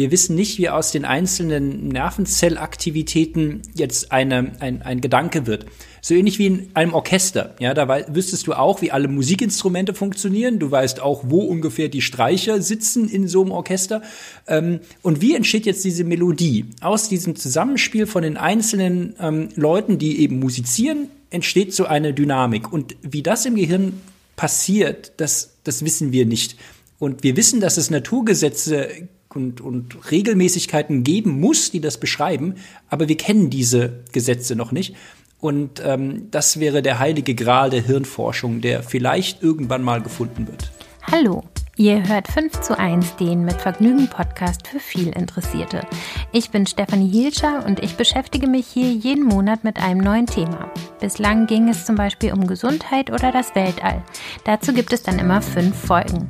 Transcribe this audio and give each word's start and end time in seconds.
Wir 0.00 0.10
wissen 0.10 0.34
nicht, 0.34 0.56
wie 0.56 0.70
aus 0.70 0.92
den 0.92 1.04
einzelnen 1.04 1.88
Nervenzellaktivitäten 1.88 3.60
jetzt 3.74 4.12
eine, 4.12 4.52
ein, 4.58 4.80
ein 4.80 5.02
Gedanke 5.02 5.46
wird. 5.46 5.66
So 6.00 6.14
ähnlich 6.14 6.38
wie 6.38 6.46
in 6.46 6.70
einem 6.72 6.94
Orchester. 6.94 7.54
Ja, 7.60 7.74
da 7.74 7.86
wüsstest 8.08 8.46
du 8.46 8.54
auch, 8.54 8.80
wie 8.80 8.92
alle 8.92 9.08
Musikinstrumente 9.08 9.92
funktionieren. 9.92 10.58
Du 10.58 10.70
weißt 10.70 11.00
auch, 11.00 11.24
wo 11.26 11.40
ungefähr 11.40 11.90
die 11.90 12.00
Streicher 12.00 12.62
sitzen 12.62 13.10
in 13.10 13.28
so 13.28 13.42
einem 13.42 13.50
Orchester. 13.50 14.00
Ähm, 14.46 14.80
und 15.02 15.20
wie 15.20 15.34
entsteht 15.34 15.66
jetzt 15.66 15.84
diese 15.84 16.04
Melodie? 16.04 16.64
Aus 16.80 17.10
diesem 17.10 17.36
Zusammenspiel 17.36 18.06
von 18.06 18.22
den 18.22 18.38
einzelnen 18.38 19.14
ähm, 19.20 19.50
Leuten, 19.54 19.98
die 19.98 20.22
eben 20.22 20.38
musizieren, 20.38 21.10
entsteht 21.28 21.74
so 21.74 21.84
eine 21.84 22.14
Dynamik. 22.14 22.72
Und 22.72 22.96
wie 23.02 23.22
das 23.22 23.44
im 23.44 23.54
Gehirn 23.54 24.00
passiert, 24.34 25.12
das, 25.18 25.58
das 25.62 25.84
wissen 25.84 26.10
wir 26.10 26.24
nicht. 26.24 26.56
Und 26.98 27.22
wir 27.22 27.36
wissen, 27.36 27.60
dass 27.60 27.76
es 27.76 27.90
Naturgesetze 27.90 28.88
und, 29.34 29.60
und 29.60 30.10
Regelmäßigkeiten 30.10 31.04
geben 31.04 31.40
muss, 31.40 31.70
die 31.70 31.80
das 31.80 31.98
beschreiben, 31.98 32.56
aber 32.88 33.08
wir 33.08 33.16
kennen 33.16 33.50
diese 33.50 34.00
Gesetze 34.12 34.56
noch 34.56 34.72
nicht. 34.72 34.96
Und 35.38 35.82
ähm, 35.84 36.28
das 36.30 36.60
wäre 36.60 36.82
der 36.82 36.98
heilige 36.98 37.34
Gral 37.34 37.70
der 37.70 37.82
Hirnforschung, 37.82 38.60
der 38.60 38.82
vielleicht 38.82 39.42
irgendwann 39.42 39.82
mal 39.82 40.02
gefunden 40.02 40.46
wird. 40.46 40.70
Hallo, 41.10 41.44
ihr 41.76 42.06
hört 42.06 42.28
5 42.28 42.60
zu 42.60 42.78
1 42.78 43.16
den 43.16 43.44
mit 43.44 43.54
Vergnügen 43.54 44.08
Podcast 44.08 44.66
für 44.66 44.80
viel 44.80 45.08
Interessierte. 45.08 45.86
Ich 46.30 46.50
bin 46.50 46.66
Stefanie 46.66 47.08
Hielscher 47.08 47.64
und 47.64 47.82
ich 47.82 47.96
beschäftige 47.96 48.46
mich 48.46 48.66
hier 48.66 48.92
jeden 48.92 49.24
Monat 49.24 49.64
mit 49.64 49.78
einem 49.78 50.00
neuen 50.00 50.26
Thema. 50.26 50.70
Bislang 51.00 51.46
ging 51.46 51.68
es 51.68 51.86
zum 51.86 51.94
Beispiel 51.94 52.32
um 52.34 52.46
Gesundheit 52.46 53.10
oder 53.10 53.32
das 53.32 53.54
Weltall. 53.54 54.04
Dazu 54.44 54.74
gibt 54.74 54.92
es 54.92 55.02
dann 55.02 55.18
immer 55.18 55.40
fünf 55.40 55.74
Folgen. 55.74 56.28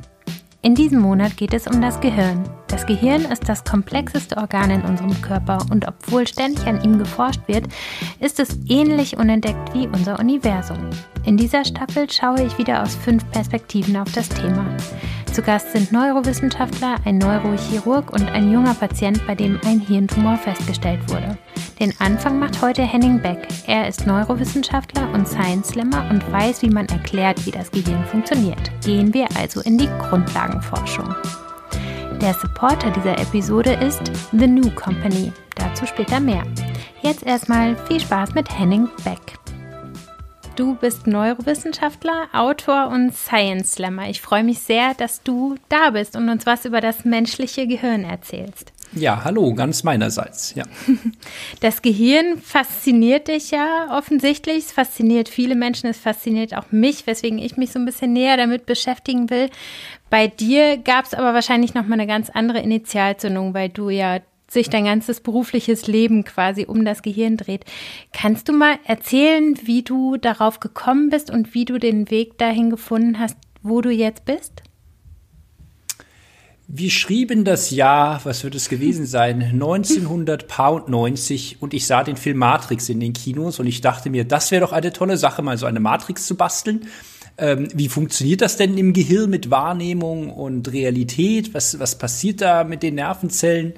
In 0.63 0.75
diesem 0.75 0.99
Monat 0.99 1.37
geht 1.37 1.55
es 1.55 1.65
um 1.65 1.81
das 1.81 1.99
Gehirn. 2.01 2.43
Das 2.67 2.85
Gehirn 2.85 3.25
ist 3.25 3.49
das 3.49 3.63
komplexeste 3.63 4.37
Organ 4.37 4.69
in 4.69 4.81
unserem 4.83 5.19
Körper 5.19 5.57
und 5.71 5.87
obwohl 5.87 6.27
ständig 6.27 6.67
an 6.67 6.83
ihm 6.83 6.99
geforscht 6.99 7.41
wird, 7.47 7.65
ist 8.19 8.39
es 8.39 8.59
ähnlich 8.69 9.17
unentdeckt 9.17 9.73
wie 9.73 9.87
unser 9.87 10.19
Universum. 10.19 10.77
In 11.25 11.35
dieser 11.35 11.65
Staffel 11.65 12.07
schaue 12.11 12.43
ich 12.43 12.59
wieder 12.59 12.83
aus 12.83 12.93
fünf 12.93 13.27
Perspektiven 13.31 13.97
auf 13.97 14.11
das 14.11 14.29
Thema. 14.29 14.63
Zu 15.33 15.41
Gast 15.41 15.71
sind 15.71 15.93
Neurowissenschaftler, 15.93 16.97
ein 17.05 17.17
Neurochirurg 17.17 18.11
und 18.11 18.29
ein 18.31 18.51
junger 18.51 18.73
Patient, 18.73 19.25
bei 19.25 19.33
dem 19.33 19.57
ein 19.65 19.79
Hirntumor 19.79 20.37
festgestellt 20.37 20.99
wurde. 21.09 21.37
Den 21.79 21.93
Anfang 21.99 22.37
macht 22.37 22.61
heute 22.61 22.81
Henning 22.81 23.21
Beck. 23.21 23.47
Er 23.65 23.87
ist 23.87 24.05
Neurowissenschaftler 24.05 25.09
und 25.13 25.25
Science 25.25 25.69
Slammer 25.69 26.05
und 26.09 26.29
weiß, 26.33 26.61
wie 26.63 26.69
man 26.69 26.85
erklärt, 26.87 27.45
wie 27.45 27.51
das 27.51 27.71
Gehirn 27.71 28.03
funktioniert. 28.07 28.59
Gehen 28.83 29.13
wir 29.13 29.27
also 29.39 29.61
in 29.61 29.77
die 29.77 29.89
Grundlagenforschung. 30.01 31.15
Der 32.19 32.33
Supporter 32.33 32.91
dieser 32.91 33.17
Episode 33.17 33.71
ist 33.71 34.01
The 34.33 34.47
New 34.47 34.69
Company. 34.71 35.31
Dazu 35.55 35.85
später 35.85 36.19
mehr. 36.19 36.43
Jetzt 37.03 37.25
erstmal 37.25 37.77
viel 37.87 38.01
Spaß 38.01 38.33
mit 38.33 38.59
Henning 38.59 38.89
Beck. 39.05 39.40
Du 40.57 40.75
bist 40.75 41.07
Neurowissenschaftler, 41.07 42.27
Autor 42.33 42.89
und 42.89 43.15
Science 43.15 43.73
Slammer. 43.73 44.09
Ich 44.09 44.19
freue 44.19 44.43
mich 44.43 44.59
sehr, 44.59 44.93
dass 44.93 45.23
du 45.23 45.55
da 45.69 45.91
bist 45.91 46.17
und 46.17 46.27
uns 46.27 46.45
was 46.45 46.65
über 46.65 46.81
das 46.81 47.05
menschliche 47.05 47.67
Gehirn 47.67 48.03
erzählst. 48.03 48.73
Ja, 48.93 49.23
hallo, 49.23 49.53
ganz 49.53 49.83
meinerseits, 49.83 50.53
ja. 50.53 50.65
Das 51.61 51.81
Gehirn 51.81 52.37
fasziniert 52.41 53.29
dich 53.29 53.51
ja 53.51 53.97
offensichtlich. 53.97 54.65
Es 54.65 54.71
fasziniert 54.73 55.29
viele 55.29 55.55
Menschen, 55.55 55.89
es 55.89 55.97
fasziniert 55.97 56.53
auch 56.57 56.69
mich, 56.71 57.07
weswegen 57.07 57.39
ich 57.39 57.55
mich 57.55 57.71
so 57.71 57.79
ein 57.79 57.85
bisschen 57.85 58.11
näher 58.11 58.35
damit 58.35 58.65
beschäftigen 58.65 59.29
will. 59.29 59.49
Bei 60.09 60.27
dir 60.27 60.75
gab 60.77 61.05
es 61.05 61.13
aber 61.13 61.33
wahrscheinlich 61.33 61.73
noch 61.73 61.87
mal 61.87 61.93
eine 61.93 62.07
ganz 62.07 62.29
andere 62.29 62.59
Initialzündung, 62.59 63.53
weil 63.53 63.69
du 63.69 63.89
ja 63.89 64.19
sich 64.51 64.69
dein 64.69 64.85
ganzes 64.85 65.21
berufliches 65.21 65.87
Leben 65.87 66.25
quasi 66.25 66.65
um 66.65 66.83
das 66.83 67.01
Gehirn 67.01 67.37
dreht. 67.37 67.63
Kannst 68.11 68.49
du 68.49 68.53
mal 68.53 68.77
erzählen, 68.85 69.57
wie 69.63 69.81
du 69.81 70.17
darauf 70.17 70.59
gekommen 70.59 71.09
bist 71.09 71.31
und 71.31 71.53
wie 71.53 71.65
du 71.65 71.77
den 71.77 72.11
Weg 72.11 72.37
dahin 72.37 72.69
gefunden 72.69 73.19
hast, 73.19 73.37
wo 73.63 73.81
du 73.81 73.89
jetzt 73.89 74.25
bist? 74.25 74.63
Wir 76.73 76.89
schrieben 76.89 77.43
das 77.43 77.69
Jahr, 77.69 78.21
was 78.23 78.45
wird 78.45 78.55
es 78.55 78.69
gewesen 78.69 79.05
sein, 79.05 79.41
1990 79.41 81.61
und 81.61 81.73
ich 81.73 81.85
sah 81.85 82.01
den 82.03 82.15
Film 82.15 82.37
Matrix 82.37 82.87
in 82.87 83.01
den 83.01 83.11
Kinos 83.11 83.59
und 83.59 83.67
ich 83.67 83.81
dachte 83.81 84.09
mir, 84.09 84.23
das 84.23 84.51
wäre 84.51 84.61
doch 84.61 84.71
eine 84.71 84.93
tolle 84.93 85.17
Sache, 85.17 85.41
mal 85.41 85.57
so 85.57 85.65
eine 85.65 85.81
Matrix 85.81 86.27
zu 86.27 86.35
basteln. 86.35 86.87
Ähm, 87.37 87.67
wie 87.73 87.89
funktioniert 87.89 88.41
das 88.41 88.55
denn 88.55 88.77
im 88.77 88.93
Gehirn 88.93 89.29
mit 89.29 89.49
Wahrnehmung 89.49 90.29
und 90.29 90.71
Realität? 90.71 91.53
Was, 91.53 91.77
was 91.79 91.97
passiert 91.97 92.39
da 92.39 92.63
mit 92.63 92.83
den 92.83 92.95
Nervenzellen? 92.95 93.73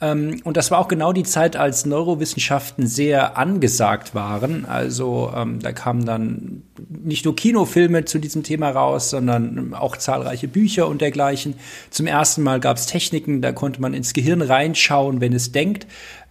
Ähm, 0.00 0.40
und 0.44 0.56
das 0.56 0.70
war 0.70 0.78
auch 0.78 0.88
genau 0.88 1.12
die 1.12 1.22
Zeit, 1.22 1.56
als 1.56 1.86
Neurowissenschaften 1.86 2.86
sehr 2.86 3.38
angesagt 3.38 4.14
waren. 4.14 4.64
Also 4.64 5.32
ähm, 5.34 5.60
da 5.60 5.72
kamen 5.72 6.04
dann 6.04 6.62
nicht 6.88 7.24
nur 7.24 7.36
Kinofilme 7.36 8.04
zu 8.04 8.18
diesem 8.18 8.42
Thema 8.42 8.70
raus, 8.70 9.10
sondern 9.10 9.74
auch 9.74 9.96
zahlreiche 9.96 10.48
Bücher 10.48 10.88
und 10.88 11.00
dergleichen. 11.00 11.54
Zum 11.90 12.06
ersten 12.06 12.42
Mal 12.42 12.60
gab 12.60 12.76
es 12.76 12.86
Techniken, 12.86 13.40
da 13.40 13.52
konnte 13.52 13.80
man 13.80 13.94
ins 13.94 14.12
Gehirn 14.12 14.42
reinschauen, 14.42 15.20
wenn 15.20 15.32
es 15.32 15.52
denkt. 15.52 15.86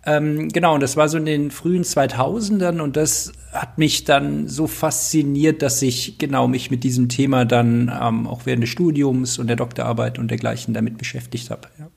Ähm, 0.06 0.50
genau, 0.50 0.74
und 0.74 0.84
das 0.84 0.98
war 0.98 1.08
so 1.08 1.18
in 1.18 1.26
den 1.26 1.50
frühen 1.50 1.84
2000ern 1.84 2.82
und 2.82 2.98
das 2.98 3.32
hat 3.54 3.78
mich 3.78 4.04
dann 4.04 4.50
so 4.50 4.68
fasziniert, 4.68 5.62
dass 5.62 5.82
ich 5.82 6.18
genau 6.18 6.50
mich 6.50 6.70
mit 6.70 6.84
diesem 6.84 7.08
Thema 7.08 7.46
dann 7.46 7.90
ähm, 8.02 8.28
auch 8.28 8.42
während 8.46 8.64
des 8.64 8.70
Studiums 8.70 9.40
und 9.40 9.48
der 9.48 9.56
Doktorarbeit 9.56 10.20
und 10.20 10.30
dergleichen 10.30 10.74
damit 10.74 10.98
beschäftigt 10.98 11.50
habe. 11.50 11.70
Ja. 11.80 11.88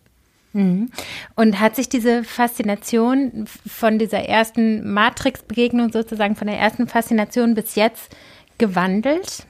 Mhm. 0.57 0.91
Und 1.35 1.61
hat 1.61 1.77
sich 1.77 1.91
diese 1.91 2.25
Faszination 2.25 3.45
von 3.67 3.99
dieser 3.99 4.21
ersten 4.21 4.91
Matrix-Begegnung 4.91 5.93
sozusagen, 5.93 6.35
von 6.35 6.47
der 6.47 6.59
ersten 6.59 6.89
Faszination 6.89 7.55
bis 7.55 7.75
jetzt 7.75 8.17
gewandelt? 8.57 9.47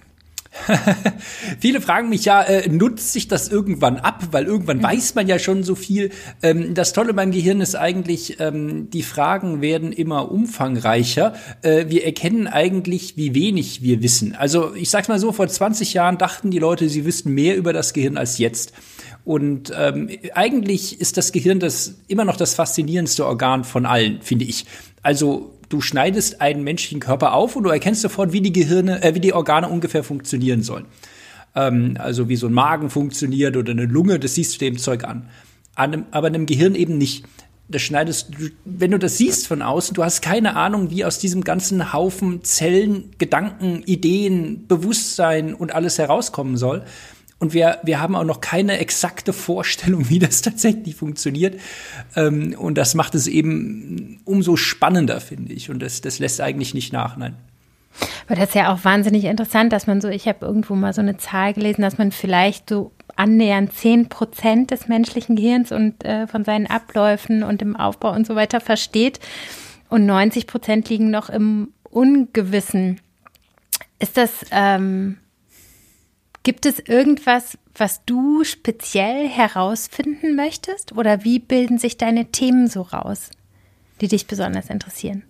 Viele 1.60 1.80
fragen 1.80 2.08
mich 2.08 2.24
ja, 2.24 2.42
äh, 2.42 2.68
nutzt 2.68 3.12
sich 3.12 3.28
das 3.28 3.48
irgendwann 3.48 3.98
ab? 3.98 4.28
Weil 4.32 4.46
irgendwann 4.46 4.78
mhm. 4.78 4.82
weiß 4.82 5.14
man 5.14 5.28
ja 5.28 5.38
schon 5.38 5.62
so 5.62 5.76
viel. 5.76 6.10
Ähm, 6.42 6.74
das 6.74 6.92
Tolle 6.92 7.14
beim 7.14 7.30
Gehirn 7.30 7.60
ist 7.60 7.76
eigentlich, 7.76 8.40
ähm, 8.40 8.90
die 8.90 9.02
Fragen 9.04 9.60
werden 9.60 9.92
immer 9.92 10.32
umfangreicher. 10.32 11.34
Äh, 11.62 11.84
wir 11.88 12.04
erkennen 12.04 12.48
eigentlich, 12.48 13.16
wie 13.16 13.32
wenig 13.32 13.82
wir 13.82 14.02
wissen. 14.02 14.34
Also 14.34 14.74
ich 14.74 14.90
sag's 14.90 15.06
mal 15.06 15.20
so, 15.20 15.30
vor 15.30 15.46
20 15.46 15.94
Jahren 15.94 16.18
dachten 16.18 16.50
die 16.50 16.58
Leute, 16.58 16.88
sie 16.88 17.04
wüssten 17.04 17.32
mehr 17.32 17.56
über 17.56 17.72
das 17.72 17.92
Gehirn 17.92 18.16
als 18.16 18.38
jetzt. 18.38 18.72
Und 19.26 19.72
ähm, 19.76 20.08
eigentlich 20.34 21.00
ist 21.00 21.16
das 21.16 21.32
Gehirn 21.32 21.58
das 21.58 21.96
immer 22.06 22.24
noch 22.24 22.36
das 22.36 22.54
faszinierendste 22.54 23.26
Organ 23.26 23.64
von 23.64 23.84
allen, 23.84 24.22
finde 24.22 24.44
ich. 24.44 24.66
Also 25.02 25.52
du 25.68 25.80
schneidest 25.80 26.40
einen 26.40 26.62
menschlichen 26.62 27.00
Körper 27.00 27.32
auf 27.32 27.56
und 27.56 27.64
du 27.64 27.70
erkennst 27.70 28.02
sofort, 28.02 28.32
wie 28.32 28.40
die 28.40 28.52
Gehirne, 28.52 29.02
äh, 29.02 29.16
wie 29.16 29.20
die 29.20 29.32
Organe 29.32 29.68
ungefähr 29.68 30.04
funktionieren 30.04 30.62
sollen. 30.62 30.84
Ähm, 31.56 31.96
also 31.98 32.28
wie 32.28 32.36
so 32.36 32.46
ein 32.46 32.52
Magen 32.52 32.88
funktioniert 32.88 33.56
oder 33.56 33.72
eine 33.72 33.86
Lunge, 33.86 34.20
das 34.20 34.36
siehst 34.36 34.54
du 34.54 34.58
dem 34.64 34.78
Zeug 34.78 35.02
an. 35.02 35.28
an 35.74 35.92
einem, 35.92 36.04
aber 36.12 36.28
einem 36.28 36.46
Gehirn 36.46 36.76
eben 36.76 36.96
nicht. 36.96 37.24
Das 37.68 37.82
schneidest 37.82 38.28
du, 38.32 38.50
wenn 38.64 38.92
du 38.92 38.98
das 39.00 39.18
siehst 39.18 39.48
von 39.48 39.60
außen, 39.60 39.92
du 39.94 40.04
hast 40.04 40.22
keine 40.22 40.54
Ahnung, 40.54 40.92
wie 40.92 41.04
aus 41.04 41.18
diesem 41.18 41.42
ganzen 41.42 41.92
Haufen 41.92 42.44
Zellen, 42.44 43.10
Gedanken, 43.18 43.82
Ideen, 43.86 44.68
Bewusstsein 44.68 45.52
und 45.52 45.74
alles 45.74 45.98
herauskommen 45.98 46.56
soll. 46.56 46.84
Und 47.38 47.52
wir, 47.52 47.78
wir 47.82 48.00
haben 48.00 48.16
auch 48.16 48.24
noch 48.24 48.40
keine 48.40 48.78
exakte 48.78 49.32
Vorstellung, 49.32 50.08
wie 50.08 50.18
das 50.18 50.40
tatsächlich 50.42 50.94
funktioniert. 50.94 51.60
Ähm, 52.14 52.54
und 52.58 52.78
das 52.78 52.94
macht 52.94 53.14
es 53.14 53.26
eben 53.26 54.20
umso 54.24 54.56
spannender, 54.56 55.20
finde 55.20 55.52
ich. 55.52 55.70
Und 55.70 55.80
das, 55.80 56.00
das 56.00 56.18
lässt 56.18 56.40
eigentlich 56.40 56.74
nicht 56.74 56.92
nach, 56.92 57.16
nein. 57.16 57.36
Aber 58.26 58.36
das 58.36 58.50
ist 58.50 58.54
ja 58.54 58.72
auch 58.72 58.84
wahnsinnig 58.84 59.24
interessant, 59.24 59.72
dass 59.72 59.86
man 59.86 60.00
so, 60.00 60.08
ich 60.08 60.28
habe 60.28 60.44
irgendwo 60.44 60.74
mal 60.74 60.92
so 60.92 61.00
eine 61.00 61.16
Zahl 61.16 61.54
gelesen, 61.54 61.82
dass 61.82 61.98
man 61.98 62.12
vielleicht 62.12 62.68
so 62.68 62.92
annähernd 63.14 63.72
10 63.72 64.08
Prozent 64.08 64.70
des 64.70 64.88
menschlichen 64.88 65.36
Gehirns 65.36 65.72
und 65.72 66.04
äh, 66.04 66.26
von 66.26 66.44
seinen 66.44 66.66
Abläufen 66.66 67.42
und 67.42 67.60
dem 67.60 67.76
Aufbau 67.76 68.12
und 68.12 68.26
so 68.26 68.34
weiter 68.34 68.60
versteht. 68.60 69.20
Und 69.88 70.06
90 70.06 70.46
Prozent 70.46 70.88
liegen 70.88 71.10
noch 71.10 71.30
im 71.30 71.72
Ungewissen. 71.84 73.00
Ist 73.98 74.16
das, 74.16 74.44
ähm, 74.50 75.18
Gibt 76.46 76.64
es 76.64 76.78
irgendwas, 76.78 77.58
was 77.74 78.04
du 78.06 78.44
speziell 78.44 79.28
herausfinden 79.28 80.36
möchtest? 80.36 80.92
Oder 80.92 81.24
wie 81.24 81.40
bilden 81.40 81.76
sich 81.76 81.96
deine 81.96 82.26
Themen 82.26 82.68
so 82.68 82.82
raus, 82.82 83.30
die 84.00 84.06
dich 84.06 84.28
besonders 84.28 84.70
interessieren? 84.70 85.24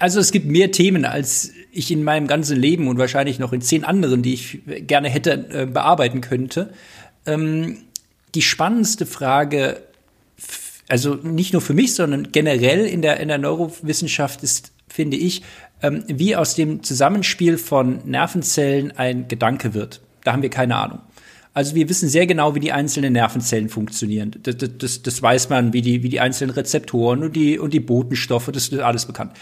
Also 0.00 0.18
es 0.18 0.32
gibt 0.32 0.46
mehr 0.46 0.72
Themen, 0.72 1.04
als 1.04 1.52
ich 1.70 1.92
in 1.92 2.02
meinem 2.02 2.26
ganzen 2.26 2.56
Leben 2.56 2.88
und 2.88 2.98
wahrscheinlich 2.98 3.38
noch 3.38 3.52
in 3.52 3.60
zehn 3.60 3.84
anderen, 3.84 4.22
die 4.22 4.34
ich 4.34 4.58
gerne 4.66 5.08
hätte 5.08 5.46
äh, 5.50 5.66
bearbeiten 5.66 6.20
könnte. 6.20 6.74
Ähm, 7.26 7.84
die 8.34 8.42
spannendste 8.42 9.06
Frage, 9.06 9.84
also 10.88 11.14
nicht 11.14 11.52
nur 11.52 11.62
für 11.62 11.74
mich, 11.74 11.94
sondern 11.94 12.32
generell 12.32 12.86
in 12.86 13.02
der, 13.02 13.20
in 13.20 13.28
der 13.28 13.38
Neurowissenschaft 13.38 14.42
ist, 14.42 14.72
finde 14.88 15.16
ich, 15.16 15.42
ähm, 15.80 16.02
wie 16.08 16.34
aus 16.34 16.56
dem 16.56 16.82
Zusammenspiel 16.82 17.56
von 17.56 18.00
Nervenzellen 18.04 18.90
ein 18.96 19.28
Gedanke 19.28 19.74
wird. 19.74 20.00
Da 20.24 20.32
haben 20.32 20.42
wir 20.42 20.50
keine 20.50 20.76
Ahnung. 20.76 21.00
Also 21.54 21.76
wir 21.76 21.88
wissen 21.88 22.08
sehr 22.08 22.26
genau, 22.26 22.56
wie 22.56 22.60
die 22.60 22.72
einzelnen 22.72 23.12
Nervenzellen 23.12 23.68
funktionieren. 23.68 24.32
Das, 24.42 24.56
das, 24.56 25.02
das 25.02 25.22
weiß 25.22 25.50
man, 25.50 25.72
wie 25.72 25.82
die, 25.82 26.02
wie 26.02 26.08
die 26.08 26.18
einzelnen 26.18 26.50
Rezeptoren 26.52 27.22
und 27.22 27.36
die, 27.36 27.60
und 27.60 27.72
die 27.72 27.80
Botenstoffe, 27.80 28.50
das 28.52 28.68
ist 28.68 28.80
alles 28.80 29.06
bekannt. 29.06 29.34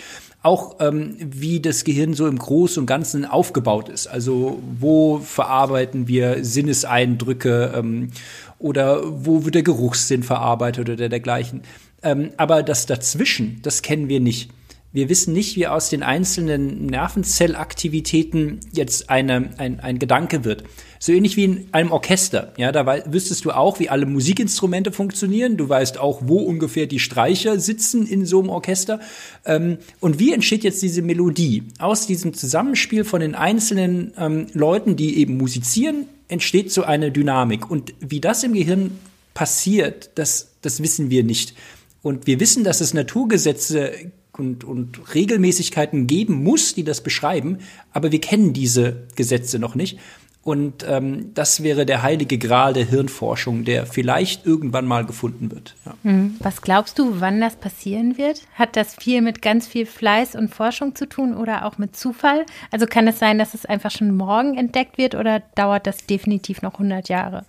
Auch 0.42 0.76
ähm, 0.80 1.16
wie 1.18 1.60
das 1.60 1.84
Gehirn 1.84 2.12
so 2.12 2.26
im 2.26 2.38
Großen 2.38 2.82
und 2.82 2.86
Ganzen 2.86 3.24
aufgebaut 3.24 3.88
ist. 3.88 4.08
Also 4.08 4.62
wo 4.78 5.20
verarbeiten 5.20 6.06
wir 6.06 6.44
Sinneseindrücke 6.44 7.72
ähm, 7.74 8.10
oder 8.58 9.00
wo 9.04 9.46
wird 9.46 9.54
der 9.54 9.62
Geruchssinn 9.62 10.22
verarbeitet 10.22 10.90
oder 10.90 11.08
dergleichen. 11.08 11.62
Ähm, 12.02 12.32
aber 12.36 12.62
das 12.62 12.84
dazwischen, 12.84 13.60
das 13.62 13.80
kennen 13.80 14.10
wir 14.10 14.20
nicht. 14.20 14.50
Wir 14.94 15.08
wissen 15.08 15.32
nicht, 15.32 15.56
wie 15.56 15.66
aus 15.66 15.88
den 15.88 16.02
einzelnen 16.02 16.84
Nervenzellaktivitäten 16.84 18.60
jetzt 18.72 19.08
eine, 19.08 19.48
ein, 19.56 19.80
ein 19.80 19.98
Gedanke 19.98 20.44
wird. 20.44 20.64
So 20.98 21.12
ähnlich 21.12 21.38
wie 21.38 21.44
in 21.44 21.68
einem 21.72 21.92
Orchester. 21.92 22.52
Ja, 22.58 22.72
da 22.72 23.02
wüsstest 23.10 23.46
du 23.46 23.52
auch, 23.52 23.80
wie 23.80 23.88
alle 23.88 24.04
Musikinstrumente 24.04 24.92
funktionieren. 24.92 25.56
Du 25.56 25.66
weißt 25.66 25.98
auch, 25.98 26.20
wo 26.26 26.40
ungefähr 26.40 26.86
die 26.86 26.98
Streicher 26.98 27.58
sitzen 27.58 28.06
in 28.06 28.26
so 28.26 28.40
einem 28.40 28.50
Orchester. 28.50 29.00
Ähm, 29.46 29.78
und 29.98 30.18
wie 30.18 30.34
entsteht 30.34 30.62
jetzt 30.62 30.82
diese 30.82 31.00
Melodie? 31.00 31.64
Aus 31.78 32.06
diesem 32.06 32.34
Zusammenspiel 32.34 33.04
von 33.04 33.22
den 33.22 33.34
einzelnen 33.34 34.12
ähm, 34.18 34.48
Leuten, 34.52 34.96
die 34.96 35.16
eben 35.16 35.38
musizieren, 35.38 36.04
entsteht 36.28 36.70
so 36.70 36.82
eine 36.82 37.10
Dynamik. 37.10 37.70
Und 37.70 37.94
wie 38.00 38.20
das 38.20 38.44
im 38.44 38.52
Gehirn 38.52 38.98
passiert, 39.32 40.10
das, 40.16 40.52
das 40.60 40.82
wissen 40.82 41.08
wir 41.08 41.24
nicht. 41.24 41.54
Und 42.02 42.26
wir 42.26 42.40
wissen, 42.40 42.62
dass 42.62 42.82
es 42.82 42.92
Naturgesetze 42.92 44.12
und, 44.38 44.64
und 44.64 45.14
Regelmäßigkeiten 45.14 46.06
geben 46.06 46.42
muss, 46.42 46.74
die 46.74 46.84
das 46.84 47.02
beschreiben, 47.02 47.58
aber 47.92 48.12
wir 48.12 48.20
kennen 48.20 48.52
diese 48.52 49.06
Gesetze 49.14 49.58
noch 49.58 49.74
nicht. 49.74 49.98
Und 50.44 50.84
ähm, 50.88 51.30
das 51.34 51.62
wäre 51.62 51.86
der 51.86 52.02
heilige 52.02 52.36
Gral 52.36 52.72
der 52.72 52.84
Hirnforschung, 52.84 53.64
der 53.64 53.86
vielleicht 53.86 54.44
irgendwann 54.44 54.86
mal 54.86 55.06
gefunden 55.06 55.52
wird. 55.52 55.76
Ja. 55.86 55.94
Hm. 56.02 56.34
Was 56.40 56.62
glaubst 56.62 56.98
du, 56.98 57.20
wann 57.20 57.40
das 57.40 57.54
passieren 57.54 58.18
wird? 58.18 58.42
Hat 58.54 58.74
das 58.74 58.96
viel 58.96 59.22
mit 59.22 59.40
ganz 59.40 59.68
viel 59.68 59.86
Fleiß 59.86 60.34
und 60.34 60.52
Forschung 60.52 60.96
zu 60.96 61.08
tun 61.08 61.36
oder 61.36 61.64
auch 61.64 61.78
mit 61.78 61.94
Zufall? 61.94 62.44
Also 62.72 62.86
kann 62.86 63.06
es 63.06 63.20
sein, 63.20 63.38
dass 63.38 63.54
es 63.54 63.66
einfach 63.66 63.92
schon 63.92 64.16
morgen 64.16 64.58
entdeckt 64.58 64.98
wird 64.98 65.14
oder 65.14 65.40
dauert 65.54 65.86
das 65.86 66.06
definitiv 66.06 66.60
noch 66.60 66.72
100 66.72 67.08
Jahre? 67.08 67.44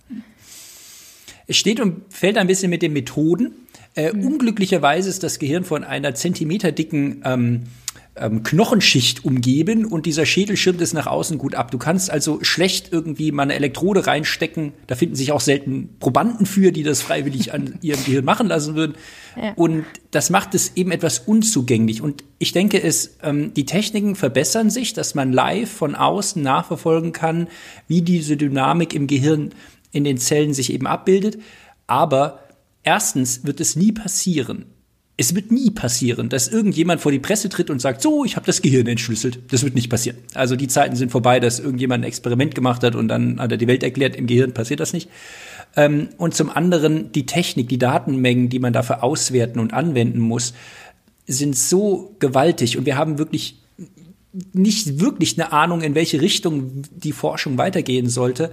Es 1.48 1.56
steht 1.56 1.80
und 1.80 2.02
fällt 2.10 2.38
ein 2.38 2.46
bisschen 2.46 2.70
mit 2.70 2.82
den 2.82 2.92
Methoden. 2.92 3.54
Äh, 3.94 4.12
mhm. 4.12 4.26
Unglücklicherweise 4.26 5.08
ist 5.08 5.22
das 5.22 5.38
Gehirn 5.38 5.64
von 5.64 5.84
einer 5.84 6.14
zentimeterdicken 6.14 7.22
ähm, 7.24 7.62
ähm, 8.16 8.42
Knochenschicht 8.42 9.24
umgeben 9.24 9.84
und 9.84 10.06
dieser 10.06 10.24
Schädel 10.24 10.56
schirmt 10.56 10.80
es 10.80 10.92
nach 10.92 11.06
außen 11.06 11.36
gut 11.36 11.54
ab. 11.54 11.70
Du 11.70 11.78
kannst 11.78 12.10
also 12.10 12.38
schlecht 12.42 12.92
irgendwie 12.92 13.32
mal 13.32 13.44
eine 13.44 13.54
Elektrode 13.54 14.06
reinstecken. 14.06 14.72
Da 14.86 14.94
finden 14.94 15.16
sich 15.16 15.32
auch 15.32 15.40
selten 15.40 15.96
Probanden 15.98 16.46
für, 16.46 16.70
die 16.70 16.84
das 16.84 17.02
freiwillig 17.02 17.52
an 17.52 17.78
ihrem 17.82 18.04
Gehirn 18.04 18.24
machen 18.24 18.46
lassen 18.46 18.76
würden. 18.76 18.94
Ja. 19.36 19.52
Und 19.54 19.84
das 20.12 20.30
macht 20.30 20.54
es 20.54 20.76
eben 20.76 20.92
etwas 20.92 21.20
unzugänglich. 21.20 22.02
Und 22.02 22.22
ich 22.38 22.52
denke, 22.52 22.82
es, 22.82 23.16
ähm, 23.22 23.52
die 23.54 23.66
Techniken 23.66 24.14
verbessern 24.14 24.70
sich, 24.70 24.92
dass 24.92 25.14
man 25.14 25.32
live 25.32 25.70
von 25.70 25.96
außen 25.96 26.40
nachverfolgen 26.40 27.12
kann, 27.12 27.48
wie 27.88 28.02
diese 28.02 28.36
Dynamik 28.36 28.94
im 28.94 29.08
Gehirn 29.08 29.50
in 29.90 30.04
den 30.04 30.18
Zellen 30.18 30.54
sich 30.54 30.72
eben 30.72 30.86
abbildet. 30.86 31.38
Aber 31.86 32.43
erstens 32.84 33.44
wird 33.44 33.60
es 33.60 33.76
nie 33.76 33.92
passieren. 33.92 34.66
Es 35.16 35.34
wird 35.34 35.52
nie 35.52 35.70
passieren, 35.70 36.28
dass 36.28 36.48
irgendjemand 36.48 37.00
vor 37.00 37.12
die 37.12 37.20
Presse 37.20 37.48
tritt 37.48 37.70
und 37.70 37.80
sagt, 37.80 38.02
so, 38.02 38.24
ich 38.24 38.34
habe 38.34 38.46
das 38.46 38.62
Gehirn 38.62 38.86
entschlüsselt. 38.88 39.38
Das 39.52 39.62
wird 39.62 39.76
nicht 39.76 39.88
passieren. 39.88 40.18
Also 40.34 40.56
die 40.56 40.66
Zeiten 40.66 40.96
sind 40.96 41.12
vorbei, 41.12 41.38
dass 41.38 41.60
irgendjemand 41.60 42.02
ein 42.02 42.08
Experiment 42.08 42.54
gemacht 42.54 42.82
hat 42.82 42.96
und 42.96 43.08
dann 43.08 43.40
hat 43.40 43.52
er 43.52 43.58
die 43.58 43.68
Welt 43.68 43.84
erklärt, 43.84 44.16
im 44.16 44.26
Gehirn 44.26 44.52
passiert 44.52 44.80
das 44.80 44.92
nicht. 44.92 45.08
Ähm, 45.76 46.08
und 46.18 46.34
zum 46.34 46.50
anderen 46.50 47.12
die 47.12 47.26
Technik, 47.26 47.68
die 47.68 47.78
Datenmengen, 47.78 48.48
die 48.48 48.58
man 48.58 48.72
dafür 48.72 49.04
auswerten 49.04 49.60
und 49.60 49.72
anwenden 49.72 50.18
muss, 50.18 50.52
sind 51.26 51.56
so 51.56 52.16
gewaltig 52.18 52.76
und 52.76 52.84
wir 52.84 52.96
haben 52.96 53.18
wirklich 53.18 53.60
nicht 54.52 55.00
wirklich 55.00 55.40
eine 55.40 55.52
Ahnung, 55.52 55.80
in 55.80 55.94
welche 55.94 56.20
Richtung 56.20 56.82
die 56.90 57.12
Forschung 57.12 57.56
weitergehen 57.56 58.08
sollte, 58.08 58.50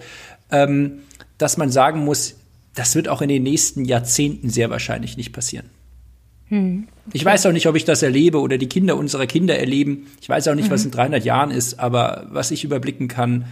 ähm, 0.51 0.99
dass 1.39 1.57
man 1.57 1.71
sagen 1.71 2.05
muss, 2.05 2.35
das 2.73 2.95
wird 2.95 3.07
auch 3.07 3.21
in 3.21 3.29
den 3.29 3.43
nächsten 3.43 3.85
Jahrzehnten 3.85 4.49
sehr 4.49 4.69
wahrscheinlich 4.69 5.17
nicht 5.17 5.33
passieren. 5.33 5.69
Hm, 6.47 6.87
okay. 7.07 7.17
Ich 7.17 7.25
weiß 7.25 7.45
auch 7.45 7.53
nicht, 7.53 7.67
ob 7.67 7.75
ich 7.75 7.85
das 7.85 8.03
erlebe 8.03 8.39
oder 8.39 8.57
die 8.57 8.67
Kinder 8.67 8.97
unserer 8.97 9.25
Kinder 9.25 9.57
erleben. 9.57 10.07
Ich 10.21 10.27
weiß 10.27 10.49
auch 10.49 10.55
nicht, 10.55 10.67
mhm. 10.67 10.73
was 10.73 10.85
in 10.85 10.91
300 10.91 11.23
Jahren 11.23 11.51
ist, 11.51 11.79
aber 11.79 12.27
was 12.29 12.51
ich 12.51 12.63
überblicken 12.63 13.07
kann, 13.07 13.45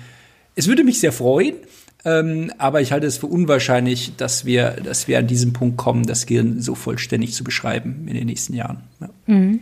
es 0.56 0.68
würde 0.68 0.84
mich 0.84 1.00
sehr 1.00 1.14
freuen, 1.14 1.56
ähm, 2.04 2.52
aber 2.58 2.82
ich 2.82 2.92
halte 2.92 3.08
es 3.08 3.18
für 3.18 3.28
unwahrscheinlich, 3.28 4.16
dass 4.18 4.44
wir, 4.46 4.72
dass 4.84 5.08
wir 5.08 5.18
an 5.18 5.28
diesem 5.28 5.54
Punkt 5.54 5.78
kommen, 5.78 6.06
das 6.06 6.26
Gehirn 6.26 6.62
so 6.62 6.76
vollständig 6.76 7.34
zu 7.34 7.44
beschreiben 7.44 8.06
in 8.08 8.16
den 8.16 8.26
nächsten 8.26 8.54
Jahren. 8.54 8.84
Ja. 9.00 9.10
Mhm. 9.28 9.62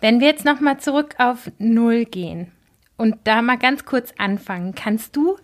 Wenn 0.00 0.20
wir 0.20 0.28
jetzt 0.28 0.44
noch 0.44 0.60
mal 0.60 0.78
zurück 0.78 1.14
auf 1.18 1.50
Null 1.58 2.04
gehen 2.04 2.48
und 2.96 3.16
da 3.24 3.42
mal 3.42 3.58
ganz 3.58 3.84
kurz 3.84 4.12
anfangen, 4.18 4.74
kannst 4.74 5.16
du 5.16 5.36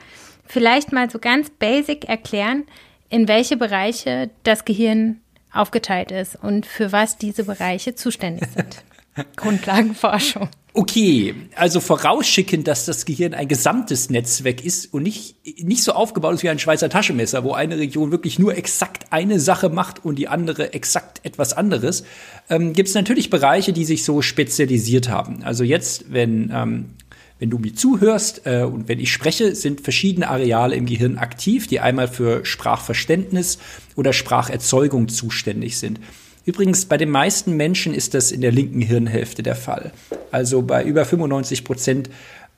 vielleicht 0.45 0.93
mal 0.93 1.11
so 1.11 1.19
ganz 1.19 1.51
basic 1.51 2.05
erklären, 2.05 2.65
in 3.15 3.29
welche 3.29 3.57
Bereiche 3.57 4.29
das 4.43 4.65
Gehirn 4.65 5.21
aufgeteilt 5.53 6.11
ist 6.11 6.35
und 6.35 6.67
für 6.67 6.91
was 6.91 7.17
diese 7.17 7.45
Bereiche 7.45 7.95
zuständig 7.95 8.49
sind. 8.53 8.83
Grundlagenforschung. 9.37 10.49
Okay, 10.73 11.33
also 11.55 11.79
vorausschicken, 11.79 12.65
dass 12.65 12.85
das 12.85 13.05
Gehirn 13.05 13.33
ein 13.33 13.47
gesamtes 13.47 14.11
Netzwerk 14.11 14.65
ist 14.65 14.93
und 14.93 15.05
nicht, 15.05 15.37
nicht 15.63 15.85
so 15.85 15.93
aufgebaut 15.93 16.35
ist 16.35 16.43
wie 16.43 16.49
ein 16.49 16.59
Schweizer 16.59 16.89
Taschenmesser, 16.89 17.45
wo 17.45 17.53
eine 17.53 17.79
Region 17.79 18.11
wirklich 18.11 18.41
nur 18.41 18.57
exakt 18.57 19.13
eine 19.13 19.39
Sache 19.39 19.69
macht 19.69 20.05
und 20.05 20.17
die 20.17 20.27
andere 20.27 20.73
exakt 20.73 21.21
etwas 21.23 21.53
anderes, 21.53 22.03
ähm, 22.51 22.73
gibt 22.73 22.89
es 22.89 22.97
natürlich 22.97 23.31
Bereiche, 23.31 23.73
die 23.73 23.85
sich 23.85 24.03
so 24.03 24.23
spezialisiert 24.23 25.09
haben. 25.09 25.45
Also 25.45 25.63
jetzt, 25.63 26.13
wenn 26.13 26.51
ähm, 26.53 26.91
wenn 27.39 27.51
du 27.51 27.59
mir 27.59 27.75
zuhörst 27.75 28.43
äh, 28.45 28.63
und 28.63 28.89
wenn 28.89 29.01
ich 29.01 29.13
spreche, 29.13 29.55
sind 29.55 29.81
verschiedene 29.81 30.29
Areale 30.29 30.77
im 30.77 30.87
Gehirn 30.87 31.19
aktiv, 31.19 31.67
die 31.67 31.81
einmal 31.81 32.09
für 32.09 32.45
Sprachverständnis 32.45 33.59
oder 33.97 34.13
Spracherzeugung 34.13 35.09
zuständig 35.09 35.79
sind. 35.79 36.01
Übrigens, 36.47 36.85
bei 36.85 36.99
den 36.99 37.11
meisten 37.11 37.57
Menschen 37.57 37.95
ist 37.95 38.15
das 38.15 38.31
in 38.31 38.41
der 38.41 38.53
linken 38.53 38.83
Hirnhälfte 38.83 39.43
der 39.43 39.57
Fall. 39.57 39.93
Also 40.31 40.63
bei 40.63 40.85
über 40.85 41.05
95 41.05 41.65
Prozent 41.65 42.11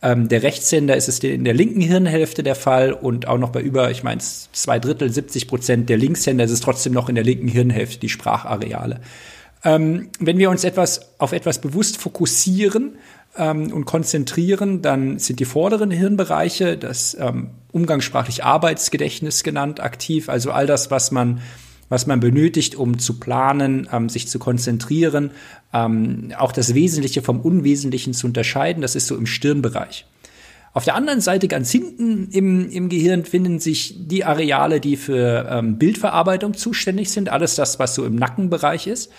ähm, 0.03 0.29
der 0.29 0.43
Rechtshänder 0.43 0.97
ist 0.97 1.09
es 1.09 1.21
in 1.21 1.45
der 1.45 1.55
linken 1.55 1.81
Hirnhälfte 1.81 2.43
der 2.43 2.55
Fall 2.55 2.93
und 2.93 3.29
auch 3.29 3.39
noch 3.39 3.51
bei 3.51 3.61
über, 3.61 3.91
ich 3.91 4.03
meine, 4.03 4.21
zwei 4.21 4.79
Drittel, 4.79 5.11
70 5.11 5.49
Prozent 5.49 5.89
der 5.89 5.97
Linkshänder 5.97 6.45
ist 6.45 6.51
es 6.51 6.61
trotzdem 6.61 6.93
noch 6.93 7.09
in 7.09 7.15
der 7.15 7.25
linken 7.25 7.49
Hirnhälfte, 7.49 8.01
die 8.01 8.09
Sprachareale. 8.09 9.01
Ähm, 9.65 10.11
wenn 10.21 10.39
wir 10.39 10.51
uns 10.51 10.65
etwas 10.65 11.19
auf 11.19 11.33
etwas 11.33 11.61
bewusst 11.61 11.97
fokussieren, 11.97 12.99
ähm, 13.39 13.73
und 13.73 13.85
konzentrieren, 13.85 14.83
dann 14.83 15.19
sind 15.19 15.41
die 15.41 15.45
vorderen 15.45 15.91
Hirnbereiche, 15.91 16.77
das 16.77 17.17
ähm, 17.19 17.51
umgangssprachlich 17.73 18.45
Arbeitsgedächtnis 18.45 19.43
genannt, 19.43 19.81
aktiv. 19.81 20.29
Also 20.29 20.51
all 20.51 20.67
das, 20.67 20.91
was 20.91 21.11
man 21.11 21.41
was 21.89 22.07
man 22.07 22.21
benötigt, 22.21 22.75
um 22.75 22.99
zu 22.99 23.21
planen, 23.21 23.89
ähm, 23.93 24.09
sich 24.09 24.29
zu 24.29 24.39
konzentrieren, 24.39 25.31
ähm, 25.73 26.33
auch 26.37 26.53
das 26.53 26.75
Wesentliche 26.75 27.23
vom 27.23 27.41
Unwesentlichen 27.41 28.13
zu 28.13 28.27
unterscheiden, 28.27 28.83
das 28.83 28.97
ist 28.97 29.07
so 29.07 29.17
im 29.17 29.27
Stirnbereich. 29.27 30.07
Auf 30.73 30.85
der 30.85 30.95
anderen 30.95 31.21
Seite, 31.23 31.49
ganz 31.49 31.71
hinten 31.71 32.29
im, 32.33 32.69
im 32.69 32.89
Gehirn, 32.91 33.25
finden 33.25 33.61
sich 33.61 33.95
die 34.09 34.25
Areale, 34.25 34.81
die 34.81 34.97
für 34.97 35.49
ähm, 35.51 35.79
Bildverarbeitung 35.79 36.55
zuständig 36.55 37.11
sind, 37.11 37.31
alles 37.31 37.55
das, 37.55 37.79
was 37.79 37.95
so 37.95 38.05
im 38.05 38.17
Nackenbereich 38.17 38.87
ist. 38.87 39.11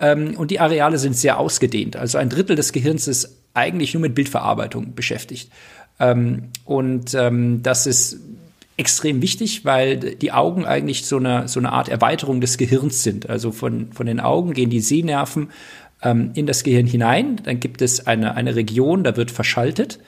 Ähm, 0.00 0.34
und 0.38 0.50
die 0.50 0.58
Areale 0.58 0.96
sind 0.96 1.14
sehr 1.14 1.38
ausgedehnt. 1.38 1.96
Also 1.96 2.16
ein 2.16 2.30
Drittel 2.30 2.56
des 2.56 2.72
Gehirns 2.72 3.08
ist 3.08 3.41
eigentlich 3.54 3.94
nur 3.94 4.00
mit 4.00 4.14
Bildverarbeitung 4.14 4.94
beschäftigt. 4.94 5.50
Ähm, 5.98 6.48
und 6.64 7.14
ähm, 7.14 7.62
das 7.62 7.86
ist 7.86 8.18
extrem 8.76 9.22
wichtig, 9.22 9.64
weil 9.64 9.98
die 9.98 10.32
Augen 10.32 10.64
eigentlich 10.64 11.06
so 11.06 11.18
eine, 11.18 11.46
so 11.46 11.60
eine 11.60 11.72
Art 11.72 11.88
Erweiterung 11.88 12.40
des 12.40 12.58
Gehirns 12.58 13.02
sind. 13.02 13.28
Also 13.28 13.52
von, 13.52 13.92
von 13.92 14.06
den 14.06 14.20
Augen 14.20 14.54
gehen 14.54 14.70
die 14.70 14.80
Sehnerven 14.80 15.50
ähm, 16.02 16.30
in 16.34 16.46
das 16.46 16.64
Gehirn 16.64 16.86
hinein. 16.86 17.36
Dann 17.44 17.60
gibt 17.60 17.82
es 17.82 18.06
eine, 18.06 18.34
eine 18.34 18.56
Region, 18.56 19.04
da 19.04 19.16
wird 19.16 19.30
verschaltet. 19.30 20.00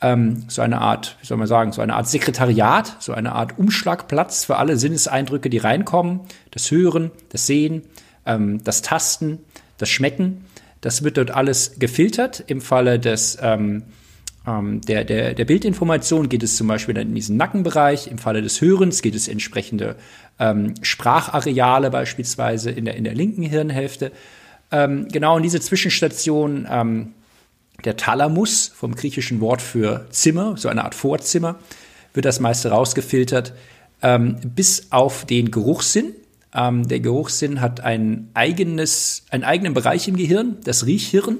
Ähm, 0.00 0.44
so 0.48 0.62
eine 0.62 0.80
Art, 0.80 1.16
wie 1.20 1.26
soll 1.26 1.36
man 1.36 1.46
sagen, 1.46 1.72
so 1.72 1.82
eine 1.82 1.94
Art 1.94 2.08
Sekretariat, 2.08 2.96
so 3.00 3.12
eine 3.12 3.32
Art 3.32 3.58
Umschlagplatz 3.58 4.44
für 4.44 4.56
alle 4.56 4.76
Sinneseindrücke, 4.76 5.50
die 5.50 5.58
reinkommen. 5.58 6.20
Das 6.50 6.70
Hören, 6.70 7.10
das 7.30 7.46
Sehen, 7.46 7.82
ähm, 8.24 8.62
das 8.64 8.82
Tasten, 8.82 9.38
das 9.76 9.88
Schmecken. 9.88 10.44
Das 10.80 11.02
wird 11.02 11.16
dort 11.16 11.30
alles 11.30 11.78
gefiltert. 11.78 12.44
Im 12.46 12.60
Falle 12.60 12.98
des 12.98 13.38
ähm, 13.40 13.82
ähm, 14.46 14.80
der, 14.82 15.04
der, 15.04 15.34
der 15.34 15.44
Bildinformation 15.44 16.28
geht 16.28 16.42
es 16.42 16.56
zum 16.56 16.68
Beispiel 16.68 16.96
in 16.96 17.14
diesen 17.14 17.36
Nackenbereich. 17.36 18.06
Im 18.06 18.18
Falle 18.18 18.42
des 18.42 18.60
Hörens 18.60 19.02
geht 19.02 19.14
es 19.14 19.28
entsprechende 19.28 19.96
ähm, 20.38 20.74
Sprachareale 20.82 21.90
beispielsweise 21.90 22.70
in 22.70 22.84
der, 22.84 22.96
in 22.96 23.04
der 23.04 23.14
linken 23.14 23.42
Hirnhälfte. 23.42 24.12
Ähm, 24.70 25.08
genau 25.08 25.36
in 25.36 25.42
diese 25.42 25.60
Zwischenstation 25.60 26.66
ähm, 26.70 27.14
der 27.84 27.96
Thalamus 27.96 28.68
vom 28.74 28.94
griechischen 28.94 29.40
Wort 29.40 29.62
für 29.62 30.06
Zimmer, 30.10 30.56
so 30.56 30.68
eine 30.68 30.84
Art 30.84 30.94
Vorzimmer, 30.94 31.56
wird 32.14 32.24
das 32.24 32.40
meiste 32.40 32.70
rausgefiltert. 32.70 33.52
ähm, 34.02 34.36
bis 34.44 34.90
auf 34.90 35.24
den 35.24 35.50
Geruchssinn. 35.50 36.14
Ähm, 36.54 36.88
der 36.88 37.00
Geruchssinn 37.00 37.60
hat 37.60 37.80
ein 37.80 38.30
eigenes, 38.34 39.24
einen 39.30 39.44
eigenen 39.44 39.74
Bereich 39.74 40.08
im 40.08 40.16
Gehirn, 40.16 40.56
das 40.64 40.86
Riechhirn. 40.86 41.38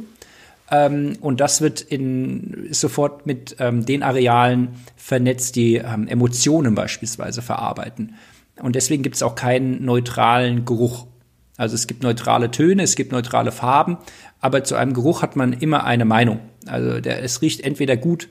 Ähm, 0.71 1.17
und 1.21 1.41
das 1.41 1.61
wird 1.61 1.81
in, 1.81 2.69
sofort 2.71 3.27
mit 3.27 3.57
ähm, 3.59 3.87
den 3.87 4.03
Arealen 4.03 4.69
vernetzt, 4.97 5.57
die 5.57 5.77
ähm, 5.77 6.07
Emotionen 6.09 6.75
beispielsweise 6.75 7.43
verarbeiten. 7.43 8.15
Und 8.61 8.77
deswegen 8.77 9.03
gibt 9.03 9.17
es 9.17 9.23
auch 9.23 9.35
keinen 9.35 9.85
neutralen 9.85 10.65
Geruch. 10.65 11.07
Also 11.57 11.75
es 11.75 11.87
gibt 11.87 12.03
neutrale 12.03 12.51
Töne, 12.51 12.83
es 12.83 12.97
gibt 12.97 13.13
neutrale 13.13 13.51
Farben, 13.51 13.99
aber 14.41 14.63
zu 14.63 14.77
einem 14.77 14.95
Geruch 14.95 15.23
hat 15.23 15.37
man 15.37 15.53
immer 15.53 15.85
eine 15.85 16.05
Meinung. 16.05 16.41
Also 16.67 17.01
der, 17.01 17.23
es 17.23 17.41
riecht 17.43 17.63
entweder 17.63 17.97
gut 17.97 18.29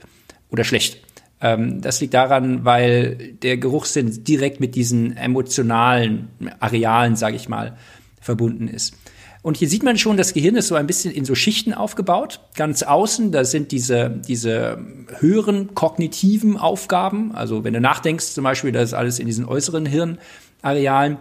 oder 0.49 0.63
schlecht. 0.63 1.06
Ähm, 1.41 1.81
das 1.81 2.01
liegt 2.01 2.13
daran, 2.13 2.65
weil 2.65 3.33
der 3.41 3.57
Geruchssinn 3.57 4.23
direkt 4.23 4.59
mit 4.59 4.75
diesen 4.75 5.15
emotionalen 5.15 6.29
Arealen, 6.59 7.15
sage 7.15 7.35
ich 7.35 7.47
mal, 7.47 7.77
verbunden 8.21 8.67
ist. 8.67 8.95
Und 9.43 9.55
hier 9.55 9.69
sieht 9.69 9.83
man 9.83 9.97
schon, 9.97 10.17
das 10.17 10.33
Gehirn 10.33 10.55
ist 10.55 10.67
so 10.67 10.75
ein 10.75 10.87
bisschen 10.87 11.13
in 11.13 11.23
so 11.23 11.35
Schichten 11.35 11.73
aufgebaut. 11.73 12.41
Ganz 12.55 12.83
außen, 12.83 13.31
da 13.31 13.45
sind 13.45 13.71
diese, 13.71 14.09
diese 14.09 14.77
höheren 15.19 15.73
kognitiven 15.73 16.57
Aufgaben. 16.57 17.33
Also 17.33 17.63
wenn 17.63 17.73
du 17.73 17.79
nachdenkst 17.79 18.33
zum 18.33 18.43
Beispiel, 18.43 18.71
das 18.73 18.89
ist 18.89 18.93
alles 18.93 19.19
in 19.19 19.25
diesen 19.25 19.45
äußeren 19.45 19.85
Hirnarealen. 19.85 21.17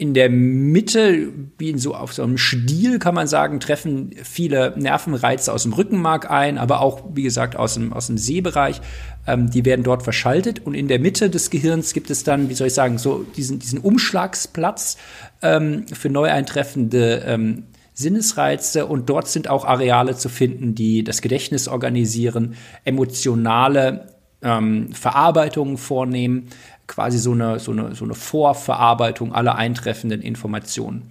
In 0.00 0.14
der 0.14 0.30
Mitte, 0.30 1.28
wie 1.58 1.68
in 1.68 1.76
so 1.76 1.94
auf 1.94 2.14
so 2.14 2.22
einem 2.22 2.38
Stiel 2.38 2.98
kann 2.98 3.14
man 3.14 3.26
sagen, 3.26 3.60
treffen 3.60 4.12
viele 4.24 4.72
Nervenreize 4.78 5.52
aus 5.52 5.64
dem 5.64 5.74
Rückenmark 5.74 6.30
ein, 6.30 6.56
aber 6.56 6.80
auch, 6.80 7.02
wie 7.12 7.22
gesagt, 7.22 7.54
aus 7.54 7.74
dem, 7.74 7.92
aus 7.92 8.06
dem 8.06 8.16
Sehbereich. 8.16 8.80
Ähm, 9.26 9.50
die 9.50 9.66
werden 9.66 9.82
dort 9.82 10.02
verschaltet. 10.02 10.64
Und 10.64 10.72
in 10.72 10.88
der 10.88 11.00
Mitte 11.00 11.28
des 11.28 11.50
Gehirns 11.50 11.92
gibt 11.92 12.08
es 12.08 12.24
dann, 12.24 12.48
wie 12.48 12.54
soll 12.54 12.68
ich 12.68 12.72
sagen, 12.72 12.96
so 12.96 13.26
diesen, 13.36 13.58
diesen 13.58 13.78
Umschlagsplatz 13.78 14.96
ähm, 15.42 15.84
für 15.92 16.08
neu 16.08 16.30
eintreffende 16.30 17.22
ähm, 17.26 17.64
Sinnesreize 17.92 18.86
und 18.86 19.10
dort 19.10 19.28
sind 19.28 19.50
auch 19.50 19.66
Areale 19.66 20.16
zu 20.16 20.30
finden, 20.30 20.74
die 20.74 21.04
das 21.04 21.20
Gedächtnis 21.20 21.68
organisieren, 21.68 22.54
emotionale 22.84 24.06
ähm, 24.40 24.92
Verarbeitungen 24.94 25.76
vornehmen, 25.76 26.48
quasi 26.90 27.18
so 27.18 27.32
eine, 27.32 27.58
so, 27.58 27.70
eine, 27.72 27.94
so 27.94 28.04
eine 28.04 28.14
Vorverarbeitung 28.14 29.32
aller 29.32 29.54
eintreffenden 29.54 30.20
Informationen. 30.20 31.10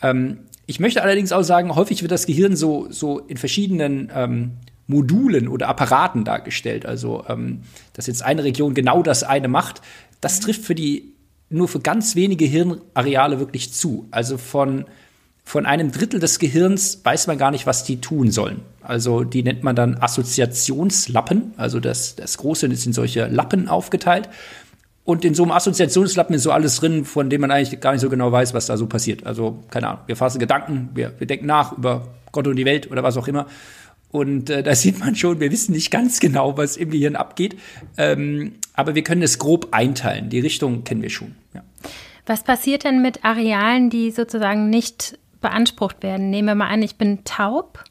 Ähm, 0.00 0.38
ich 0.66 0.80
möchte 0.80 1.02
allerdings 1.02 1.32
auch 1.32 1.42
sagen, 1.42 1.74
häufig 1.74 2.02
wird 2.02 2.12
das 2.12 2.26
Gehirn 2.26 2.54
so, 2.54 2.86
so 2.90 3.18
in 3.18 3.36
verschiedenen 3.36 4.10
ähm, 4.14 4.52
Modulen 4.86 5.48
oder 5.48 5.68
Apparaten 5.68 6.24
dargestellt. 6.24 6.86
Also, 6.86 7.24
ähm, 7.28 7.62
dass 7.94 8.06
jetzt 8.06 8.22
eine 8.22 8.44
Region 8.44 8.74
genau 8.74 9.02
das 9.02 9.24
eine 9.24 9.48
macht, 9.48 9.82
das 10.20 10.40
trifft 10.40 10.64
für 10.64 10.74
die 10.74 11.14
nur 11.50 11.68
für 11.68 11.80
ganz 11.80 12.14
wenige 12.14 12.44
Hirnareale 12.44 13.38
wirklich 13.38 13.72
zu. 13.72 14.06
Also 14.10 14.38
von 14.38 14.84
von 15.48 15.64
einem 15.64 15.92
Drittel 15.92 16.20
des 16.20 16.38
Gehirns 16.38 17.00
weiß 17.04 17.26
man 17.26 17.38
gar 17.38 17.50
nicht, 17.50 17.66
was 17.66 17.82
die 17.82 18.02
tun 18.02 18.30
sollen. 18.30 18.60
Also 18.82 19.24
die 19.24 19.42
nennt 19.42 19.62
man 19.62 19.74
dann 19.74 19.96
Assoziationslappen. 19.96 21.54
Also 21.56 21.80
das, 21.80 22.16
das 22.16 22.36
Große 22.36 22.66
ist 22.66 22.84
in 22.84 22.92
solche 22.92 23.28
Lappen 23.28 23.66
aufgeteilt. 23.66 24.28
Und 25.08 25.24
in 25.24 25.32
so 25.32 25.42
einem 25.42 25.52
Assoziationslappen 25.52 26.34
ist 26.34 26.42
so 26.42 26.52
alles 26.52 26.76
drin, 26.80 27.06
von 27.06 27.30
dem 27.30 27.40
man 27.40 27.50
eigentlich 27.50 27.80
gar 27.80 27.92
nicht 27.92 28.02
so 28.02 28.10
genau 28.10 28.30
weiß, 28.30 28.52
was 28.52 28.66
da 28.66 28.76
so 28.76 28.86
passiert. 28.86 29.24
Also, 29.24 29.58
keine 29.70 29.88
Ahnung, 29.88 30.00
wir 30.04 30.16
fassen 30.16 30.38
Gedanken, 30.38 30.90
wir, 30.92 31.14
wir 31.16 31.26
denken 31.26 31.46
nach 31.46 31.78
über 31.78 32.08
Gott 32.30 32.46
und 32.46 32.56
die 32.56 32.66
Welt 32.66 32.90
oder 32.90 33.02
was 33.02 33.16
auch 33.16 33.26
immer. 33.26 33.46
Und 34.10 34.50
äh, 34.50 34.62
da 34.62 34.74
sieht 34.74 35.00
man 35.00 35.16
schon, 35.16 35.40
wir 35.40 35.50
wissen 35.50 35.72
nicht 35.72 35.90
ganz 35.90 36.20
genau, 36.20 36.58
was 36.58 36.76
im 36.76 36.90
Gehirn 36.90 37.16
abgeht. 37.16 37.58
Ähm, 37.96 38.56
aber 38.74 38.94
wir 38.94 39.02
können 39.02 39.22
es 39.22 39.38
grob 39.38 39.68
einteilen. 39.70 40.28
Die 40.28 40.40
Richtung 40.40 40.84
kennen 40.84 41.00
wir 41.00 41.08
schon. 41.08 41.36
Ja. 41.54 41.62
Was 42.26 42.44
passiert 42.44 42.84
denn 42.84 43.00
mit 43.00 43.24
Arealen, 43.24 43.88
die 43.88 44.10
sozusagen 44.10 44.68
nicht 44.68 45.18
beansprucht 45.40 46.02
werden. 46.02 46.28
Nehmen 46.28 46.48
wir 46.48 46.54
mal 46.54 46.68
an, 46.68 46.82
ich 46.82 46.96
bin 46.96 47.24
taub 47.24 47.82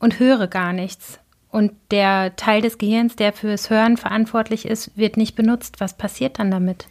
und 0.00 0.18
höre 0.18 0.48
gar 0.48 0.72
nichts. 0.72 1.20
Und 1.52 1.72
der 1.90 2.34
Teil 2.36 2.62
des 2.62 2.78
Gehirns, 2.78 3.14
der 3.14 3.34
fürs 3.34 3.68
Hören 3.68 3.98
verantwortlich 3.98 4.64
ist, 4.64 4.90
wird 4.96 5.18
nicht 5.18 5.36
benutzt. 5.36 5.80
Was 5.80 5.96
passiert 5.96 6.38
dann 6.38 6.50
damit? 6.50 6.86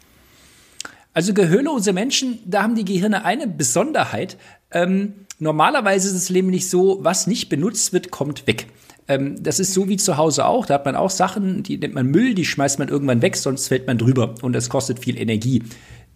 Also 1.14 1.34
gehörlose 1.34 1.94
Menschen, 1.94 2.40
da 2.46 2.62
haben 2.62 2.76
die 2.76 2.86
Gehirne 2.86 3.26
eine 3.26 3.48
Besonderheit. 3.48 4.38
Ähm, 4.72 5.14
normalerweise 5.40 6.10
ist 6.10 6.16
es 6.16 6.30
nämlich 6.30 6.70
so, 6.70 7.00
was 7.02 7.26
nicht 7.26 7.50
benutzt 7.50 7.92
wird, 7.92 8.12
kommt 8.12 8.46
weg. 8.46 8.68
Ähm, 9.08 9.42
das 9.42 9.60
ist 9.60 9.74
so 9.74 9.90
wie 9.90 9.98
zu 9.98 10.18
Hause 10.18 10.46
auch. 10.46 10.68
Da 10.68 10.76
hat 10.76 10.86
man 10.86 10.96
auch 10.96 11.10
Sachen, 11.10 11.64
die 11.64 11.80
nennt 11.80 11.96
man 11.96 12.06
Müll, 12.06 12.36
die 12.36 12.46
schmeißt 12.46 12.78
man 12.78 12.88
irgendwann 12.88 13.24
weg, 13.24 13.38
sonst 13.38 13.68
fällt 13.68 13.88
man 13.88 13.98
drüber 13.98 14.36
und 14.44 14.54
das 14.54 14.70
kostet 14.70 15.00
viel 15.00 15.18
Energie 15.18 15.64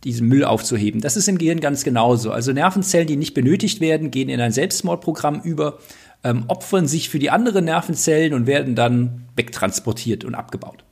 diesen 0.03 0.27
Müll 0.27 0.45
aufzuheben. 0.45 1.01
Das 1.01 1.17
ist 1.17 1.27
im 1.27 1.39
Gehirn 1.39 1.59
ganz 1.59 1.83
genauso. 1.83 2.31
Also 2.31 2.53
Nervenzellen, 2.53 3.07
die 3.07 3.17
nicht 3.17 3.33
benötigt 3.33 3.81
werden, 3.81 4.11
gehen 4.11 4.29
in 4.29 4.39
ein 4.39 4.51
Selbstmordprogramm 4.51 5.41
über, 5.41 5.79
ähm, 6.25 6.43
opfern 6.47 6.87
sich 6.87 7.07
für 7.07 7.19
die 7.19 7.29
anderen 7.29 7.65
Nervenzellen 7.65 8.33
und 8.33 8.47
werden 8.47 8.75
dann 8.75 9.25
wegtransportiert 9.35 10.25
und 10.25 10.33
abgebaut. 10.33 10.83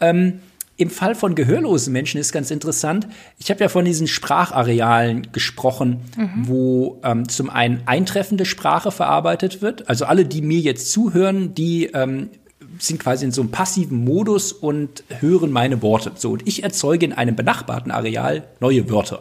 Ähm, 0.00 0.40
Im 0.76 0.88
Fall 0.88 1.14
von 1.14 1.34
gehörlosen 1.34 1.92
Menschen 1.92 2.20
ist 2.20 2.32
ganz 2.32 2.50
interessant. 2.50 3.08
Ich 3.38 3.50
habe 3.50 3.60
ja 3.60 3.68
von 3.68 3.84
diesen 3.84 4.06
Spracharealen 4.06 5.32
gesprochen, 5.32 6.00
mhm. 6.16 6.30
wo 6.46 7.00
ähm, 7.02 7.28
zum 7.28 7.50
einen 7.50 7.82
eintreffende 7.84 8.46
Sprache 8.46 8.92
verarbeitet 8.92 9.60
wird. 9.60 9.88
Also 9.88 10.04
alle, 10.06 10.24
die 10.24 10.40
mir 10.40 10.60
jetzt 10.60 10.92
zuhören, 10.92 11.52
die 11.54 11.86
ähm, 11.86 12.30
sind 12.78 13.00
quasi 13.00 13.24
in 13.24 13.32
so 13.32 13.42
einem 13.42 13.50
passiven 13.50 14.04
Modus 14.04 14.52
und 14.52 15.02
hören 15.18 15.50
meine 15.50 15.82
Worte. 15.82 16.12
So, 16.14 16.30
und 16.30 16.46
ich 16.46 16.62
erzeuge 16.62 17.04
in 17.04 17.12
einem 17.12 17.34
benachbarten 17.34 17.90
Areal 17.90 18.44
neue 18.60 18.88
Wörter. 18.88 19.20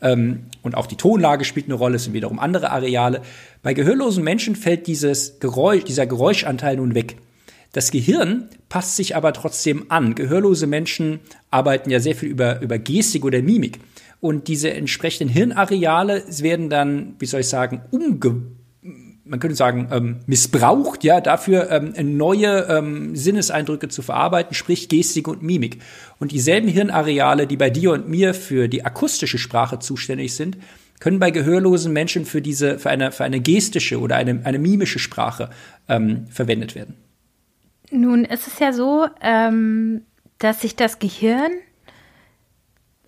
Ähm, 0.00 0.46
und 0.62 0.76
auch 0.76 0.86
die 0.86 0.96
Tonlage 0.96 1.44
spielt 1.44 1.66
eine 1.66 1.74
Rolle, 1.74 1.96
es 1.96 2.04
sind 2.04 2.12
wiederum 2.12 2.38
andere 2.38 2.70
Areale. 2.70 3.22
Bei 3.62 3.74
gehörlosen 3.74 4.24
Menschen 4.24 4.56
fällt 4.56 4.86
dieses 4.86 5.40
Geräusch, 5.40 5.84
dieser 5.84 6.06
Geräuschanteil 6.06 6.76
nun 6.76 6.94
weg. 6.94 7.16
Das 7.72 7.90
Gehirn 7.90 8.48
passt 8.68 8.96
sich 8.96 9.14
aber 9.14 9.32
trotzdem 9.32 9.86
an. 9.88 10.14
Gehörlose 10.14 10.66
Menschen 10.66 11.20
arbeiten 11.50 11.90
ja 11.90 12.00
sehr 12.00 12.14
viel 12.14 12.30
über, 12.30 12.60
über 12.60 12.78
Gestik 12.78 13.24
oder 13.24 13.42
Mimik. 13.42 13.78
Und 14.20 14.48
diese 14.48 14.72
entsprechenden 14.72 15.32
Hirnareale 15.32 16.24
werden 16.40 16.70
dann, 16.70 17.14
wie 17.18 17.26
soll 17.26 17.40
ich 17.40 17.48
sagen, 17.48 17.82
umgewandelt 17.90 18.58
man 19.28 19.40
könnte 19.40 19.56
sagen, 19.56 19.88
ähm, 19.92 20.16
missbraucht, 20.26 21.04
ja, 21.04 21.20
dafür 21.20 21.70
ähm, 21.70 22.16
neue 22.16 22.66
ähm, 22.68 23.14
Sinneseindrücke 23.14 23.88
zu 23.88 24.02
verarbeiten, 24.02 24.54
sprich 24.54 24.88
Gestik 24.88 25.28
und 25.28 25.42
Mimik. 25.42 25.78
Und 26.18 26.32
dieselben 26.32 26.68
Hirnareale, 26.68 27.46
die 27.46 27.56
bei 27.56 27.70
dir 27.70 27.92
und 27.92 28.08
mir 28.08 28.34
für 28.34 28.68
die 28.68 28.84
akustische 28.84 29.38
Sprache 29.38 29.78
zuständig 29.78 30.34
sind, 30.34 30.56
können 31.00 31.18
bei 31.18 31.30
gehörlosen 31.30 31.92
Menschen 31.92 32.24
für 32.24 32.42
diese, 32.42 32.78
für 32.78 32.90
eine, 32.90 33.12
für 33.12 33.24
eine 33.24 33.40
gestische 33.40 34.00
oder 34.00 34.16
eine, 34.16 34.40
eine 34.44 34.58
mimische 34.58 34.98
Sprache 34.98 35.50
ähm, 35.88 36.26
verwendet 36.28 36.74
werden. 36.74 36.94
Nun 37.90 38.24
ist 38.24 38.46
es 38.46 38.58
ja 38.58 38.72
so, 38.72 39.06
ähm, 39.20 40.02
dass 40.38 40.60
sich 40.60 40.76
das 40.76 40.98
Gehirn 40.98 41.52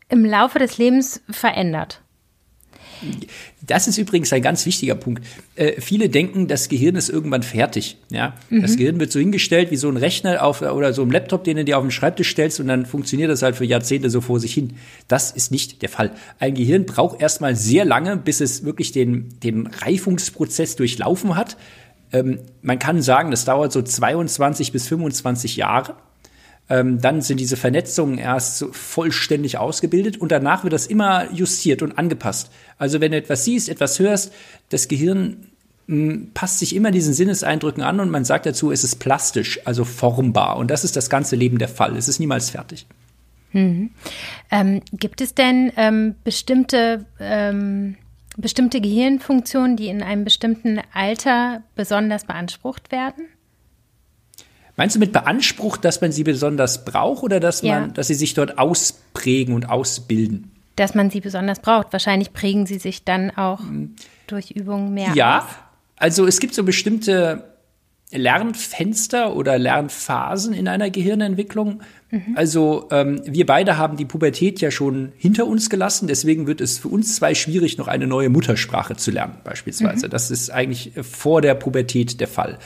im 0.08 0.24
Laufe 0.24 0.58
des 0.58 0.78
Lebens 0.78 1.22
verändert. 1.30 2.02
Das 3.66 3.88
ist 3.88 3.98
übrigens 3.98 4.32
ein 4.32 4.42
ganz 4.42 4.66
wichtiger 4.66 4.94
Punkt. 4.94 5.24
Äh, 5.54 5.80
viele 5.80 6.08
denken, 6.08 6.48
das 6.48 6.68
Gehirn 6.68 6.96
ist 6.96 7.08
irgendwann 7.08 7.42
fertig. 7.42 7.96
Ja? 8.10 8.34
Mhm. 8.48 8.62
Das 8.62 8.76
Gehirn 8.76 9.00
wird 9.00 9.12
so 9.12 9.18
hingestellt 9.18 9.70
wie 9.70 9.76
so 9.76 9.88
ein 9.88 9.96
Rechner 9.96 10.44
auf, 10.44 10.62
oder 10.62 10.92
so 10.92 11.02
ein 11.02 11.10
Laptop, 11.10 11.44
den 11.44 11.56
du 11.56 11.64
dir 11.64 11.78
auf 11.78 11.84
den 11.84 11.90
Schreibtisch 11.90 12.30
stellst 12.30 12.60
und 12.60 12.68
dann 12.68 12.86
funktioniert 12.86 13.30
das 13.30 13.42
halt 13.42 13.56
für 13.56 13.64
Jahrzehnte 13.64 14.10
so 14.10 14.20
vor 14.20 14.40
sich 14.40 14.54
hin. 14.54 14.74
Das 15.08 15.30
ist 15.30 15.50
nicht 15.50 15.82
der 15.82 15.88
Fall. 15.88 16.12
Ein 16.38 16.54
Gehirn 16.54 16.86
braucht 16.86 17.20
erstmal 17.20 17.56
sehr 17.56 17.84
lange, 17.84 18.16
bis 18.16 18.40
es 18.40 18.64
wirklich 18.64 18.92
den, 18.92 19.28
den 19.42 19.66
Reifungsprozess 19.66 20.76
durchlaufen 20.76 21.36
hat. 21.36 21.56
Ähm, 22.12 22.40
man 22.62 22.78
kann 22.78 23.02
sagen, 23.02 23.30
das 23.30 23.44
dauert 23.44 23.72
so 23.72 23.82
22 23.82 24.72
bis 24.72 24.88
25 24.88 25.56
Jahre 25.56 25.94
ähm, 26.70 27.00
dann 27.00 27.20
sind 27.20 27.40
diese 27.40 27.56
Vernetzungen 27.56 28.16
erst 28.16 28.58
so 28.58 28.72
vollständig 28.72 29.58
ausgebildet 29.58 30.16
und 30.16 30.30
danach 30.30 30.62
wird 30.62 30.72
das 30.72 30.86
immer 30.86 31.30
justiert 31.32 31.82
und 31.82 31.98
angepasst. 31.98 32.50
Also 32.78 33.00
wenn 33.00 33.10
du 33.10 33.18
etwas 33.18 33.44
siehst, 33.44 33.68
etwas 33.68 33.98
hörst, 33.98 34.32
das 34.68 34.86
Gehirn 34.86 35.48
hm, 35.88 36.30
passt 36.32 36.60
sich 36.60 36.74
immer 36.74 36.92
diesen 36.92 37.12
Sinneseindrücken 37.12 37.82
an 37.82 37.98
und 37.98 38.08
man 38.08 38.24
sagt 38.24 38.46
dazu, 38.46 38.70
es 38.70 38.84
ist 38.84 39.00
plastisch, 39.00 39.60
also 39.66 39.84
formbar. 39.84 40.56
Und 40.56 40.70
das 40.70 40.84
ist 40.84 40.94
das 40.96 41.10
ganze 41.10 41.34
Leben 41.34 41.58
der 41.58 41.68
Fall. 41.68 41.96
Es 41.96 42.06
ist 42.06 42.20
niemals 42.20 42.50
fertig. 42.50 42.86
Mhm. 43.52 43.90
Ähm, 44.52 44.80
gibt 44.92 45.20
es 45.20 45.34
denn 45.34 45.72
ähm, 45.76 46.14
bestimmte, 46.22 47.04
ähm, 47.18 47.96
bestimmte 48.36 48.80
Gehirnfunktionen, 48.80 49.76
die 49.76 49.88
in 49.88 50.04
einem 50.04 50.22
bestimmten 50.22 50.80
Alter 50.94 51.64
besonders 51.74 52.26
beansprucht 52.26 52.92
werden? 52.92 53.26
Meinst 54.80 54.96
du 54.96 54.98
mit 54.98 55.12
beansprucht, 55.12 55.84
dass 55.84 56.00
man 56.00 56.10
sie 56.10 56.24
besonders 56.24 56.86
braucht 56.86 57.22
oder 57.22 57.38
dass 57.38 57.62
man, 57.62 57.70
ja. 57.70 57.86
dass 57.88 58.06
sie 58.06 58.14
sich 58.14 58.32
dort 58.32 58.56
ausprägen 58.56 59.54
und 59.54 59.68
ausbilden? 59.68 60.52
Dass 60.74 60.94
man 60.94 61.10
sie 61.10 61.20
besonders 61.20 61.60
braucht. 61.60 61.92
Wahrscheinlich 61.92 62.32
prägen 62.32 62.64
sie 62.64 62.78
sich 62.78 63.04
dann 63.04 63.30
auch 63.30 63.60
hm. 63.60 63.94
durch 64.26 64.52
Übungen 64.52 64.94
mehr. 64.94 65.12
Ja, 65.14 65.40
aus. 65.40 65.44
also 65.96 66.26
es 66.26 66.40
gibt 66.40 66.54
so 66.54 66.64
bestimmte 66.64 67.44
Lernfenster 68.10 69.36
oder 69.36 69.58
Lernphasen 69.58 70.54
in 70.54 70.66
einer 70.66 70.88
Gehirnentwicklung. 70.88 71.82
Mhm. 72.10 72.32
Also 72.34 72.88
ähm, 72.90 73.20
wir 73.24 73.44
beide 73.44 73.76
haben 73.76 73.98
die 73.98 74.06
Pubertät 74.06 74.62
ja 74.62 74.70
schon 74.70 75.12
hinter 75.16 75.46
uns 75.46 75.70
gelassen, 75.70 76.08
deswegen 76.08 76.46
wird 76.46 76.60
es 76.60 76.78
für 76.78 76.88
uns 76.88 77.16
zwei 77.16 77.34
schwierig, 77.34 77.78
noch 77.78 77.86
eine 77.86 78.06
neue 78.06 78.30
Muttersprache 78.30 78.96
zu 78.96 79.10
lernen, 79.10 79.34
beispielsweise. 79.44 80.06
Mhm. 80.06 80.10
Das 80.10 80.30
ist 80.30 80.50
eigentlich 80.50 80.92
vor 81.02 81.40
der 81.42 81.54
Pubertät 81.54 82.18
der 82.18 82.28
Fall. 82.28 82.58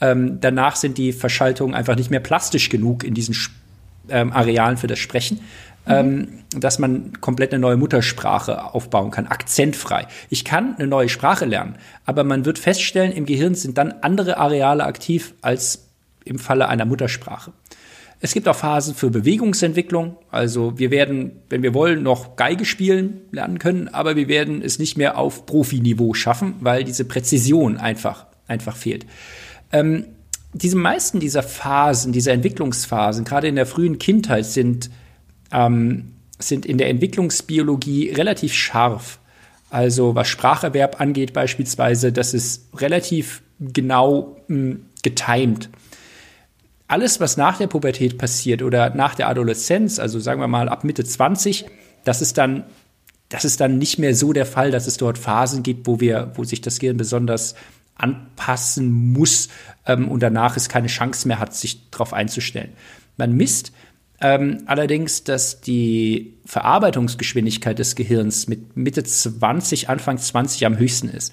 Ähm, 0.00 0.38
danach 0.40 0.76
sind 0.76 0.98
die 0.98 1.12
Verschaltungen 1.12 1.74
einfach 1.74 1.96
nicht 1.96 2.10
mehr 2.10 2.20
plastisch 2.20 2.68
genug 2.68 3.04
in 3.04 3.14
diesen 3.14 3.36
ähm, 4.08 4.32
Arealen 4.32 4.76
für 4.76 4.86
das 4.86 4.98
Sprechen 4.98 5.40
mhm. 5.86 6.28
dass 6.50 6.78
man 6.78 7.20
komplett 7.20 7.52
eine 7.52 7.60
neue 7.60 7.76
Muttersprache 7.76 8.74
aufbauen 8.74 9.10
kann, 9.10 9.26
akzentfrei. 9.26 10.06
Ich 10.30 10.44
kann 10.44 10.76
eine 10.76 10.86
neue 10.86 11.08
Sprache 11.08 11.44
lernen, 11.44 11.76
aber 12.04 12.24
man 12.24 12.44
wird 12.44 12.58
feststellen, 12.58 13.12
im 13.12 13.26
Gehirn 13.26 13.54
sind 13.54 13.78
dann 13.78 13.92
andere 14.02 14.38
Areale 14.38 14.84
aktiv 14.84 15.34
als 15.42 15.86
im 16.24 16.38
Falle 16.38 16.68
einer 16.68 16.84
Muttersprache. 16.84 17.52
Es 18.18 18.32
gibt 18.32 18.48
auch 18.48 18.56
Phasen 18.56 18.94
für 18.94 19.10
Bewegungsentwicklung. 19.10 20.16
Also 20.30 20.78
wir 20.78 20.90
werden, 20.90 21.32
wenn 21.50 21.62
wir 21.62 21.74
wollen, 21.74 22.02
noch 22.02 22.34
Geige 22.36 22.64
spielen 22.64 23.20
lernen 23.30 23.58
können, 23.58 23.88
aber 23.88 24.16
wir 24.16 24.26
werden 24.26 24.62
es 24.62 24.78
nicht 24.78 24.96
mehr 24.96 25.18
auf 25.18 25.44
Profiniveau 25.44 26.14
schaffen, 26.14 26.54
weil 26.60 26.82
diese 26.82 27.04
Präzision 27.04 27.76
einfach, 27.76 28.26
einfach 28.48 28.74
fehlt. 28.74 29.06
Ähm, 29.72 30.04
diese 30.52 30.76
meisten 30.76 31.20
dieser 31.20 31.42
Phasen, 31.42 32.12
dieser 32.12 32.32
Entwicklungsphasen, 32.32 33.24
gerade 33.24 33.48
in 33.48 33.56
der 33.56 33.66
frühen 33.66 33.98
Kindheit, 33.98 34.46
sind 34.46 34.90
ähm, 35.52 36.12
sind 36.38 36.66
in 36.66 36.78
der 36.78 36.88
Entwicklungsbiologie 36.88 38.10
relativ 38.10 38.52
scharf. 38.52 39.18
Also 39.70 40.14
was 40.14 40.28
Spracherwerb 40.28 41.00
angeht 41.00 41.32
beispielsweise, 41.32 42.12
das 42.12 42.34
ist 42.34 42.68
relativ 42.76 43.42
genau 43.58 44.36
mh, 44.48 44.56
hm, 44.56 44.86
getimed. 45.02 45.70
Alles, 46.88 47.18
was 47.18 47.36
nach 47.36 47.58
der 47.58 47.66
Pubertät 47.66 48.16
passiert 48.16 48.62
oder 48.62 48.94
nach 48.94 49.14
der 49.16 49.28
Adoleszenz, 49.28 49.98
also 49.98 50.20
sagen 50.20 50.40
wir 50.40 50.46
mal 50.46 50.68
ab 50.68 50.84
Mitte 50.84 51.04
20, 51.04 51.66
das 52.04 52.22
ist 52.22 52.38
dann, 52.38 52.64
das 53.28 53.44
ist 53.44 53.60
dann 53.60 53.78
nicht 53.78 53.98
mehr 53.98 54.14
so 54.14 54.32
der 54.32 54.46
Fall, 54.46 54.70
dass 54.70 54.86
es 54.86 54.96
dort 54.96 55.18
Phasen 55.18 55.64
gibt, 55.64 55.88
wo 55.88 55.98
wir, 55.98 56.30
wo 56.34 56.44
sich 56.44 56.60
das 56.60 56.78
Gehirn 56.78 56.96
besonders 56.96 57.56
anpassen 57.96 58.90
muss 58.90 59.48
ähm, 59.86 60.08
und 60.08 60.22
danach 60.22 60.56
es 60.56 60.68
keine 60.68 60.88
Chance 60.88 61.28
mehr 61.28 61.38
hat, 61.38 61.54
sich 61.54 61.90
darauf 61.90 62.12
einzustellen. 62.12 62.72
Man 63.16 63.32
misst 63.32 63.72
ähm, 64.20 64.62
allerdings, 64.66 65.24
dass 65.24 65.60
die 65.60 66.34
Verarbeitungsgeschwindigkeit 66.46 67.78
des 67.78 67.96
Gehirns 67.96 68.48
mit 68.48 68.76
Mitte 68.76 69.04
20, 69.04 69.88
Anfang 69.88 70.18
20 70.18 70.66
am 70.66 70.78
höchsten 70.78 71.08
ist. 71.08 71.32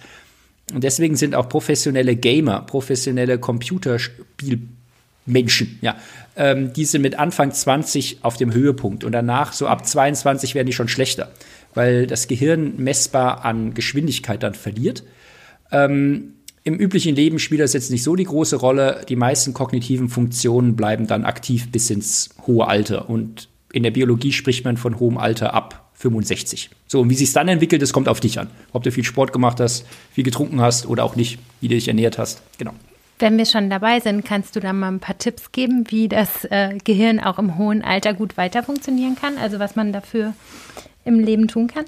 Und 0.73 0.83
deswegen 0.83 1.15
sind 1.15 1.35
auch 1.35 1.49
professionelle 1.49 2.15
Gamer, 2.15 2.61
professionelle 2.61 3.37
Computerspielmenschen, 3.37 5.79
ja, 5.81 5.97
ähm, 6.35 6.73
die 6.73 6.85
sind 6.85 7.01
mit 7.01 7.19
Anfang 7.19 7.51
20 7.51 8.19
auf 8.23 8.37
dem 8.37 8.53
Höhepunkt 8.53 9.03
und 9.03 9.11
danach, 9.11 9.53
so 9.53 9.67
ab 9.67 9.85
22, 9.85 10.55
werden 10.55 10.67
die 10.67 10.73
schon 10.73 10.87
schlechter, 10.87 11.31
weil 11.73 12.07
das 12.07 12.27
Gehirn 12.27 12.77
messbar 12.77 13.45
an 13.45 13.73
Geschwindigkeit 13.73 14.41
dann 14.41 14.55
verliert. 14.55 15.03
Ähm, 15.71 16.33
im 16.63 16.75
üblichen 16.75 17.15
Leben 17.15 17.39
spielt 17.39 17.61
das 17.61 17.73
jetzt 17.73 17.91
nicht 17.91 18.03
so 18.03 18.15
die 18.15 18.23
große 18.23 18.55
Rolle. 18.55 19.03
Die 19.09 19.15
meisten 19.15 19.53
kognitiven 19.53 20.07
Funktionen 20.07 20.75
bleiben 20.75 21.07
dann 21.07 21.25
aktiv 21.25 21.71
bis 21.71 21.89
ins 21.89 22.29
hohe 22.47 22.67
Alter. 22.67 23.09
Und 23.09 23.49
in 23.73 23.83
der 23.83 23.91
Biologie 23.91 24.31
spricht 24.31 24.63
man 24.63 24.77
von 24.77 24.99
hohem 24.99 25.17
Alter 25.17 25.53
ab 25.53 25.91
65. 25.95 26.69
So, 26.87 27.01
und 27.01 27.09
wie 27.09 27.15
sich 27.15 27.33
dann 27.33 27.47
entwickelt, 27.47 27.81
das 27.81 27.91
kommt 27.91 28.07
auf 28.07 28.19
dich 28.19 28.39
an. 28.39 28.49
Ob 28.71 28.83
du 28.83 28.91
viel 28.91 29.03
Sport 29.03 29.33
gemacht 29.33 29.59
hast, 29.59 29.85
viel 30.11 30.23
getrunken 30.23 30.61
hast 30.61 30.85
oder 30.85 31.03
auch 31.03 31.15
nicht, 31.15 31.39
wie 31.59 31.67
du 31.67 31.75
dich 31.75 31.87
ernährt 31.87 32.17
hast. 32.17 32.41
Genau. 32.57 32.73
Wenn 33.19 33.37
wir 33.37 33.45
schon 33.45 33.69
dabei 33.69 33.99
sind, 33.99 34.25
kannst 34.25 34.55
du 34.55 34.59
da 34.59 34.73
mal 34.73 34.89
ein 34.89 34.99
paar 34.99 35.17
Tipps 35.17 35.51
geben, 35.51 35.85
wie 35.89 36.07
das 36.07 36.45
äh, 36.45 36.77
Gehirn 36.83 37.19
auch 37.19 37.39
im 37.39 37.57
hohen 37.57 37.81
Alter 37.81 38.13
gut 38.13 38.37
weiter 38.37 38.63
funktionieren 38.63 39.15
kann? 39.15 39.37
Also 39.37 39.59
was 39.59 39.75
man 39.75 39.93
dafür 39.93 40.33
im 41.05 41.19
Leben 41.19 41.47
tun 41.47 41.67
kann? 41.67 41.85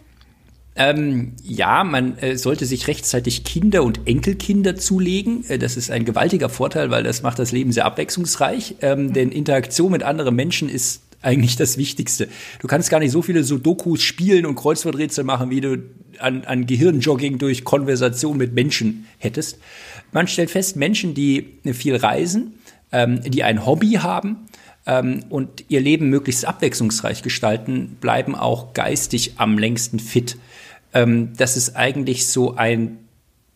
Ähm, 0.77 1.33
ja, 1.41 1.85
man 1.85 2.17
äh, 2.17 2.37
sollte 2.37 2.65
sich 2.65 2.87
rechtzeitig 2.87 3.45
Kinder 3.45 3.83
und 3.83 4.01
Enkelkinder 4.05 4.75
zulegen. 4.75 5.45
Äh, 5.47 5.57
das 5.57 5.77
ist 5.77 5.89
ein 5.89 6.03
gewaltiger 6.03 6.49
Vorteil, 6.49 6.91
weil 6.91 7.03
das 7.03 7.23
macht 7.23 7.39
das 7.39 7.53
Leben 7.53 7.71
sehr 7.71 7.85
abwechslungsreich. 7.85 8.75
Ähm, 8.81 9.13
denn 9.13 9.31
Interaktion 9.31 9.91
mit 9.91 10.03
anderen 10.03 10.35
Menschen 10.35 10.67
ist 10.67 11.01
eigentlich 11.21 11.55
das 11.55 11.77
Wichtigste. 11.77 12.27
Du 12.59 12.67
kannst 12.67 12.89
gar 12.89 12.99
nicht 12.99 13.11
so 13.11 13.21
viele 13.21 13.43
Sudokus 13.43 14.03
spielen 14.03 14.45
und 14.45 14.55
Kreuzworträtsel 14.55 15.23
machen, 15.23 15.49
wie 15.49 15.61
du 15.61 15.77
an, 16.19 16.43
an 16.43 16.67
Gehirnjogging 16.67 17.37
durch 17.37 17.63
Konversation 17.63 18.37
mit 18.37 18.53
Menschen 18.53 19.07
hättest. 19.17 19.59
Man 20.11 20.27
stellt 20.27 20.51
fest, 20.51 20.75
Menschen, 20.75 21.13
die 21.13 21.57
viel 21.73 21.95
reisen, 21.95 22.55
ähm, 22.91 23.21
die 23.21 23.43
ein 23.43 23.65
Hobby 23.65 23.93
haben, 23.93 24.45
ähm, 24.85 25.23
und 25.29 25.65
ihr 25.67 25.81
Leben 25.81 26.09
möglichst 26.09 26.45
abwechslungsreich 26.45 27.23
gestalten, 27.23 27.97
bleiben 28.01 28.35
auch 28.35 28.73
geistig 28.73 29.33
am 29.37 29.57
längsten 29.57 29.99
fit 29.99 30.37
ähm, 30.95 31.33
das 31.37 31.57
ist 31.57 31.75
eigentlich 31.75 32.27
so 32.27 32.55
ein 32.55 33.05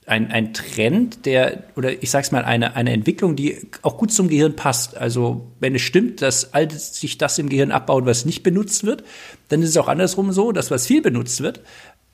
ein, 0.09 0.31
ein 0.31 0.53
Trend, 0.55 1.27
der, 1.27 1.65
oder 1.75 2.01
ich 2.01 2.09
sag's 2.09 2.31
mal, 2.31 2.43
eine, 2.43 2.75
eine 2.75 2.91
Entwicklung, 2.91 3.35
die 3.35 3.57
auch 3.83 3.97
gut 3.97 4.11
zum 4.11 4.27
Gehirn 4.27 4.55
passt. 4.55 4.97
Also, 4.97 5.51
wenn 5.59 5.75
es 5.75 5.83
stimmt, 5.83 6.23
dass 6.23 6.53
all 6.55 6.71
sich 6.71 7.19
das 7.19 7.37
im 7.37 7.47
Gehirn 7.47 7.71
abbaut, 7.71 8.07
was 8.07 8.25
nicht 8.25 8.41
benutzt 8.41 8.85
wird, 8.85 9.03
dann 9.49 9.61
ist 9.61 9.69
es 9.69 9.77
auch 9.77 9.87
andersrum 9.87 10.31
so, 10.31 10.51
dass 10.51 10.71
was 10.71 10.87
viel 10.87 11.03
benutzt 11.03 11.41
wird, 11.41 11.61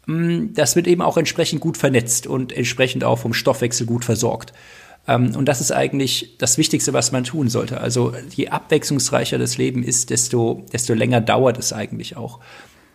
mm, 0.08 0.48
das 0.54 0.76
wird 0.76 0.88
eben 0.88 1.02
auch 1.02 1.16
entsprechend 1.16 1.62
gut 1.62 1.78
vernetzt 1.78 2.28
und 2.28 2.52
entsprechend 2.52 3.06
auch 3.06 3.18
vom 3.18 3.34
Stoffwechsel 3.34 3.88
gut 3.88 4.04
versorgt. 4.04 4.52
Ähm, 5.08 5.34
und 5.34 5.46
das 5.46 5.62
ist 5.62 5.72
eigentlich 5.72 6.36
das 6.38 6.58
Wichtigste, 6.58 6.92
was 6.92 7.14
man 7.14 7.24
tun 7.24 7.48
sollte. 7.48 7.80
Also, 7.80 8.14
je 8.36 8.50
abwechslungsreicher 8.50 9.38
das 9.38 9.58
Leben 9.58 9.84
ist, 9.84 10.10
desto, 10.10 10.66
desto 10.74 10.94
länger 10.94 11.22
dauert 11.22 11.58
es 11.58 11.72
eigentlich 11.72 12.18
auch. 12.18 12.42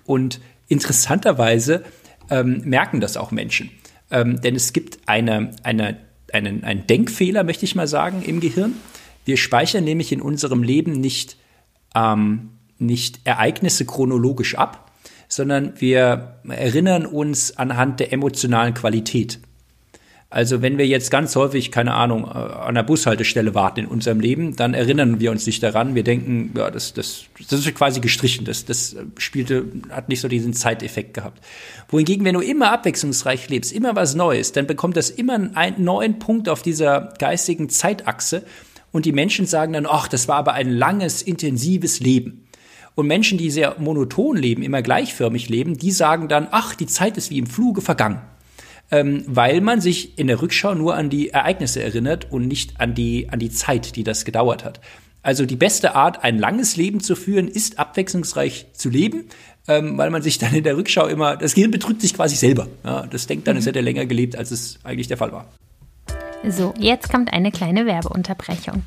Und 0.05 0.43
interessanterweise 0.69 1.85
ähm, 2.31 2.62
merken 2.64 3.01
das 3.01 3.16
auch 3.16 3.31
Menschen. 3.31 3.71
Ähm, 4.11 4.40
denn 4.40 4.57
es 4.57 4.73
gibt 4.73 4.99
eine, 5.07 5.51
eine, 5.62 5.99
einen, 6.33 6.64
einen 6.64 6.87
Denkfehler, 6.87 7.45
möchte 7.45 7.64
ich 7.64 7.75
mal 7.75 7.87
sagen, 7.87 8.23
im 8.23 8.40
Gehirn. 8.40 8.75
Wir 9.25 9.37
speichern 9.37 9.85
nämlich 9.85 10.12
in 10.12 10.21
unserem 10.21 10.62
Leben 10.62 10.93
nicht, 10.93 11.37
ähm, 11.95 12.51
nicht 12.79 13.21
Ereignisse 13.25 13.85
chronologisch 13.85 14.55
ab, 14.55 14.90
sondern 15.29 15.75
wir 15.81 16.40
erinnern 16.49 17.07
uns 17.07 17.57
anhand 17.57 18.01
der 18.01 18.12
emotionalen 18.12 18.75
Qualität. 18.75 19.38
Also 20.33 20.62
wenn 20.62 20.79
wir 20.79 20.87
jetzt 20.87 21.11
ganz 21.11 21.35
häufig, 21.35 21.73
keine 21.73 21.93
Ahnung, 21.95 22.23
äh, 22.23 22.29
an 22.29 22.77
der 22.77 22.85
Bushaltestelle 22.85 23.53
warten 23.53 23.81
in 23.81 23.87
unserem 23.87 24.21
Leben, 24.21 24.55
dann 24.55 24.75
erinnern 24.75 25.19
wir 25.19 25.33
uns 25.33 25.45
nicht 25.45 25.61
daran. 25.61 25.97
Wir 25.97 26.05
denken, 26.05 26.53
ja, 26.57 26.71
das, 26.71 26.95
das, 26.95 27.25
das 27.51 27.66
ist 27.66 27.75
quasi 27.75 27.99
gestrichen. 27.99 28.45
Das, 28.45 28.64
das 28.64 28.95
spielte, 29.19 29.64
hat 29.90 30.09
nicht 30.09 30.21
so 30.21 30.29
diesen 30.29 30.55
Zeiteffekt 30.55 31.14
gehabt. 31.14 31.45
Wohingegen, 31.88 32.25
wenn 32.25 32.35
du 32.35 32.40
immer 32.40 32.71
abwechslungsreich 32.71 33.49
lebst, 33.49 33.73
immer 33.73 33.97
was 33.97 34.14
Neues, 34.14 34.53
dann 34.53 34.69
bekommt 34.69 34.97
das 34.97 35.11
immer 35.11 35.51
einen 35.55 35.85
neuen 35.85 36.21
Punkt 36.21 36.49
auf 36.49 36.62
dieser 36.62 37.12
geistigen 37.19 37.69
Zeitachse. 37.69 38.45
Und 38.93 39.07
die 39.07 39.12
Menschen 39.12 39.47
sagen 39.47 39.73
dann, 39.73 39.87
ach, 39.87 40.07
das 40.07 40.29
war 40.29 40.37
aber 40.37 40.53
ein 40.53 40.71
langes, 40.71 41.23
intensives 41.23 41.99
Leben. 41.99 42.47
Und 42.95 43.09
Menschen, 43.09 43.37
die 43.37 43.51
sehr 43.51 43.75
monoton 43.79 44.37
leben, 44.37 44.62
immer 44.62 44.83
gleichförmig 44.83 45.49
leben, 45.49 45.77
die 45.77 45.90
sagen 45.90 46.29
dann, 46.29 46.47
ach, 46.53 46.77
die 46.77 46.87
Zeit 46.87 47.16
ist 47.16 47.31
wie 47.31 47.38
im 47.38 47.47
Fluge 47.49 47.81
vergangen 47.81 48.21
ähm, 48.90 49.24
weil 49.26 49.61
man 49.61 49.81
sich 49.81 50.18
in 50.18 50.26
der 50.26 50.42
Rückschau 50.42 50.74
nur 50.74 50.94
an 50.94 51.11
die 51.11 51.31
Ereignisse 51.31 51.83
erinnert 51.83 52.31
und 52.31 52.46
nicht 52.46 52.81
an 52.81 52.94
die, 52.94 53.29
an 53.31 53.38
die 53.38 53.50
Zeit, 53.50 53.96
die 53.96 54.05
das 54.05 54.24
gedauert 54.24 54.64
hat. 54.64 54.81
Also 55.22 55.44
die 55.44 55.57
beste 55.57 55.94
Art, 55.94 56.24
ein 56.24 56.38
langes 56.38 56.76
Leben 56.76 57.00
zu 57.00 57.14
führen, 57.14 57.46
ist 57.48 57.79
abwechslungsreich 57.79 58.66
zu 58.72 58.88
leben, 58.88 59.26
ähm, 59.68 59.98
weil 59.98 60.11
man 60.11 60.22
sich 60.22 60.38
dann 60.38 60.55
in 60.55 60.64
der 60.64 60.76
Rückschau 60.76 61.07
immer, 61.07 61.37
das 61.37 61.55
Gehirn 61.55 61.70
betrügt 61.70 62.00
sich 62.00 62.14
quasi 62.14 62.37
selber. 62.37 62.68
Ja, 62.85 63.07
das 63.07 63.26
denkt 63.26 63.46
dann, 63.46 63.57
mhm. 63.57 63.61
es 63.61 63.66
hätte 63.66 63.81
länger 63.81 64.07
gelebt, 64.07 64.37
als 64.37 64.50
es 64.50 64.79
eigentlich 64.83 65.09
der 65.09 65.18
Fall 65.18 65.33
war. 65.33 65.46
So, 66.48 66.72
jetzt 66.79 67.11
kommt 67.11 67.33
eine 67.33 67.50
kleine 67.50 67.85
Werbeunterbrechung. 67.85 68.83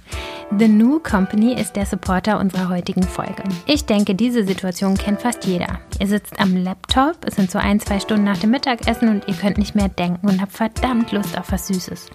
The 0.58 0.68
New 0.68 1.00
Company 1.00 1.54
ist 1.54 1.76
der 1.76 1.86
Supporter 1.86 2.40
unserer 2.40 2.70
heutigen 2.70 3.04
Folge. 3.04 3.44
Ich 3.66 3.86
denke, 3.86 4.16
diese 4.16 4.44
Situation 4.44 4.98
kennt 4.98 5.22
fast 5.22 5.46
jeder. 5.46 5.80
Ihr 6.00 6.08
sitzt 6.08 6.40
am 6.40 6.56
Laptop, 6.56 7.18
es 7.26 7.36
sind 7.36 7.52
so 7.52 7.60
ein, 7.60 7.80
zwei 7.80 8.00
Stunden 8.00 8.24
nach 8.24 8.38
dem 8.38 8.52
Mittagessen 8.52 9.10
und 9.10 9.28
ihr 9.28 9.36
könnt 9.36 9.58
nicht 9.58 9.76
mehr 9.76 9.90
denken 9.90 10.28
und 10.28 10.42
habt 10.42 10.54
verdammt 10.54 11.12
Lust 11.12 11.38
auf 11.38 11.52
was 11.52 11.68
Süßes. 11.68 12.10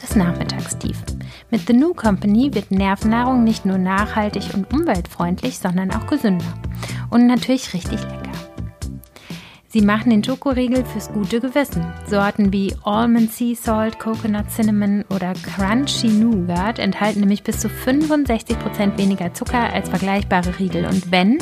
Das 0.00 0.16
Nachmittagstief. 0.16 0.96
Mit 1.50 1.66
The 1.66 1.72
New 1.72 1.92
Company 1.94 2.54
wird 2.54 2.70
Nervennahrung 2.70 3.44
nicht 3.44 3.66
nur 3.66 3.78
nachhaltig 3.78 4.54
und 4.54 4.72
umweltfreundlich, 4.72 5.58
sondern 5.58 5.92
auch 5.92 6.06
gesünder. 6.06 6.46
Und 7.10 7.26
natürlich 7.26 7.74
richtig 7.74 8.02
lecker. 8.02 8.43
Sie 9.74 9.82
machen 9.82 10.10
den 10.10 10.22
Schokoriegel 10.22 10.84
fürs 10.84 11.12
gute 11.12 11.40
Gewissen. 11.40 11.84
Sorten 12.06 12.52
wie 12.52 12.72
Almond 12.84 13.32
Sea 13.32 13.56
Salt, 13.56 13.98
Coconut 13.98 14.48
Cinnamon 14.48 15.04
oder 15.12 15.32
Crunchy 15.32 16.06
Nougat 16.06 16.78
enthalten 16.78 17.18
nämlich 17.18 17.42
bis 17.42 17.58
zu 17.58 17.66
65% 17.66 18.96
weniger 18.96 19.34
Zucker 19.34 19.72
als 19.72 19.88
vergleichbare 19.88 20.60
Riegel. 20.60 20.84
Und 20.84 21.10
wenn, 21.10 21.38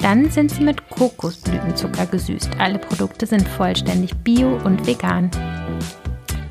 dann 0.00 0.28
sind 0.30 0.50
sie 0.50 0.64
mit 0.64 0.90
Kokosblütenzucker 0.90 2.06
gesüßt. 2.06 2.58
Alle 2.58 2.80
Produkte 2.80 3.24
sind 3.24 3.46
vollständig 3.46 4.16
bio 4.16 4.58
und 4.64 4.84
vegan. 4.84 5.30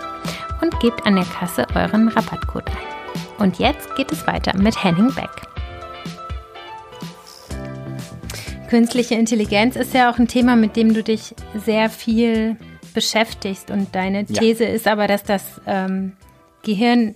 und 0.63 0.81
gebt 0.81 1.05
an 1.07 1.17
der 1.17 1.25
Kasse 1.25 1.67
euren 1.75 2.09
Rabattcode 2.09 2.71
ein. 2.71 2.96
Und 3.39 3.59
jetzt 3.59 3.95
geht 3.97 4.11
es 4.13 4.27
weiter 4.27 4.57
mit 4.57 4.83
Henning 4.83 5.15
Beck. 5.15 5.31
Künstliche 8.69 9.15
Intelligenz 9.15 9.77
ist 9.77 9.95
ja 9.95 10.11
auch 10.11 10.19
ein 10.19 10.27
Thema, 10.27 10.57
mit 10.57 10.75
dem 10.77 10.95
du 10.95 11.03
dich 11.03 11.35
sehr 11.55 11.89
viel 11.91 12.57
beschäftigst. 12.95 13.71
Und 13.71 13.95
deine 13.95 14.25
These 14.25 14.65
ja. 14.65 14.71
ist 14.71 14.89
aber, 14.89 15.07
dass 15.07 15.23
das 15.23 15.43
ähm, 15.67 16.13
Gehirn 16.63 17.15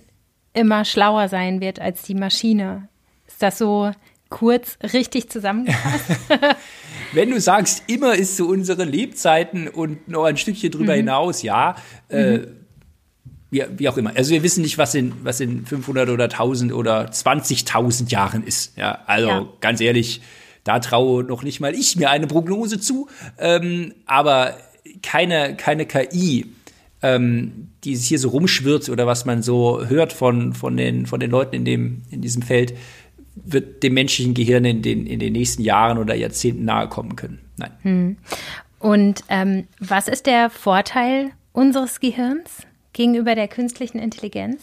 immer 0.53 0.85
schlauer 0.85 1.27
sein 1.27 1.59
wird 1.59 1.81
als 1.81 2.03
die 2.03 2.15
Maschine. 2.15 2.87
Ist 3.27 3.41
das 3.41 3.57
so 3.57 3.91
kurz 4.29 4.77
richtig 4.93 5.29
zusammengefasst? 5.29 6.11
Wenn 7.13 7.31
du 7.31 7.41
sagst, 7.41 7.83
immer 7.87 8.15
ist 8.15 8.37
so 8.37 8.47
unsere 8.47 8.85
Lebzeiten 8.85 9.67
und 9.67 10.07
noch 10.07 10.23
ein 10.23 10.37
Stückchen 10.37 10.71
drüber 10.71 10.93
mhm. 10.93 10.97
hinaus, 10.97 11.41
ja. 11.41 11.75
Äh, 12.09 12.37
mhm. 12.37 12.60
Wie, 13.51 13.63
wie, 13.77 13.89
auch 13.89 13.97
immer. 13.97 14.15
Also 14.15 14.31
wir 14.31 14.43
wissen 14.43 14.63
nicht, 14.63 14.77
was 14.77 14.95
in, 14.95 15.13
was 15.23 15.39
in 15.39 15.65
500 15.65 16.09
oder 16.09 16.23
1000 16.25 16.73
oder 16.73 17.05
20.000 17.09 18.09
Jahren 18.09 18.43
ist. 18.43 18.77
Ja, 18.77 18.99
also 19.05 19.27
ja. 19.27 19.47
ganz 19.59 19.81
ehrlich, 19.81 20.21
da 20.63 20.79
traue 20.79 21.23
noch 21.23 21.43
nicht 21.43 21.59
mal 21.59 21.75
ich 21.75 21.95
mir 21.95 22.09
eine 22.09 22.27
Prognose 22.27 22.79
zu. 22.79 23.07
Ähm, 23.37 23.93
aber 24.05 24.55
keine, 25.03 25.55
keine 25.55 25.85
KI 25.85 26.47
ähm, 27.01 27.69
die 27.83 27.95
hier 27.95 28.19
so 28.19 28.29
rumschwirrt 28.29 28.89
oder 28.89 29.07
was 29.07 29.25
man 29.25 29.41
so 29.41 29.85
hört 29.85 30.13
von, 30.13 30.53
von, 30.53 30.77
den, 30.77 31.05
von 31.05 31.19
den 31.19 31.31
Leuten 31.31 31.55
in, 31.55 31.65
dem, 31.65 32.03
in 32.11 32.21
diesem 32.21 32.41
Feld, 32.41 32.75
wird 33.35 33.81
dem 33.81 33.93
menschlichen 33.93 34.33
Gehirn 34.33 34.65
in 34.65 34.81
den, 34.81 35.07
in 35.07 35.19
den 35.19 35.33
nächsten 35.33 35.63
Jahren 35.63 35.97
oder 35.97 36.13
Jahrzehnten 36.15 36.65
nahe 36.65 36.87
kommen 36.89 37.15
können. 37.15 37.39
Nein. 37.57 37.71
Hm. 37.81 38.17
Und 38.79 39.23
ähm, 39.29 39.67
was 39.79 40.07
ist 40.07 40.25
der 40.25 40.49
Vorteil 40.49 41.31
unseres 41.53 41.99
Gehirns 41.99 42.67
gegenüber 42.93 43.35
der 43.35 43.47
künstlichen 43.47 43.99
Intelligenz? 43.99 44.61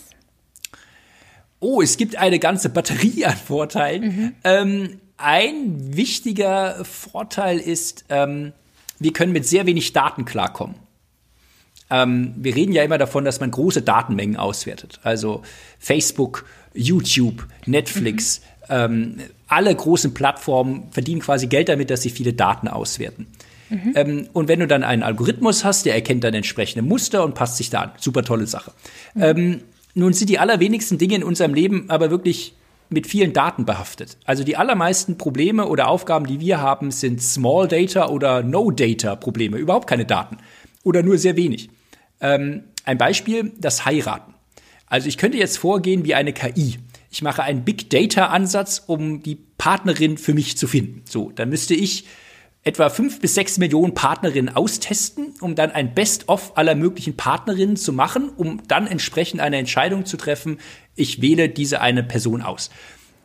Oh, 1.61 1.83
es 1.83 1.97
gibt 1.97 2.17
eine 2.17 2.39
ganze 2.39 2.69
Batterie 2.69 3.25
an 3.25 3.37
Vorteilen. 3.37 4.03
Mhm. 4.03 4.35
Ähm, 4.45 5.01
ein 5.17 5.97
wichtiger 5.97 6.85
Vorteil 6.85 7.59
ist, 7.59 8.05
ähm, 8.09 8.53
wir 9.01 9.13
können 9.13 9.33
mit 9.33 9.47
sehr 9.47 9.67
wenig 9.67 9.93
Daten 9.93 10.25
klarkommen. 10.25 10.77
Ähm, 11.91 12.35
wir 12.37 12.55
reden 12.55 12.73
ja 12.73 12.85
immer 12.85 12.99
davon, 12.99 13.25
dass 13.25 13.41
man 13.41 13.51
große 13.51 13.83
Datenmengen 13.83 14.37
auswertet. 14.37 15.01
Also 15.03 15.43
Facebook, 15.79 16.45
YouTube, 16.75 17.47
Netflix, 17.67 18.41
mhm. 18.69 18.75
ähm, 18.75 19.17
alle 19.49 19.75
großen 19.75 20.15
Plattformen 20.15 20.89
verdienen 20.93 21.21
quasi 21.21 21.47
Geld 21.47 21.69
damit, 21.69 21.91
dass 21.91 22.03
sie 22.03 22.11
viele 22.11 22.35
Daten 22.35 22.69
auswerten. 22.69 23.27
Mhm. 23.71 23.93
Ähm, 23.95 24.29
und 24.33 24.49
wenn 24.49 24.61
du 24.61 24.67
dann 24.67 24.83
einen 24.83 25.03
Algorithmus 25.03 25.65
hast, 25.65 25.87
der 25.87 25.95
erkennt 25.95 26.25
dann 26.25 26.35
entsprechende 26.35 26.83
Muster 26.83 27.25
und 27.25 27.35
passt 27.35 27.57
sich 27.57 27.71
da 27.71 27.83
an. 27.83 27.93
Super 27.99 28.23
tolle 28.25 28.47
Sache. 28.47 28.73
Mhm. 29.15 29.23
Ähm, 29.23 29.61
nun 29.95 30.13
sind 30.13 30.31
die 30.31 30.39
allerwenigsten 30.39 30.99
Dinge 30.99 31.17
in 31.17 31.25
unserem 31.25 31.55
Leben 31.55 31.87
aber 31.89 32.11
wirklich 32.11 32.55
mit 32.91 33.07
vielen 33.07 33.33
Daten 33.33 33.65
behaftet. 33.65 34.17
Also 34.25 34.45
die 34.45 34.57
allermeisten 34.57 35.19
Probleme 35.19 35.67
oder 35.69 35.89
Aufgaben, 35.89 36.27
die 36.27 36.41
wir 36.41 36.61
haben, 36.61 36.91
sind 36.91 37.23
Small 37.23 37.69
Data 37.69 38.09
oder 38.09 38.43
No 38.43 38.71
Data 38.71 39.17
Probleme, 39.17 39.59
überhaupt 39.59 39.89
keine 39.89 40.07
Daten 40.07 40.39
oder 40.85 41.03
nur 41.03 41.19
sehr 41.19 41.37
wenig. 41.37 41.69
Ähm, 42.21 42.65
ein 42.85 42.99
Beispiel, 42.99 43.53
das 43.59 43.85
Heiraten. 43.85 44.35
Also 44.87 45.09
ich 45.09 45.19
könnte 45.19 45.37
jetzt 45.37 45.59
vorgehen 45.59 46.05
wie 46.05 46.15
eine 46.15 46.33
KI. 46.33 46.79
Ich 47.11 47.23
mache 47.23 47.43
einen 47.43 47.65
Big 47.65 47.91
Data 47.91 48.27
Ansatz, 48.27 48.83
um 48.87 49.23
die 49.23 49.35
Partnerin 49.35 50.17
für 50.17 50.33
mich 50.33 50.57
zu 50.57 50.67
finden. 50.67 51.03
So, 51.07 51.31
dann 51.35 51.51
müsste 51.51 51.75
ich 51.75 52.05
etwa 52.65 52.91
fünf 52.91 53.21
bis 53.21 53.35
sechs 53.35 53.59
Millionen 53.59 53.95
Partnerinnen 53.95 54.55
austesten, 54.55 55.35
um 55.41 55.55
dann 55.55 55.71
ein 55.71 55.95
Best-of 55.95 56.57
aller 56.57 56.75
möglichen 56.75 57.17
Partnerinnen 57.17 57.77
zu 57.77 57.93
machen, 57.93 58.31
um 58.37 58.61
dann 58.69 58.87
entsprechend 58.87 59.41
eine 59.41 59.57
Entscheidung 59.57 60.05
zu 60.05 60.17
treffen, 60.17 60.59
ich 60.95 61.23
wähle 61.23 61.49
diese 61.49 61.81
eine 61.81 62.03
Person 62.03 62.43
aus. 62.43 62.71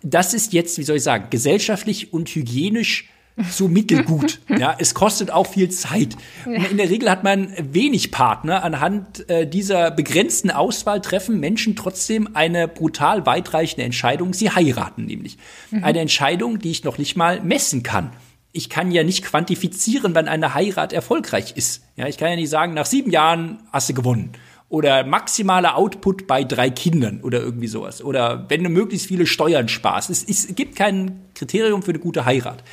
Das 0.01 0.33
ist 0.33 0.53
jetzt, 0.53 0.77
wie 0.77 0.83
soll 0.83 0.97
ich 0.97 1.03
sagen, 1.03 1.27
gesellschaftlich 1.29 2.13
und 2.13 2.29
hygienisch 2.29 3.09
so 3.49 3.67
mittelgut. 3.67 4.41
ja, 4.49 4.75
es 4.77 4.93
kostet 4.93 5.31
auch 5.31 5.47
viel 5.47 5.69
Zeit. 5.69 6.15
Und 6.45 6.69
in 6.69 6.77
der 6.77 6.89
Regel 6.89 7.09
hat 7.09 7.23
man 7.23 7.51
wenig 7.57 8.11
Partner. 8.11 8.63
Anhand 8.63 9.27
äh, 9.29 9.47
dieser 9.47 9.91
begrenzten 9.91 10.51
Auswahl 10.51 11.01
treffen 11.01 11.39
Menschen 11.39 11.75
trotzdem 11.75 12.35
eine 12.35 12.67
brutal 12.67 13.25
weitreichende 13.25 13.83
Entscheidung. 13.83 14.33
Sie 14.33 14.51
heiraten 14.51 15.05
nämlich. 15.05 15.37
Mhm. 15.71 15.83
Eine 15.83 15.99
Entscheidung, 15.99 16.59
die 16.59 16.71
ich 16.71 16.83
noch 16.83 16.97
nicht 16.97 17.15
mal 17.15 17.41
messen 17.41 17.81
kann. 17.81 18.11
Ich 18.53 18.69
kann 18.69 18.91
ja 18.91 19.03
nicht 19.03 19.25
quantifizieren, 19.25 20.15
wann 20.15 20.27
eine 20.27 20.53
Heirat 20.53 20.93
erfolgreich 20.93 21.57
ist. 21.57 21.83
Ja, 21.95 22.07
ich 22.07 22.17
kann 22.17 22.29
ja 22.29 22.35
nicht 22.35 22.49
sagen, 22.49 22.73
nach 22.73 22.85
sieben 22.85 23.11
Jahren 23.11 23.63
hast 23.71 23.89
du 23.89 23.93
gewonnen 23.93 24.31
oder 24.69 25.03
maximaler 25.03 25.75
Output 25.75 26.25
bei 26.25 26.43
drei 26.43 26.69
Kindern 26.69 27.21
oder 27.21 27.41
irgendwie 27.41 27.67
sowas. 27.67 28.03
Oder 28.03 28.45
wenn 28.49 28.63
du 28.63 28.69
möglichst 28.69 29.07
viele 29.07 29.27
Steuern 29.27 29.67
sparst. 29.67 30.09
Es, 30.09 30.23
es 30.23 30.55
gibt 30.55 30.75
kein 30.75 31.19
Kriterium 31.35 31.83
für 31.83 31.91
eine 31.91 31.99
gute 31.99 32.25
Heirat. 32.25 32.63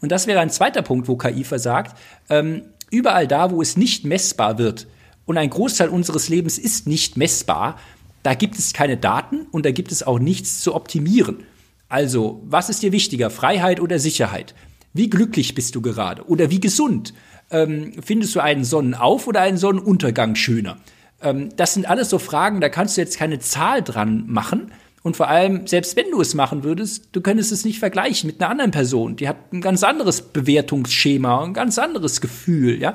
Und 0.00 0.12
das 0.12 0.26
wäre 0.26 0.40
ein 0.40 0.50
zweiter 0.50 0.82
Punkt, 0.82 1.08
wo 1.08 1.16
KI 1.16 1.44
versagt. 1.44 1.98
Ähm, 2.30 2.62
überall 2.90 3.26
da, 3.26 3.50
wo 3.50 3.60
es 3.60 3.76
nicht 3.76 4.04
messbar 4.04 4.58
wird, 4.58 4.86
und 5.24 5.38
ein 5.38 5.50
Großteil 5.50 5.88
unseres 5.88 6.28
Lebens 6.28 6.58
ist 6.58 6.86
nicht 6.86 7.16
messbar, 7.16 7.78
da 8.22 8.34
gibt 8.34 8.58
es 8.58 8.72
keine 8.72 8.96
Daten 8.96 9.46
und 9.50 9.66
da 9.66 9.70
gibt 9.70 9.92
es 9.92 10.02
auch 10.02 10.18
nichts 10.18 10.60
zu 10.60 10.74
optimieren. 10.74 11.44
Also, 11.88 12.40
was 12.44 12.70
ist 12.70 12.82
dir 12.82 12.92
wichtiger, 12.92 13.30
Freiheit 13.30 13.80
oder 13.80 13.98
Sicherheit? 13.98 14.54
Wie 14.92 15.10
glücklich 15.10 15.54
bist 15.54 15.74
du 15.74 15.82
gerade 15.82 16.26
oder 16.26 16.50
wie 16.50 16.60
gesund? 16.60 17.14
Ähm, 17.50 17.92
findest 18.02 18.34
du 18.34 18.40
einen 18.40 18.64
Sonnenauf- 18.64 19.26
oder 19.26 19.40
einen 19.40 19.56
Sonnenuntergang 19.56 20.34
schöner? 20.34 20.78
Ähm, 21.20 21.50
das 21.56 21.74
sind 21.74 21.88
alles 21.88 22.10
so 22.10 22.18
Fragen, 22.18 22.60
da 22.60 22.68
kannst 22.68 22.96
du 22.96 23.00
jetzt 23.00 23.18
keine 23.18 23.38
Zahl 23.38 23.82
dran 23.82 24.24
machen, 24.26 24.72
und 25.02 25.16
vor 25.16 25.28
allem, 25.28 25.66
selbst 25.66 25.96
wenn 25.96 26.10
du 26.10 26.20
es 26.20 26.34
machen 26.34 26.62
würdest, 26.62 27.08
du 27.12 27.20
könntest 27.20 27.50
es 27.50 27.64
nicht 27.64 27.80
vergleichen 27.80 28.28
mit 28.28 28.40
einer 28.40 28.50
anderen 28.50 28.70
Person. 28.70 29.16
Die 29.16 29.28
hat 29.28 29.52
ein 29.52 29.60
ganz 29.60 29.82
anderes 29.82 30.22
Bewertungsschema, 30.22 31.44
ein 31.44 31.54
ganz 31.54 31.78
anderes 31.78 32.20
Gefühl, 32.20 32.80
ja. 32.80 32.94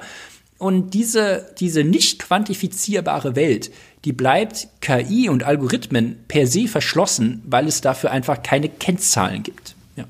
Und 0.57 0.95
diese, 0.95 1.53
diese 1.59 1.83
nicht 1.83 2.19
quantifizierbare 2.19 3.35
Welt, 3.35 3.71
die 4.05 4.13
bleibt 4.13 4.69
KI 4.81 5.29
und 5.29 5.43
Algorithmen 5.43 6.17
per 6.27 6.47
se 6.47 6.67
verschlossen, 6.67 7.43
weil 7.45 7.67
es 7.67 7.81
dafür 7.81 8.09
einfach 8.09 8.41
keine 8.41 8.69
Kennzahlen 8.69 9.43
gibt. 9.43 9.75
Ja. 9.97 10.05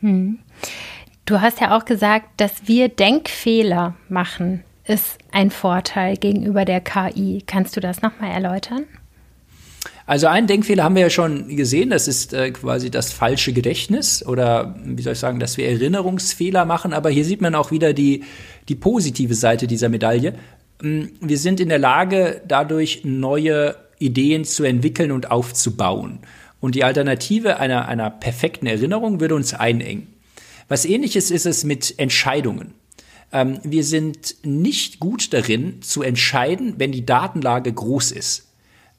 Hm. 0.00 0.38
Du 1.26 1.40
hast 1.40 1.60
ja 1.60 1.76
auch 1.76 1.84
gesagt, 1.84 2.40
dass 2.40 2.66
wir 2.66 2.88
Denkfehler 2.88 3.94
machen, 4.08 4.64
ist 4.84 5.18
ein 5.30 5.50
Vorteil 5.50 6.16
gegenüber 6.16 6.64
der 6.64 6.80
KI. 6.80 7.42
Kannst 7.46 7.76
du 7.76 7.80
das 7.80 8.02
nochmal 8.02 8.32
erläutern? 8.32 8.84
Also 10.06 10.26
einen 10.26 10.48
Denkfehler 10.48 10.82
haben 10.82 10.96
wir 10.96 11.02
ja 11.02 11.10
schon 11.10 11.54
gesehen, 11.54 11.90
das 11.90 12.08
ist 12.08 12.34
äh, 12.34 12.50
quasi 12.50 12.90
das 12.90 13.12
falsche 13.12 13.52
Gedächtnis 13.52 14.26
oder 14.26 14.74
wie 14.84 15.02
soll 15.02 15.12
ich 15.12 15.20
sagen, 15.20 15.38
dass 15.38 15.56
wir 15.56 15.68
Erinnerungsfehler 15.68 16.64
machen, 16.64 16.92
aber 16.92 17.10
hier 17.10 17.24
sieht 17.24 17.40
man 17.40 17.54
auch 17.54 17.70
wieder 17.70 17.92
die, 17.92 18.24
die 18.68 18.74
positive 18.74 19.34
Seite 19.34 19.68
dieser 19.68 19.88
Medaille. 19.88 20.34
Mm, 20.82 21.02
wir 21.20 21.38
sind 21.38 21.60
in 21.60 21.68
der 21.68 21.78
Lage, 21.78 22.42
dadurch 22.48 23.02
neue 23.04 23.76
Ideen 24.00 24.44
zu 24.44 24.64
entwickeln 24.64 25.12
und 25.12 25.30
aufzubauen. 25.30 26.18
Und 26.58 26.74
die 26.74 26.82
Alternative 26.82 27.58
einer, 27.58 27.86
einer 27.86 28.10
perfekten 28.10 28.66
Erinnerung 28.66 29.20
würde 29.20 29.36
uns 29.36 29.54
einengen. 29.54 30.08
Was 30.70 30.84
ähnliches 30.84 31.32
ist 31.32 31.46
es 31.46 31.64
mit 31.64 31.98
Entscheidungen. 31.98 32.74
Ähm, 33.32 33.58
wir 33.64 33.82
sind 33.82 34.36
nicht 34.44 35.00
gut 35.00 35.32
darin 35.32 35.82
zu 35.82 36.00
entscheiden, 36.00 36.74
wenn 36.78 36.92
die 36.92 37.04
Datenlage 37.04 37.72
groß 37.72 38.12
ist. 38.12 38.46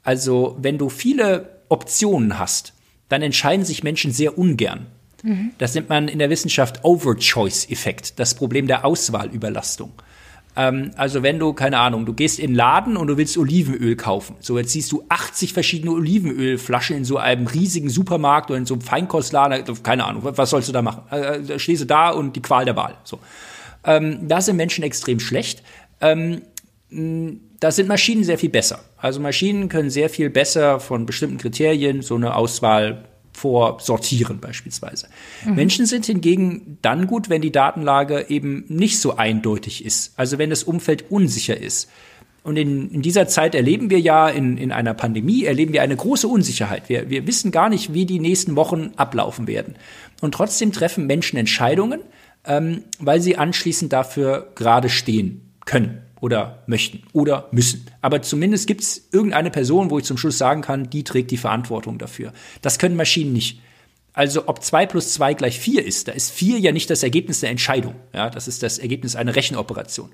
Also 0.04 0.58
wenn 0.60 0.78
du 0.78 0.90
viele 0.90 1.62
Optionen 1.70 2.38
hast, 2.38 2.74
dann 3.08 3.22
entscheiden 3.22 3.64
sich 3.64 3.84
Menschen 3.84 4.12
sehr 4.12 4.38
ungern. 4.38 4.88
Mhm. 5.24 5.52
Das 5.60 5.74
nennt 5.74 5.88
man 5.88 6.10
in 6.10 6.20
der 6.20 6.30
Wissenschaft 6.30 6.84
Overchoice-Effekt, 6.84 8.20
das 8.20 8.36
Problem 8.36 8.68
der 8.68 8.84
Auswahlüberlastung. 8.84 9.94
Ähm, 10.56 10.92
also 10.96 11.24
wenn 11.24 11.40
du, 11.40 11.54
keine 11.54 11.80
Ahnung, 11.80 12.06
du 12.06 12.14
gehst 12.14 12.40
in 12.40 12.52
den 12.52 12.56
Laden 12.56 12.98
und 12.98 13.08
du 13.08 13.18
willst 13.18 13.38
Olivenöl 13.38 13.96
kaufen. 13.96 14.36
So, 14.40 14.58
jetzt 14.58 14.72
siehst 14.72 14.92
du 14.92 15.04
80 15.10 15.54
verschiedene 15.54 15.92
Olivenölflaschen 15.92 16.98
in 16.98 17.06
so 17.06 17.18
einem 17.18 17.48
riesigen 17.48 17.90
Supermarkt 17.90 18.50
oder 18.50 18.58
in 18.58 18.66
so 18.66 18.74
einem 18.74 18.82
Feinkostladen. 18.82 19.64
Keine 19.84 20.06
Ahnung, 20.06 20.24
was 20.24 20.50
sollst 20.50 20.68
du 20.68 20.74
da 20.74 20.82
machen? 20.82 21.04
Äh, 21.12 21.42
da 21.42 21.60
stehst 21.60 21.82
du 21.82 21.86
da 21.86 22.10
und 22.10 22.36
die 22.36 22.42
Qual 22.42 22.66
der 22.66 22.76
Wahl. 22.76 22.96
So. 23.04 23.20
Ähm, 23.84 24.28
da 24.28 24.42
sind 24.42 24.58
Menschen 24.58 24.84
extrem 24.84 25.20
schlecht. 25.20 25.64
Ähm, 26.02 26.42
da 26.90 27.72
sind 27.72 27.88
Maschinen 27.88 28.24
sehr 28.24 28.38
viel 28.38 28.50
besser. 28.50 28.80
Also 28.98 29.22
Maschinen 29.22 29.70
können 29.70 29.90
sehr 29.90 30.10
viel 30.10 30.30
besser 30.30 30.80
von 30.80 31.06
bestimmten 31.06 31.38
Kriterien 31.38 32.02
so 32.02 32.16
eine 32.16 32.36
Auswahl 32.36 33.06
vorsortieren 33.34 34.40
beispielsweise. 34.40 35.08
Mhm. 35.46 35.56
Menschen 35.56 35.86
sind 35.86 36.06
hingegen 36.06 36.78
dann 36.82 37.08
gut, 37.08 37.30
wenn 37.30 37.42
die 37.42 37.52
Datenlage 37.52 38.26
eben 38.30 38.66
nicht 38.68 39.00
so 39.00 39.16
eindeutig 39.18 39.86
ist. 39.86 40.14
Also 40.18 40.38
wenn 40.38 40.50
das 40.50 40.64
Umfeld 40.64 41.10
unsicher 41.10 41.58
ist. 41.58 41.90
Und 42.44 42.58
in, 42.58 42.90
in 42.90 43.02
dieser 43.02 43.28
Zeit 43.28 43.54
erleben 43.54 43.90
wir 43.90 44.00
ja, 44.00 44.28
in, 44.28 44.58
in 44.58 44.72
einer 44.72 44.96
Pandemie, 44.96 45.44
erleben 45.44 45.74
wir 45.74 45.84
eine 45.84 45.96
große 45.96 46.28
Unsicherheit. 46.28 46.90
Wir, 46.90 47.10
wir 47.10 47.28
wissen 47.28 47.52
gar 47.52 47.70
nicht, 47.70 47.94
wie 47.94 48.06
die 48.06 48.20
nächsten 48.20 48.56
Wochen 48.56 48.92
ablaufen 48.96 49.48
werden. 49.48 49.76
Und 50.22 50.34
trotzdem 50.34 50.72
treffen 50.72 51.06
Menschen 51.06 51.38
Entscheidungen, 51.38 52.02
ähm, 52.46 52.84
weil 53.00 53.22
sie 53.22 53.38
anschließend 53.38 53.94
dafür 53.94 54.52
gerade 54.56 54.90
stehen 54.90 55.54
können 55.66 56.02
oder 56.22 56.64
möchten 56.68 57.04
oder 57.12 57.50
müssen. 57.52 57.86
Aber 58.00 58.22
zumindest 58.22 58.68
gibt 58.68 58.82
es 58.82 59.10
irgendeine 59.12 59.52
Person, 59.52 59.90
wo 59.90 60.00
ich 60.00 60.06
zum 60.06 60.18
Schluss 60.18 60.38
sagen 60.38 60.62
kann, 60.62 60.90
die 60.90 61.04
trägt 61.04 61.32
die 61.32 61.38
Verantwortung 61.38 61.98
dafür. 61.98 62.32
Das 62.62 62.80
können 62.80 62.96
Maschinen 62.96 63.34
nicht. 63.34 63.60
Also 64.14 64.48
ob 64.48 64.62
zwei 64.62 64.86
plus 64.86 65.14
zwei 65.14 65.34
gleich 65.34 65.58
vier 65.58 65.86
ist, 65.86 66.10
da 66.10 66.12
ist 66.12 66.32
vier 66.32 66.60
ja 66.60 66.74
nicht 66.74 66.90
das 66.90 67.02
Ergebnis 67.02 67.40
der 67.40 67.50
Entscheidung. 67.50 67.96
Ja, 68.14 68.30
das 68.30 68.50
ist 68.50 68.62
das 68.62 68.78
Ergebnis 68.78 69.16
einer 69.16 69.36
Rechenoperation. 69.36 70.10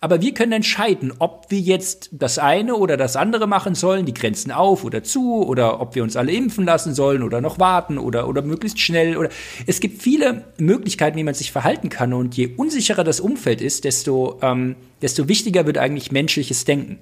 Aber 0.00 0.22
wir 0.22 0.32
können 0.32 0.52
entscheiden, 0.52 1.12
ob 1.18 1.46
wir 1.50 1.60
jetzt 1.60 2.08
das 2.12 2.38
eine 2.38 2.74
oder 2.76 2.96
das 2.96 3.14
andere 3.14 3.46
machen 3.46 3.74
sollen, 3.74 4.06
die 4.06 4.14
Grenzen 4.14 4.50
auf 4.52 4.84
oder 4.84 5.04
zu, 5.04 5.46
oder 5.46 5.80
ob 5.80 5.94
wir 5.94 6.02
uns 6.02 6.16
alle 6.16 6.32
impfen 6.32 6.64
lassen 6.64 6.94
sollen 6.94 7.22
oder 7.22 7.42
noch 7.42 7.58
warten 7.58 7.98
oder, 7.98 8.26
oder 8.26 8.40
möglichst 8.40 8.80
schnell. 8.80 9.18
Oder 9.18 9.28
es 9.66 9.80
gibt 9.80 10.02
viele 10.02 10.46
Möglichkeiten, 10.58 11.18
wie 11.18 11.22
man 11.22 11.34
sich 11.34 11.52
verhalten 11.52 11.90
kann. 11.90 12.14
Und 12.14 12.36
je 12.36 12.54
unsicherer 12.56 13.04
das 13.04 13.20
Umfeld 13.20 13.60
ist, 13.60 13.84
desto, 13.84 14.40
ähm, 14.42 14.76
desto 15.02 15.28
wichtiger 15.28 15.66
wird 15.66 15.76
eigentlich 15.76 16.10
menschliches 16.10 16.64
Denken. 16.64 17.00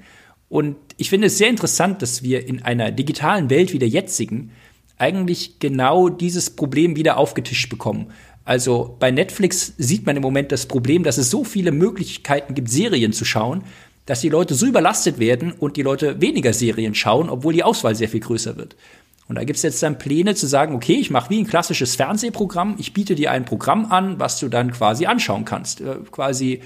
Und 0.50 0.76
ich 0.96 1.10
finde 1.10 1.28
es 1.28 1.38
sehr 1.38 1.48
interessant, 1.48 2.02
dass 2.02 2.24
wir 2.24 2.46
in 2.46 2.60
einer 2.60 2.90
digitalen 2.90 3.50
Welt 3.50 3.72
wie 3.72 3.78
der 3.78 3.88
jetzigen 3.88 4.50
eigentlich 5.00 5.58
genau 5.58 6.08
dieses 6.08 6.50
Problem 6.50 6.96
wieder 6.96 7.16
aufgetischt 7.16 7.70
bekommen. 7.70 8.12
Also 8.44 8.96
bei 8.98 9.10
Netflix 9.10 9.74
sieht 9.78 10.06
man 10.06 10.16
im 10.16 10.22
Moment 10.22 10.52
das 10.52 10.66
Problem, 10.66 11.04
dass 11.04 11.18
es 11.18 11.30
so 11.30 11.44
viele 11.44 11.72
Möglichkeiten 11.72 12.54
gibt, 12.54 12.70
Serien 12.70 13.12
zu 13.12 13.24
schauen, 13.24 13.64
dass 14.06 14.20
die 14.20 14.28
Leute 14.28 14.54
so 14.54 14.66
überlastet 14.66 15.18
werden 15.18 15.52
und 15.52 15.76
die 15.76 15.82
Leute 15.82 16.20
weniger 16.20 16.52
Serien 16.52 16.94
schauen, 16.94 17.30
obwohl 17.30 17.52
die 17.52 17.62
Auswahl 17.62 17.94
sehr 17.94 18.08
viel 18.08 18.20
größer 18.20 18.56
wird. 18.56 18.76
Und 19.28 19.36
da 19.36 19.44
gibt 19.44 19.58
es 19.58 19.62
jetzt 19.62 19.82
dann 19.84 19.98
Pläne 19.98 20.34
zu 20.34 20.48
sagen, 20.48 20.74
okay, 20.74 20.94
ich 20.94 21.10
mache 21.10 21.30
wie 21.30 21.38
ein 21.38 21.46
klassisches 21.46 21.94
Fernsehprogramm, 21.94 22.74
ich 22.78 22.92
biete 22.92 23.14
dir 23.14 23.30
ein 23.30 23.44
Programm 23.44 23.92
an, 23.92 24.18
was 24.18 24.40
du 24.40 24.48
dann 24.48 24.72
quasi 24.72 25.06
anschauen 25.06 25.44
kannst. 25.44 25.80
Äh, 25.80 25.98
quasi 26.10 26.62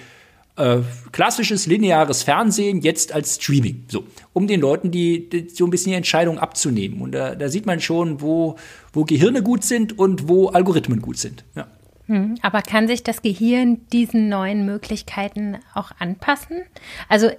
äh, 0.57 0.79
klassisches 1.13 1.67
lineares 1.67 2.23
Fernsehen 2.23 2.81
jetzt 2.81 3.13
als 3.13 3.37
Streaming. 3.37 3.85
So, 3.89 4.05
um 4.33 4.47
den 4.47 4.61
Leuten 4.61 4.91
die, 4.91 5.29
die 5.29 5.49
so 5.49 5.65
ein 5.65 5.71
bisschen 5.71 5.91
die 5.91 5.97
Entscheidung 5.97 6.39
abzunehmen. 6.39 7.01
Und 7.01 7.13
da, 7.13 7.35
da 7.35 7.49
sieht 7.49 7.67
man 7.67 7.81
schon, 7.81 8.21
wo, 8.21 8.57
wo 8.93 9.05
Gehirne 9.05 9.43
gut 9.43 9.65
sind 9.65 9.99
und 9.99 10.29
wo 10.29 10.49
Algorithmen 10.49 11.01
gut 11.03 11.19
sind. 11.19 11.45
Ja. 11.55 11.67
Hm, 12.07 12.35
aber 12.43 12.61
kann 12.61 12.87
sich 12.87 13.03
das 13.03 13.23
Gehirn 13.23 13.81
diesen 13.91 14.29
neuen 14.29 14.67
Möglichkeiten 14.67 15.57
auch 15.75 15.91
anpassen? 15.99 16.63
Also 17.09 17.31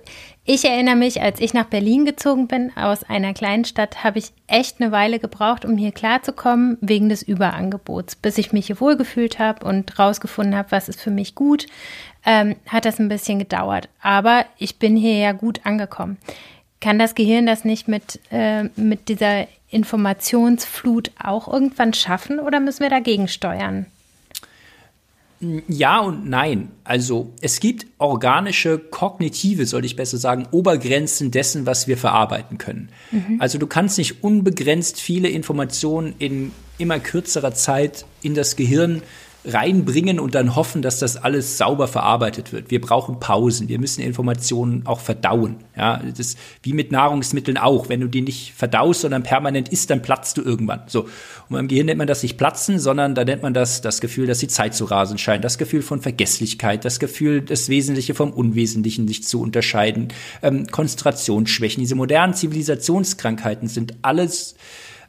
ich 0.44 0.66
erinnere 0.66 0.96
mich, 0.96 1.22
als 1.22 1.40
ich 1.40 1.54
nach 1.54 1.66
Berlin 1.66 2.04
gezogen 2.04 2.48
bin, 2.48 2.76
aus 2.76 3.04
einer 3.04 3.34
kleinen 3.34 3.66
Stadt, 3.66 4.04
habe 4.04 4.18
ich 4.18 4.32
echt 4.48 4.82
eine 4.82 4.92
Weile 4.92 5.20
gebraucht, 5.20 5.66
um 5.66 5.78
hier 5.78 5.92
klarzukommen, 5.92 6.80
wegen 6.82 7.10
des 7.10 7.22
Überangebots. 7.22 8.16
Bis 8.16 8.40
ich 8.40 8.54
mich 8.54 8.68
hier 8.68 8.80
wohlgefühlt 8.80 9.38
habe 9.38 9.66
und 9.66 10.00
rausgefunden 10.00 10.56
habe, 10.56 10.72
was 10.72 10.90
ist 10.90 11.02
für 11.02 11.12
mich 11.12 11.36
gut, 11.36 11.68
ähm, 12.26 12.56
hat 12.68 12.86
das 12.86 12.98
ein 13.00 13.10
bisschen 13.10 13.38
gedauert. 13.38 13.90
Aber 14.02 14.46
ich 14.58 14.80
bin 14.80 14.96
hier 14.98 15.18
ja 15.18 15.32
gut 15.32 15.62
angekommen. 15.64 16.18
Kann 16.82 16.98
das 16.98 17.14
Gehirn 17.14 17.46
das 17.46 17.66
nicht 17.66 17.88
mit, 17.88 18.20
äh, 18.32 18.64
mit 18.76 19.10
dieser 19.10 19.48
Informationsflut 19.70 21.12
auch 21.24 21.48
irgendwann 21.48 21.94
schaffen 21.94 22.40
oder 22.40 22.60
müssen 22.60 22.82
wir 22.82 22.90
dagegen 22.90 23.28
steuern? 23.28 23.86
Ja 25.40 26.00
und 26.00 26.30
nein. 26.30 26.72
Also 26.84 27.34
es 27.42 27.60
gibt 27.60 27.88
organische, 27.98 28.80
kognitive, 28.80 29.66
sollte 29.66 29.86
ich 29.86 29.96
besser 29.96 30.18
sagen, 30.18 30.48
Obergrenzen 30.52 31.32
dessen, 31.32 31.66
was 31.66 31.88
wir 31.88 31.98
verarbeiten 31.98 32.58
können. 32.58 32.90
Mhm. 33.12 33.38
Also 33.40 33.58
du 33.58 33.68
kannst 33.68 33.98
nicht 33.98 34.24
unbegrenzt 34.24 35.00
viele 35.00 35.30
Informationen 35.30 36.16
in 36.20 36.52
immer 36.78 37.00
kürzerer 37.00 37.54
Zeit 37.54 38.06
in 38.22 38.34
das 38.34 38.56
Gehirn 38.56 39.02
reinbringen 39.48 40.20
und 40.20 40.36
dann 40.36 40.56
hoffen, 40.56 40.82
dass 40.82 41.00
das 41.00 41.18
alles 41.18 41.58
sauber 41.58 41.88
verarbeitet 41.88 42.52
wird. 42.52 42.72
Wir 42.72 42.82
brauchen 42.82 43.20
Pausen. 43.20 43.70
Wir 43.70 43.80
müssen 43.80 44.02
Informationen 44.02 44.86
auch 44.86 45.00
verdauen. 45.00 45.58
Ja, 45.76 46.02
das 46.18 46.36
wie 46.64 46.74
mit 46.74 46.92
Nahrungsmitteln 46.92 47.58
auch. 47.58 47.90
Wenn 47.90 48.02
du 48.02 48.08
die 48.08 48.22
nicht 48.22 48.54
verdaust, 48.54 49.02
sondern 49.02 49.24
permanent 49.24 49.70
isst, 49.70 49.90
dann 49.90 50.02
platzt 50.02 50.38
du 50.38 50.42
irgendwann. 50.42 50.82
So. 50.88 51.02
Und 51.04 51.10
beim 51.50 51.68
Gehirn 51.68 51.86
nennt 51.86 51.98
man 51.98 52.08
das 52.08 52.24
nicht 52.24 52.38
platzen, 52.38 52.80
sondern 52.80 53.16
da 53.16 53.24
nennt 53.24 53.44
man 53.44 53.54
das 53.54 53.82
das 53.82 54.02
Gefühl, 54.02 54.28
dass 54.28 54.40
die 54.40 54.48
Zeit 54.48 54.74
zu 54.74 54.86
rasen 54.86 55.18
scheint, 55.18 55.44
das 55.44 55.58
Gefühl 55.58 55.82
von 55.82 56.02
Vergesslichkeit, 56.02 56.86
das 56.86 57.00
Gefühl, 57.00 57.42
das 57.42 57.70
Wesentliche 57.70 58.14
vom 58.16 58.32
Unwesentlichen 58.32 59.06
nicht 59.06 59.28
zu 59.28 59.42
unterscheiden, 59.42 60.10
ähm, 60.42 60.68
Konzentrationsschwächen. 60.68 61.82
Diese 61.82 61.96
modernen 61.96 62.34
Zivilisationskrankheiten 62.34 63.68
sind 63.68 63.96
alles 64.02 64.56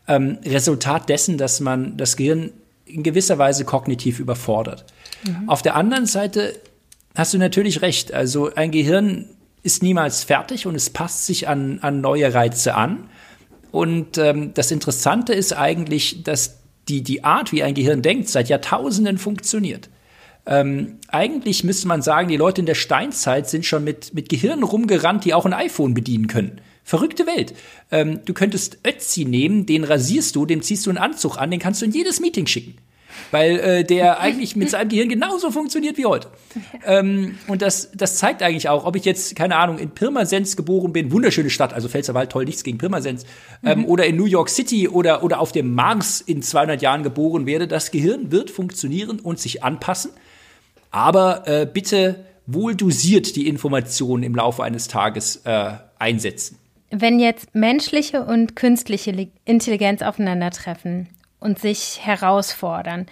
ähm, 0.09 0.39
Resultat 0.45 1.09
dessen, 1.09 1.39
dass 1.39 1.61
man 1.61 1.97
das 1.97 2.17
Gehirn 2.17 2.53
in 2.87 3.03
gewisser 3.03 3.39
Weise 3.39 3.65
kognitiv 3.65 4.21
überfordert. 4.21 4.87
Mhm. 5.25 5.49
Auf 5.49 5.63
der 5.63 5.77
anderen 5.77 6.07
Seite 6.07 6.55
hast 7.15 7.35
du 7.35 7.39
natürlich 7.39 7.83
recht. 7.83 8.15
Also 8.15 8.55
ein 8.55 8.71
Gehirn 8.71 9.27
ist 9.63 9.83
niemals 9.83 10.25
fertig 10.25 10.67
und 10.67 10.75
es 10.75 10.91
passt 10.91 11.27
sich 11.27 11.49
an, 11.49 11.81
an 11.83 12.01
neue 12.01 12.33
Reize 12.33 12.75
an. 12.75 13.11
Und 13.73 14.17
ähm, 14.17 14.55
das 14.55 14.71
Interessante 14.71 15.35
ist 15.35 15.53
eigentlich, 15.53 16.23
dass 16.23 16.61
die, 16.89 17.03
die 17.03 17.25
Art, 17.25 17.53
wie 17.53 17.63
ein 17.63 17.75
Gehirn 17.75 18.01
denkt, 18.01 18.29
seit 18.29 18.49
Jahrtausenden 18.49 19.19
funktioniert. 19.19 19.91
Ähm, 20.47 20.99
eigentlich 21.09 21.65
müsste 21.65 21.89
man 21.89 22.03
sagen, 22.03 22.29
die 22.29 22.37
Leute 22.37 22.61
in 22.61 22.67
der 22.67 22.77
Steinzeit 22.77 23.49
sind 23.51 23.67
schon 23.67 23.83
mit, 23.83 24.15
mit 24.15 24.29
Gehirnen 24.29 24.63
rumgerannt, 24.63 25.25
die 25.25 25.35
auch 25.35 25.45
ein 25.45 25.53
iPhone 25.53 25.95
bedienen 25.95 26.29
können. 26.29 26.61
Verrückte 26.87 27.27
Welt. 27.27 27.53
Ähm, 27.91 28.21
du 28.27 28.33
könntest 28.33 28.79
Ötzi 28.87 29.25
nehmen, 29.25 29.67
den 29.67 29.83
rasierst 29.83 30.37
du, 30.37 30.47
dem 30.47 30.63
ziehst 30.63 30.87
du 30.87 30.91
einen 30.91 30.99
Anzug 30.99 31.37
an, 31.37 31.51
den 31.51 31.59
kannst 31.59 31.83
du 31.83 31.85
in 31.85 31.91
jedes 31.91 32.21
Meeting 32.21 32.47
schicken. 32.47 32.77
Weil 33.33 33.59
äh, 33.59 33.85
der 33.85 34.21
eigentlich 34.21 34.55
mit 34.55 34.71
seinem 34.71 34.91
Gehirn 34.91 35.09
genauso 35.09 35.51
funktioniert 35.51 35.99
wie 35.99 36.07
heute. 36.07 36.29
Ähm, 36.85 37.39
und 37.49 37.61
das, 37.61 37.91
das 37.93 38.19
zeigt 38.19 38.41
eigentlich 38.41 38.69
auch, 38.69 38.85
ob 38.85 38.95
ich 38.95 39.05
jetzt, 39.05 39.35
keine 39.35 39.57
Ahnung, 39.57 39.81
in 39.81 39.91
Pirmasens 39.91 40.57
geboren 40.57 40.93
bin, 40.93 41.11
wunderschöne 41.11 41.51
Stadt, 41.51 41.73
also 41.75 41.89
Pfälzerwald, 41.89 42.31
toll, 42.31 42.45
nichts 42.45 42.63
gegen 42.63 42.79
Pirmasens, 42.79 43.27
ähm, 43.65 43.81
mhm. 43.81 43.85
oder 43.87 44.07
in 44.07 44.15
New 44.15 44.27
York 44.27 44.49
City 44.49 44.87
oder, 44.87 45.25
oder 45.25 45.41
auf 45.41 45.51
dem 45.51 45.75
Mars 45.75 46.21
in 46.21 46.41
200 46.41 46.81
Jahren 46.83 47.03
geboren 47.03 47.47
werde, 47.47 47.67
das 47.67 47.91
Gehirn 47.91 48.31
wird 48.31 48.53
funktionieren 48.53 49.19
und 49.19 49.41
sich 49.41 49.65
anpassen. 49.65 50.13
Aber 50.93 51.49
äh, 51.49 51.67
bitte 51.67 52.25
wohl 52.47 52.77
dosiert 52.77 53.35
die 53.35 53.49
Informationen 53.49 54.23
im 54.23 54.37
Laufe 54.37 54.63
eines 54.63 54.87
Tages 54.87 55.43
äh, 55.45 55.73
einsetzen 55.99 56.59
wenn 56.91 57.19
jetzt 57.19 57.55
menschliche 57.55 58.25
und 58.25 58.57
künstliche 58.57 59.29
Intelligenz 59.45 60.03
aufeinandertreffen 60.03 61.09
und 61.41 61.59
sich 61.59 62.01
herausfordern, 62.05 63.07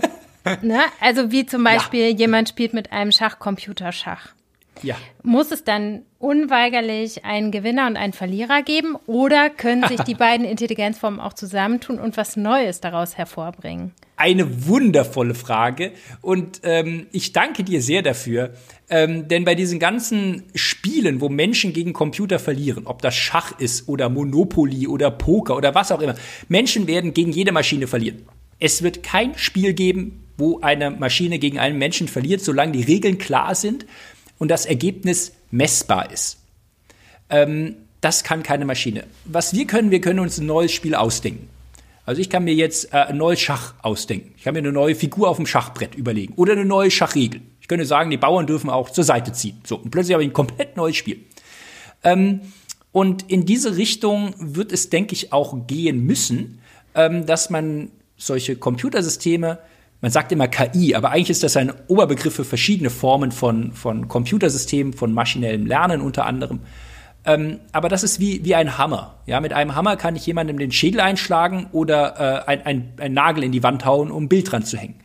ne? 0.62 0.80
also 1.00 1.30
wie 1.30 1.46
zum 1.46 1.64
Beispiel 1.64 2.10
ja. 2.10 2.16
jemand 2.16 2.48
spielt 2.48 2.74
mit 2.74 2.92
einem 2.92 3.12
Schachcomputer 3.12 3.92
Schach. 3.92 4.34
Ja. 4.82 4.96
Muss 5.22 5.52
es 5.52 5.64
dann 5.64 6.02
unweigerlich 6.18 7.24
einen 7.24 7.52
Gewinner 7.52 7.86
und 7.86 7.96
einen 7.96 8.12
Verlierer 8.12 8.62
geben 8.62 8.96
oder 9.06 9.48
können 9.50 9.86
sich 9.86 10.00
die 10.00 10.14
beiden 10.16 10.44
Intelligenzformen 10.46 11.20
auch 11.20 11.32
zusammentun 11.32 11.98
und 11.98 12.16
was 12.16 12.36
Neues 12.36 12.80
daraus 12.80 13.16
hervorbringen? 13.16 13.92
Eine 14.16 14.66
wundervolle 14.66 15.34
Frage 15.34 15.92
und 16.20 16.60
ähm, 16.62 17.06
ich 17.10 17.32
danke 17.32 17.64
dir 17.64 17.82
sehr 17.82 18.02
dafür, 18.02 18.54
ähm, 18.88 19.26
denn 19.26 19.44
bei 19.44 19.56
diesen 19.56 19.80
ganzen 19.80 20.44
Spielen, 20.54 21.20
wo 21.20 21.28
Menschen 21.28 21.72
gegen 21.72 21.92
Computer 21.92 22.38
verlieren, 22.38 22.86
ob 22.86 23.02
das 23.02 23.16
Schach 23.16 23.58
ist 23.58 23.88
oder 23.88 24.08
Monopoly 24.08 24.86
oder 24.86 25.10
Poker 25.10 25.56
oder 25.56 25.74
was 25.74 25.90
auch 25.90 26.00
immer, 26.00 26.14
Menschen 26.48 26.86
werden 26.86 27.12
gegen 27.12 27.32
jede 27.32 27.50
Maschine 27.50 27.88
verlieren. 27.88 28.22
Es 28.60 28.82
wird 28.82 29.02
kein 29.02 29.36
Spiel 29.36 29.74
geben, 29.74 30.24
wo 30.36 30.60
eine 30.60 30.90
Maschine 30.90 31.38
gegen 31.38 31.58
einen 31.58 31.78
Menschen 31.78 32.06
verliert, 32.06 32.40
solange 32.40 32.72
die 32.72 32.82
Regeln 32.82 33.18
klar 33.18 33.54
sind 33.54 33.84
und 34.38 34.48
das 34.48 34.66
Ergebnis 34.66 35.32
messbar 35.50 36.12
ist. 36.12 36.38
Ähm, 37.30 37.76
das 38.00 38.22
kann 38.22 38.42
keine 38.42 38.64
Maschine. 38.64 39.04
Was 39.24 39.54
wir 39.54 39.66
können, 39.66 39.90
wir 39.90 40.00
können 40.00 40.18
uns 40.18 40.38
ein 40.38 40.46
neues 40.46 40.72
Spiel 40.72 40.94
ausdenken. 40.94 41.48
Also 42.06 42.20
ich 42.20 42.28
kann 42.28 42.44
mir 42.44 42.54
jetzt 42.54 42.92
äh, 42.92 42.98
ein 42.98 43.16
neues 43.16 43.40
Schach 43.40 43.74
ausdenken. 43.82 44.34
Ich 44.36 44.44
kann 44.44 44.54
mir 44.54 44.60
eine 44.60 44.72
neue 44.72 44.94
Figur 44.94 45.28
auf 45.28 45.36
dem 45.36 45.46
Schachbrett 45.46 45.94
überlegen 45.94 46.34
oder 46.36 46.52
eine 46.52 46.64
neue 46.64 46.90
Schachregel. 46.90 47.40
Ich 47.60 47.68
könnte 47.68 47.86
sagen, 47.86 48.10
die 48.10 48.16
Bauern 48.16 48.46
dürfen 48.46 48.68
auch 48.68 48.90
zur 48.90 49.04
Seite 49.04 49.32
ziehen. 49.32 49.60
So, 49.64 49.76
und 49.76 49.90
plötzlich 49.90 50.12
habe 50.12 50.22
ich 50.22 50.30
ein 50.30 50.34
komplett 50.34 50.76
neues 50.76 50.96
Spiel. 50.96 51.20
Ähm, 52.02 52.40
und 52.92 53.30
in 53.30 53.46
diese 53.46 53.76
Richtung 53.76 54.34
wird 54.38 54.70
es, 54.70 54.90
denke 54.90 55.14
ich, 55.14 55.32
auch 55.32 55.66
gehen 55.66 56.04
müssen, 56.04 56.60
ähm, 56.94 57.26
dass 57.26 57.50
man 57.50 57.90
solche 58.16 58.56
Computersysteme 58.56 59.58
man 60.04 60.10
sagt 60.10 60.32
immer 60.32 60.48
KI, 60.48 60.94
aber 60.94 61.12
eigentlich 61.12 61.30
ist 61.30 61.42
das 61.42 61.56
ein 61.56 61.72
Oberbegriff 61.86 62.34
für 62.34 62.44
verschiedene 62.44 62.90
Formen 62.90 63.32
von, 63.32 63.72
von 63.72 64.06
Computersystemen, 64.06 64.92
von 64.92 65.14
maschinellem 65.14 65.64
Lernen 65.64 66.02
unter 66.02 66.26
anderem. 66.26 66.60
Ähm, 67.26 67.60
aber 67.72 67.88
das 67.88 68.02
ist 68.02 68.20
wie, 68.20 68.44
wie 68.44 68.54
ein 68.54 68.76
Hammer. 68.76 69.14
Ja, 69.26 69.40
mit 69.40 69.52
einem 69.52 69.74
Hammer 69.74 69.96
kann 69.96 70.14
ich 70.14 70.26
jemandem 70.26 70.58
den 70.58 70.72
Schädel 70.72 71.00
einschlagen 71.00 71.68
oder 71.72 72.44
äh, 72.46 72.50
ein, 72.50 72.66
ein, 72.66 72.92
ein 72.98 73.12
Nagel 73.14 73.44
in 73.44 73.52
die 73.52 73.62
Wand 73.62 73.84
hauen, 73.84 74.10
um 74.10 74.24
ein 74.24 74.28
Bild 74.28 74.52
dran 74.52 74.64
zu 74.64 74.76
hängen. 74.76 74.96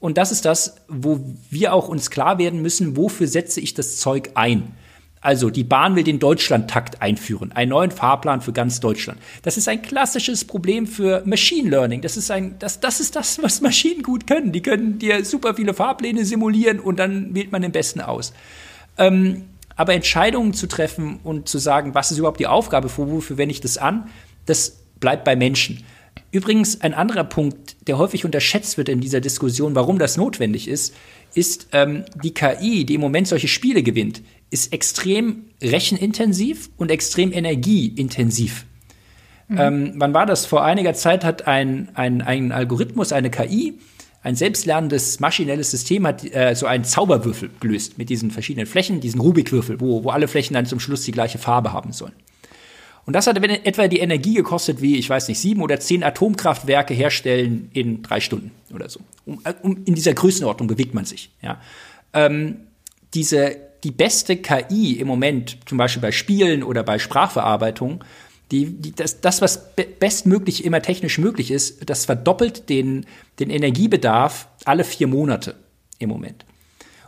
Und 0.00 0.16
das 0.16 0.32
ist 0.32 0.44
das, 0.44 0.76
wo 0.88 1.20
wir 1.50 1.74
auch 1.74 1.88
uns 1.88 2.10
klar 2.10 2.38
werden 2.38 2.62
müssen, 2.62 2.96
wofür 2.96 3.26
setze 3.26 3.60
ich 3.60 3.74
das 3.74 3.98
Zeug 3.98 4.30
ein. 4.34 4.74
Also 5.20 5.50
die 5.50 5.64
Bahn 5.64 5.96
will 5.96 6.04
den 6.04 6.20
Deutschlandtakt 6.20 7.02
einführen, 7.02 7.50
einen 7.50 7.70
neuen 7.70 7.90
Fahrplan 7.90 8.40
für 8.40 8.52
ganz 8.52 8.78
Deutschland. 8.78 9.20
Das 9.42 9.56
ist 9.56 9.68
ein 9.68 9.82
klassisches 9.82 10.44
Problem 10.44 10.86
für 10.86 11.22
Machine 11.24 11.70
Learning. 11.70 12.00
Das 12.02 12.16
ist 12.16 12.30
ein, 12.30 12.56
das, 12.60 12.78
das 12.78 13.00
ist 13.00 13.16
das, 13.16 13.42
was 13.42 13.60
Maschinen 13.60 14.02
gut 14.02 14.28
können. 14.28 14.52
Die 14.52 14.62
können 14.62 15.00
dir 15.00 15.24
super 15.24 15.54
viele 15.54 15.74
Fahrpläne 15.74 16.24
simulieren 16.24 16.78
und 16.78 17.00
dann 17.00 17.34
wählt 17.34 17.50
man 17.50 17.62
den 17.62 17.72
besten 17.72 18.00
aus. 18.00 18.32
Ähm, 18.96 19.47
aber 19.78 19.94
Entscheidungen 19.94 20.52
zu 20.52 20.66
treffen 20.66 21.20
und 21.22 21.48
zu 21.48 21.58
sagen, 21.58 21.94
was 21.94 22.10
ist 22.10 22.18
überhaupt 22.18 22.40
die 22.40 22.48
Aufgabe, 22.48 22.90
wofür 22.94 23.38
wende 23.38 23.52
ich 23.52 23.60
das 23.60 23.78
an, 23.78 24.08
das 24.44 24.80
bleibt 24.98 25.24
bei 25.24 25.36
Menschen. 25.36 25.84
Übrigens, 26.32 26.80
ein 26.80 26.94
anderer 26.94 27.22
Punkt, 27.22 27.76
der 27.86 27.96
häufig 27.96 28.24
unterschätzt 28.24 28.76
wird 28.76 28.88
in 28.88 29.00
dieser 29.00 29.20
Diskussion, 29.20 29.76
warum 29.76 30.00
das 30.00 30.16
notwendig 30.16 30.66
ist, 30.66 30.94
ist 31.32 31.68
ähm, 31.72 32.04
die 32.22 32.34
KI, 32.34 32.84
die 32.84 32.94
im 32.94 33.00
Moment 33.00 33.28
solche 33.28 33.46
Spiele 33.46 33.84
gewinnt, 33.84 34.20
ist 34.50 34.72
extrem 34.72 35.44
rechenintensiv 35.62 36.70
und 36.76 36.90
extrem 36.90 37.32
energieintensiv. 37.32 38.66
Mhm. 39.46 39.58
Ähm, 39.58 39.92
wann 39.94 40.12
war 40.12 40.26
das? 40.26 40.44
Vor 40.44 40.64
einiger 40.64 40.94
Zeit 40.94 41.24
hat 41.24 41.46
ein, 41.46 41.90
ein, 41.94 42.20
ein 42.20 42.50
Algorithmus, 42.50 43.12
eine 43.12 43.30
KI, 43.30 43.78
ein 44.22 44.34
selbstlernendes 44.34 45.20
maschinelles 45.20 45.70
System 45.70 46.06
hat 46.06 46.24
äh, 46.34 46.54
so 46.54 46.66
einen 46.66 46.84
Zauberwürfel 46.84 47.50
gelöst 47.60 47.98
mit 47.98 48.10
diesen 48.10 48.30
verschiedenen 48.30 48.66
Flächen, 48.66 49.00
diesen 49.00 49.20
Rubikwürfel, 49.20 49.80
wo, 49.80 50.04
wo 50.04 50.10
alle 50.10 50.28
Flächen 50.28 50.54
dann 50.54 50.66
zum 50.66 50.80
Schluss 50.80 51.02
die 51.02 51.12
gleiche 51.12 51.38
Farbe 51.38 51.72
haben 51.72 51.92
sollen. 51.92 52.14
Und 53.08 53.14
das 53.14 53.26
hat 53.26 53.42
etwa 53.42 53.88
die 53.88 54.00
Energie 54.00 54.34
gekostet, 54.34 54.82
wie, 54.82 54.96
ich 54.96 55.08
weiß 55.08 55.28
nicht, 55.28 55.38
sieben 55.38 55.62
oder 55.62 55.80
zehn 55.80 56.04
Atomkraftwerke 56.04 56.92
herstellen 56.92 57.70
in 57.72 58.02
drei 58.02 58.20
Stunden 58.20 58.50
oder 58.74 58.90
so. 58.90 59.00
Um, 59.24 59.40
um, 59.62 59.82
in 59.86 59.94
dieser 59.94 60.12
Größenordnung 60.12 60.68
bewegt 60.68 60.92
man 60.92 61.06
sich. 61.06 61.30
Ja. 61.40 61.58
Ähm, 62.12 62.66
diese, 63.14 63.56
die 63.82 63.92
beste 63.92 64.36
KI 64.36 64.98
im 65.00 65.06
Moment, 65.08 65.56
zum 65.64 65.78
Beispiel 65.78 66.02
bei 66.02 66.12
Spielen 66.12 66.62
oder 66.62 66.82
bei 66.82 66.98
Sprachverarbeitung, 66.98 68.04
die, 68.50 68.66
die, 68.66 68.94
das, 68.94 69.20
das, 69.20 69.42
was 69.42 69.74
be 69.74 69.84
bestmöglich 69.84 70.64
immer 70.64 70.80
technisch 70.80 71.18
möglich 71.18 71.50
ist, 71.50 71.88
das 71.88 72.04
verdoppelt 72.04 72.68
den, 72.68 73.06
den 73.38 73.50
Energiebedarf 73.50 74.48
alle 74.64 74.84
vier 74.84 75.06
Monate 75.06 75.56
im 75.98 76.08
Moment. 76.08 76.44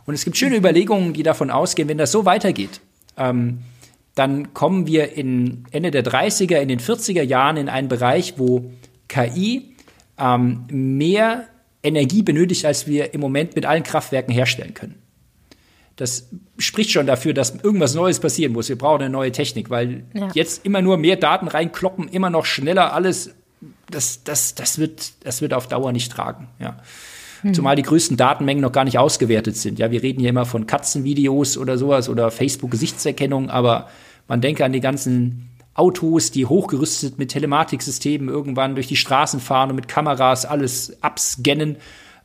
Und 0.06 0.14
es 0.14 0.24
gibt 0.24 0.36
schöne 0.36 0.56
Überlegungen, 0.56 1.12
die 1.12 1.22
davon 1.22 1.50
ausgehen, 1.50 1.88
wenn 1.88 1.98
das 1.98 2.12
so 2.12 2.24
weitergeht, 2.24 2.80
ähm, 3.16 3.60
dann 4.14 4.52
kommen 4.54 4.86
wir 4.86 5.12
in 5.12 5.64
Ende 5.70 5.90
der 5.90 6.04
30er, 6.04 6.56
in 6.56 6.68
den 6.68 6.80
40er 6.80 7.22
Jahren 7.22 7.56
in 7.56 7.68
einen 7.68 7.88
Bereich, 7.88 8.34
wo 8.38 8.70
KI 9.08 9.76
ähm, 10.18 10.64
mehr 10.70 11.46
Energie 11.82 12.22
benötigt, 12.22 12.64
als 12.64 12.86
wir 12.86 13.14
im 13.14 13.20
Moment 13.20 13.56
mit 13.56 13.64
allen 13.64 13.82
Kraftwerken 13.82 14.34
herstellen 14.34 14.74
können. 14.74 14.99
Das 16.00 16.30
spricht 16.56 16.92
schon 16.92 17.06
dafür, 17.06 17.34
dass 17.34 17.54
irgendwas 17.62 17.94
Neues 17.94 18.20
passieren 18.20 18.54
muss. 18.54 18.70
Wir 18.70 18.78
brauchen 18.78 19.02
eine 19.02 19.10
neue 19.10 19.32
Technik, 19.32 19.68
weil 19.68 20.04
ja. 20.14 20.30
jetzt 20.32 20.64
immer 20.64 20.80
nur 20.80 20.96
mehr 20.96 21.16
Daten 21.16 21.46
reinkloppen, 21.46 22.08
immer 22.08 22.30
noch 22.30 22.46
schneller 22.46 22.94
alles, 22.94 23.34
das, 23.90 24.24
das, 24.24 24.54
das, 24.54 24.78
wird, 24.78 25.12
das 25.24 25.42
wird 25.42 25.52
auf 25.52 25.66
Dauer 25.66 25.92
nicht 25.92 26.10
tragen. 26.10 26.48
Ja. 26.58 26.78
Hm. 27.42 27.52
Zumal 27.52 27.76
die 27.76 27.82
größten 27.82 28.16
Datenmengen 28.16 28.62
noch 28.62 28.72
gar 28.72 28.86
nicht 28.86 28.98
ausgewertet 28.98 29.58
sind. 29.58 29.78
Ja, 29.78 29.90
wir 29.90 30.02
reden 30.02 30.20
hier 30.20 30.30
immer 30.30 30.46
von 30.46 30.66
Katzenvideos 30.66 31.58
oder 31.58 31.76
sowas 31.76 32.08
oder 32.08 32.30
Facebook-Gesichtserkennung, 32.30 33.50
aber 33.50 33.90
man 34.26 34.40
denke 34.40 34.64
an 34.64 34.72
die 34.72 34.80
ganzen 34.80 35.50
Autos, 35.74 36.30
die 36.30 36.46
hochgerüstet 36.46 37.18
mit 37.18 37.30
Telematiksystemen 37.30 38.30
irgendwann 38.30 38.74
durch 38.74 38.86
die 38.86 38.96
Straßen 38.96 39.38
fahren 39.38 39.68
und 39.68 39.76
mit 39.76 39.86
Kameras 39.86 40.46
alles 40.46 40.96
abscannen 41.02 41.76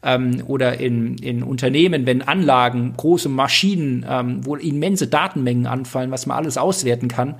ähm, 0.03 0.43
oder 0.47 0.79
in, 0.79 1.17
in 1.17 1.43
Unternehmen, 1.43 2.05
wenn 2.05 2.21
Anlagen, 2.21 2.93
große 2.97 3.29
Maschinen, 3.29 4.05
ähm, 4.10 4.45
wo 4.45 4.55
immense 4.55 5.08
Datenmengen 5.08 5.67
anfallen, 5.67 6.12
was 6.12 6.25
man 6.25 6.38
alles 6.38 6.58
auswerten 6.58 7.08
kann, 7.08 7.36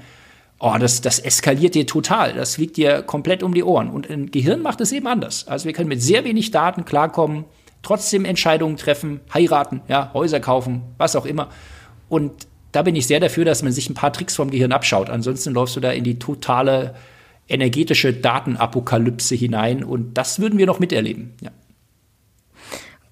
oh, 0.60 0.76
das, 0.80 1.02
das 1.02 1.20
eskaliert 1.20 1.76
dir 1.76 1.86
total. 1.86 2.34
Das 2.34 2.56
fliegt 2.56 2.78
dir 2.78 3.02
komplett 3.02 3.44
um 3.44 3.54
die 3.54 3.64
Ohren. 3.64 3.90
Und 3.90 4.10
ein 4.10 4.32
Gehirn 4.32 4.62
macht 4.62 4.82
es 4.82 4.92
eben 4.92 5.08
anders. 5.08 5.48
Also 5.48 5.66
wir 5.66 5.74
können 5.74 5.90
mit 5.90 6.02
sehr 6.02 6.24
wenig 6.24 6.52
Daten 6.52 6.86
klarkommen, 6.86 7.46
trotzdem 7.84 8.26
Entscheidungen 8.26 8.78
treffen, 8.78 9.20
heiraten, 9.34 9.82
ja, 9.88 10.12
Häuser 10.14 10.40
kaufen, 10.40 10.82
was 10.98 11.16
auch 11.16 11.26
immer. 11.26 11.50
Und 12.10 12.48
da 12.72 12.82
bin 12.82 12.96
ich 12.96 13.08
sehr 13.08 13.20
dafür, 13.20 13.46
dass 13.46 13.64
man 13.64 13.72
sich 13.72 13.90
ein 13.90 13.94
paar 13.94 14.12
Tricks 14.12 14.36
vom 14.36 14.50
Gehirn 14.50 14.72
abschaut. 14.72 15.10
Ansonsten 15.10 15.54
läufst 15.54 15.76
du 15.76 15.80
da 15.80 15.92
in 15.92 16.04
die 16.04 16.20
totale 16.20 16.96
energetische 17.48 18.12
Datenapokalypse 18.12 19.36
hinein 19.36 19.84
und 19.84 20.16
das 20.16 20.40
würden 20.40 20.58
wir 20.58 20.66
noch 20.66 20.80
miterleben. 20.80 21.34
Ja. 21.42 21.52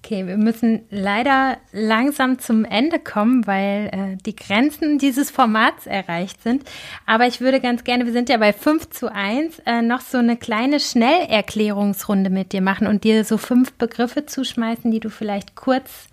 Okay, 0.04 0.26
wir 0.26 0.36
müssen 0.36 0.82
leider 0.90 1.56
langsam 1.72 2.38
zum 2.38 2.66
Ende 2.66 2.98
kommen, 2.98 3.46
weil 3.46 3.88
äh, 3.90 4.16
die 4.26 4.36
Grenzen 4.36 4.98
dieses 4.98 5.30
Formats 5.30 5.86
erreicht 5.86 6.42
sind. 6.42 6.62
Aber 7.06 7.26
ich 7.26 7.40
würde 7.40 7.58
ganz 7.58 7.84
gerne, 7.84 8.04
wir 8.04 8.12
sind 8.12 8.28
ja 8.28 8.36
bei 8.36 8.52
5 8.52 8.90
zu 8.90 9.10
1, 9.10 9.60
äh, 9.60 9.80
noch 9.80 10.02
so 10.02 10.18
eine 10.18 10.36
kleine 10.36 10.78
Schnellerklärungsrunde 10.78 12.28
mit 12.28 12.52
dir 12.52 12.60
machen 12.60 12.86
und 12.86 13.04
dir 13.04 13.24
so 13.24 13.38
fünf 13.38 13.72
Begriffe 13.72 14.26
zuschmeißen, 14.26 14.90
die 14.90 15.00
du 15.00 15.08
vielleicht 15.08 15.54
kurz 15.54 16.08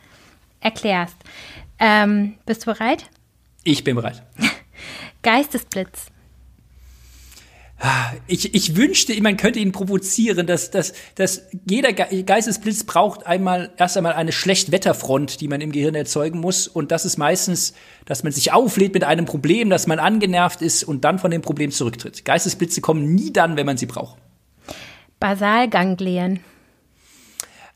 erklärst. 0.61 1.17
Ähm, 1.77 2.35
bist 2.45 2.65
du 2.65 2.71
bereit? 2.71 3.09
Ich 3.65 3.83
bin 3.83 3.97
bereit. 3.97 4.23
Geistesblitz. 5.21 6.10
Ich, 8.27 8.53
ich 8.53 8.75
wünschte, 8.75 9.19
man 9.23 9.37
könnte 9.37 9.59
ihn 9.59 9.71
provozieren, 9.71 10.45
dass, 10.45 10.69
dass, 10.69 10.93
dass 11.15 11.47
jeder 11.67 11.93
Geistesblitz 11.93 12.83
braucht 12.83 13.25
einmal 13.25 13.71
erst 13.77 13.97
einmal 13.97 14.13
eine 14.13 14.31
Schlechtwetterfront, 14.31 15.41
die 15.41 15.47
man 15.47 15.61
im 15.61 15.71
Gehirn 15.71 15.95
erzeugen 15.95 16.39
muss. 16.39 16.67
Und 16.67 16.91
das 16.91 17.05
ist 17.05 17.17
meistens, 17.17 17.73
dass 18.05 18.23
man 18.23 18.31
sich 18.31 18.53
auflädt 18.53 18.93
mit 18.93 19.03
einem 19.03 19.25
Problem, 19.25 19.71
dass 19.71 19.87
man 19.87 19.97
angenervt 19.97 20.61
ist 20.61 20.83
und 20.83 21.03
dann 21.03 21.17
von 21.17 21.31
dem 21.31 21.41
Problem 21.41 21.71
zurücktritt. 21.71 22.23
Geistesblitze 22.23 22.81
kommen 22.81 23.15
nie 23.15 23.33
dann, 23.33 23.57
wenn 23.57 23.65
man 23.65 23.77
sie 23.77 23.87
braucht. 23.87 24.17
Basalganglien. 25.19 26.39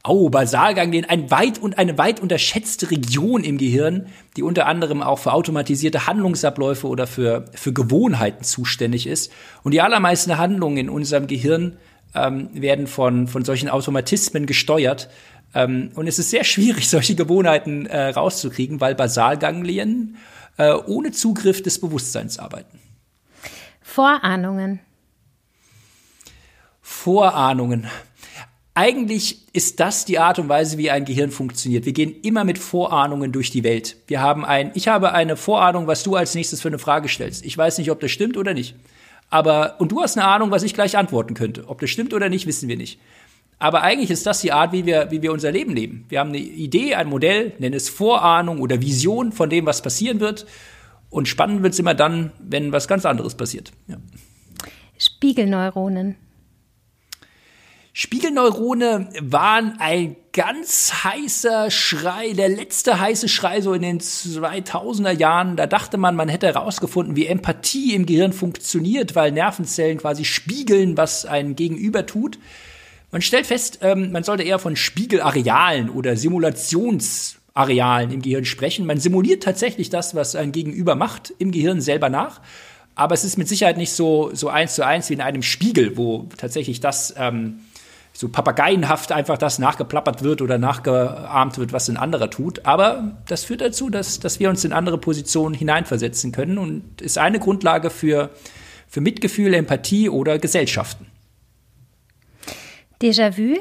Oh, 0.08 0.30
Basalganglien, 0.30 1.06
ein 1.06 1.32
weit 1.32 1.58
und 1.58 1.80
eine 1.80 1.98
weit 1.98 2.20
unterschätzte 2.20 2.92
Region 2.92 3.44
im 3.44 3.58
Gehirn, 3.58 4.08
die 4.38 4.44
unter 4.44 4.68
anderem 4.68 5.02
auch 5.02 5.18
für 5.18 5.34
automatisierte 5.34 6.06
Handlungsabläufe 6.06 6.88
oder 6.88 7.08
für, 7.08 7.46
für 7.54 7.74
Gewohnheiten 7.74 8.44
zuständig 8.44 9.08
ist. 9.08 9.32
Und 9.64 9.72
die 9.72 9.82
allermeisten 9.82 10.38
Handlungen 10.38 10.78
in 10.78 10.90
unserem 10.90 11.26
Gehirn 11.26 11.78
ähm, 12.14 12.50
werden 12.54 12.86
von, 12.86 13.28
von 13.28 13.44
solchen 13.44 13.68
Automatismen 13.68 14.46
gesteuert. 14.46 15.10
Ähm, 15.56 15.90
und 15.96 16.08
es 16.08 16.20
ist 16.20 16.30
sehr 16.30 16.44
schwierig, 16.44 16.88
solche 16.90 17.16
Gewohnheiten 17.16 17.88
äh, 17.88 18.10
rauszukriegen, 18.10 18.80
weil 18.82 18.94
Basalganglien 18.94 20.18
äh, 20.58 20.74
ohne 20.74 21.14
Zugriff 21.14 21.64
des 21.64 21.82
Bewusstseins 21.82 22.38
arbeiten. 22.38 22.80
Vorahnungen. 23.82 24.82
Vorahnungen 26.82 27.88
eigentlich 28.76 29.40
ist 29.54 29.80
das 29.80 30.04
die 30.04 30.20
Art 30.20 30.38
und 30.38 30.50
Weise, 30.50 30.78
wie 30.78 30.92
ein 30.92 31.06
Gehirn 31.06 31.32
funktioniert. 31.32 31.86
Wir 31.86 31.94
gehen 31.94 32.14
immer 32.22 32.44
mit 32.44 32.58
Vorahnungen 32.58 33.32
durch 33.32 33.50
die 33.50 33.64
Welt. 33.64 33.96
Wir 34.08 34.22
haben 34.22 34.44
ein, 34.44 34.72
ich 34.76 34.90
habe 34.90 35.14
eine 35.14 35.38
Vorahnung, 35.38 35.88
was 35.88 36.04
du 36.04 36.16
als 36.16 36.36
nächstes 36.36 36.62
für 36.62 36.68
eine 36.68 36.78
Frage 36.78 37.08
stellst. 37.08 37.46
Ich 37.46 37.58
weiß 37.58 37.78
nicht, 37.78 37.90
ob 37.90 38.02
das 38.02 38.12
stimmt 38.12 38.36
oder 38.36 38.54
nicht. 38.54 38.76
Aber, 39.30 39.80
und 39.80 39.94
du 39.94 40.02
hast 40.02 40.18
eine 40.18 40.28
Ahnung, 40.28 40.52
was 40.52 40.64
ich 40.64 40.74
gleich 40.74 40.98
antworten 40.98 41.36
könnte. 41.36 41.70
Ob 41.70 41.80
das 41.80 41.90
stimmt 41.90 42.14
oder 42.14 42.28
nicht, 42.28 42.48
wissen 42.48 42.68
wir 42.68 42.76
nicht. 42.76 43.00
Aber 43.60 43.82
eigentlich 43.82 44.12
ist 44.12 44.26
das 44.26 44.42
die 44.42 44.52
Art, 44.52 44.74
wie 44.74 44.86
wir, 44.86 45.10
wie 45.10 45.22
wir 45.22 45.32
unser 45.32 45.54
Leben 45.54 45.74
leben. 45.74 46.06
Wir 46.10 46.20
haben 46.20 46.30
eine 46.30 46.40
Idee, 46.40 46.96
ein 46.96 47.08
Modell, 47.08 47.54
nennen 47.60 47.76
es 47.76 47.88
Vorahnung 47.88 48.60
oder 48.60 48.82
Vision 48.82 49.32
von 49.32 49.50
dem, 49.50 49.66
was 49.66 49.82
passieren 49.82 50.20
wird. 50.20 50.46
Und 51.10 51.30
spannend 51.30 51.64
wird 51.64 51.74
es 51.74 51.80
immer 51.80 51.94
dann, 51.94 52.34
wenn 52.40 52.74
was 52.74 52.90
ganz 52.90 53.06
anderes 53.06 53.36
passiert. 53.36 53.72
Ja. 53.88 53.96
Spiegelneuronen. 54.98 56.18
Spiegelneurone 57.98 59.08
waren 59.22 59.78
ein 59.80 60.18
ganz 60.34 61.06
heißer 61.06 61.72
Schrei, 61.72 62.34
der 62.34 62.50
letzte 62.50 63.00
heiße 63.00 63.30
Schrei 63.30 63.62
so 63.62 63.74
in 63.74 63.84
den 63.84 64.02
2000er 64.02 65.18
Jahren. 65.18 65.56
Da 65.56 65.66
dachte 65.66 65.96
man, 65.96 66.14
man 66.18 66.28
hätte 66.28 66.48
herausgefunden, 66.48 67.16
wie 67.16 67.26
Empathie 67.26 67.96
im 67.96 68.06
Gehirn 68.06 68.34
funktioniert, 68.34 69.16
weil 69.16 69.32
Nervenzellen 69.32 69.98
quasi 69.98 70.26
spiegeln, 70.26 70.98
was 70.98 71.26
ein 71.26 71.56
Gegenüber 71.56 72.06
tut. 72.06 72.38
Man 73.12 73.22
stellt 73.22 73.46
fest, 73.46 73.80
ähm, 73.82 74.12
man 74.12 74.26
sollte 74.26 74.44
eher 74.44 74.60
von 74.60 74.76
Spiegelarealen 74.76 75.90
oder 75.90 76.18
Simulationsarealen 76.18 78.12
im 78.12 78.22
Gehirn 78.22 78.44
sprechen. 78.44 78.86
Man 78.86 79.00
simuliert 79.00 79.42
tatsächlich 79.42 79.90
das, 79.90 80.16
was 80.16 80.36
ein 80.36 80.52
Gegenüber 80.52 80.96
macht, 80.96 81.34
im 81.38 81.52
Gehirn 81.52 81.80
selber 81.80 82.10
nach. 82.10 82.42
Aber 82.94 83.16
es 83.16 83.24
ist 83.24 83.38
mit 83.38 83.48
Sicherheit 83.48 83.78
nicht 83.78 83.94
so, 83.94 84.32
so 84.34 84.50
eins 84.50 84.76
zu 84.76 84.86
eins 84.86 85.10
wie 85.10 85.14
in 85.14 85.22
einem 85.22 85.44
Spiegel, 85.44 85.96
wo 85.96 86.28
tatsächlich 86.38 86.82
das 86.82 87.16
ähm, 87.18 87.62
so 88.18 88.30
papageienhaft 88.30 89.12
einfach 89.12 89.38
das 89.38 89.60
nachgeplappert 89.60 90.24
wird 90.24 90.42
oder 90.42 90.58
nachgeahmt 90.58 91.58
wird, 91.58 91.74
was 91.74 91.90
ein 91.90 91.98
anderer 91.98 92.30
tut. 92.30 92.66
Aber 92.66 93.18
das 93.28 93.44
führt 93.44 93.60
dazu, 93.60 93.90
dass, 93.90 94.22
dass 94.22 94.40
wir 94.40 94.50
uns 94.50 94.64
in 94.64 94.72
andere 94.72 94.98
Positionen 94.98 95.54
hineinversetzen 95.54 96.32
können 96.32 96.58
und 96.58 97.02
ist 97.02 97.18
eine 97.18 97.40
Grundlage 97.40 97.90
für, 97.90 98.30
für 98.88 99.02
Mitgefühl, 99.02 99.54
Empathie 99.54 100.08
oder 100.08 100.40
Gesellschaften. 100.40 101.08
Déjà-vu? 103.02 103.58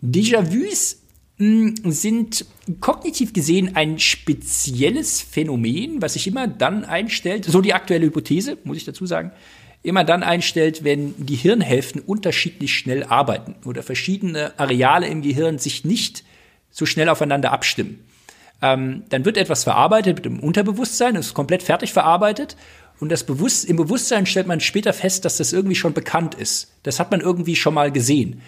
Déjà-vus 0.00 0.98
hm, 1.38 1.74
sind 1.86 2.46
kognitiv 2.80 3.32
gesehen 3.32 3.74
ein 3.74 3.98
spezielles 3.98 5.20
Phänomen, 5.20 6.00
was 6.00 6.12
sich 6.12 6.28
immer 6.28 6.46
dann 6.46 6.84
einstellt, 6.84 7.44
so 7.44 7.60
die 7.60 7.74
aktuelle 7.74 8.06
Hypothese, 8.06 8.56
muss 8.62 8.76
ich 8.76 8.84
dazu 8.84 9.04
sagen, 9.04 9.32
immer 9.86 10.04
dann 10.04 10.22
einstellt, 10.22 10.84
wenn 10.84 11.14
die 11.16 11.36
Hirnhälften 11.36 12.00
unterschiedlich 12.00 12.74
schnell 12.74 13.04
arbeiten 13.04 13.54
oder 13.64 13.82
verschiedene 13.82 14.58
Areale 14.58 15.06
im 15.06 15.22
Gehirn 15.22 15.58
sich 15.58 15.84
nicht 15.84 16.24
so 16.70 16.86
schnell 16.86 17.08
aufeinander 17.08 17.52
abstimmen. 17.52 18.04
Ähm, 18.62 19.04
dann 19.10 19.24
wird 19.24 19.36
etwas 19.36 19.64
verarbeitet 19.64 20.16
mit 20.16 20.24
dem 20.24 20.40
Unterbewusstsein, 20.40 21.14
ist 21.14 21.34
komplett 21.34 21.62
fertig 21.62 21.92
verarbeitet. 21.92 22.56
Und 22.98 23.10
das 23.10 23.24
Bewusst 23.24 23.66
im 23.66 23.76
Bewusstsein 23.76 24.26
stellt 24.26 24.46
man 24.46 24.60
später 24.60 24.92
fest, 24.92 25.24
dass 25.24 25.36
das 25.36 25.52
irgendwie 25.52 25.74
schon 25.74 25.92
bekannt 25.92 26.34
ist. 26.34 26.72
Das 26.82 26.98
hat 26.98 27.10
man 27.10 27.20
irgendwie 27.20 27.56
schon 27.56 27.74
mal 27.74 27.92
gesehen. 27.92 28.40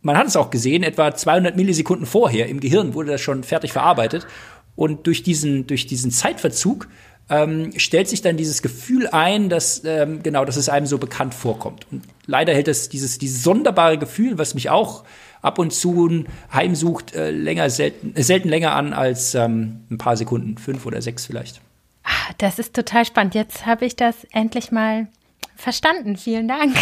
Man 0.00 0.16
hat 0.16 0.26
es 0.26 0.36
auch 0.36 0.50
gesehen, 0.50 0.82
etwa 0.82 1.14
200 1.14 1.56
Millisekunden 1.56 2.06
vorher 2.06 2.48
im 2.48 2.60
Gehirn 2.60 2.94
wurde 2.94 3.12
das 3.12 3.20
schon 3.20 3.44
fertig 3.44 3.72
verarbeitet. 3.72 4.26
Und 4.74 5.06
durch 5.06 5.22
diesen, 5.22 5.66
durch 5.66 5.86
diesen 5.86 6.10
Zeitverzug 6.10 6.88
ähm, 7.28 7.72
stellt 7.76 8.08
sich 8.08 8.22
dann 8.22 8.36
dieses 8.36 8.62
Gefühl 8.62 9.06
ein, 9.08 9.48
dass 9.48 9.82
ähm, 9.84 10.22
genau, 10.22 10.44
dass 10.44 10.56
es 10.56 10.68
einem 10.68 10.86
so 10.86 10.98
bekannt 10.98 11.34
vorkommt. 11.34 11.86
Und 11.90 12.02
leider 12.26 12.52
hält 12.52 12.68
es 12.68 12.88
dieses, 12.88 13.18
dieses 13.18 13.42
sonderbare 13.42 13.98
Gefühl, 13.98 14.38
was 14.38 14.54
mich 14.54 14.70
auch 14.70 15.04
ab 15.40 15.58
und 15.58 15.72
zu 15.72 16.24
heimsucht, 16.52 17.14
äh, 17.14 17.30
länger 17.30 17.68
selten, 17.70 18.14
äh, 18.16 18.22
selten 18.22 18.48
länger 18.48 18.74
an 18.74 18.92
als 18.92 19.34
ähm, 19.34 19.80
ein 19.90 19.98
paar 19.98 20.16
Sekunden, 20.16 20.58
fünf 20.58 20.86
oder 20.86 21.02
sechs 21.02 21.26
vielleicht. 21.26 21.60
Ah, 22.04 22.32
das 22.38 22.58
ist 22.58 22.74
total 22.74 23.04
spannend. 23.04 23.34
Jetzt 23.34 23.66
habe 23.66 23.84
ich 23.84 23.96
das 23.96 24.24
endlich 24.32 24.72
mal 24.72 25.08
verstanden. 25.56 26.16
Vielen 26.16 26.48
Dank. 26.48 26.74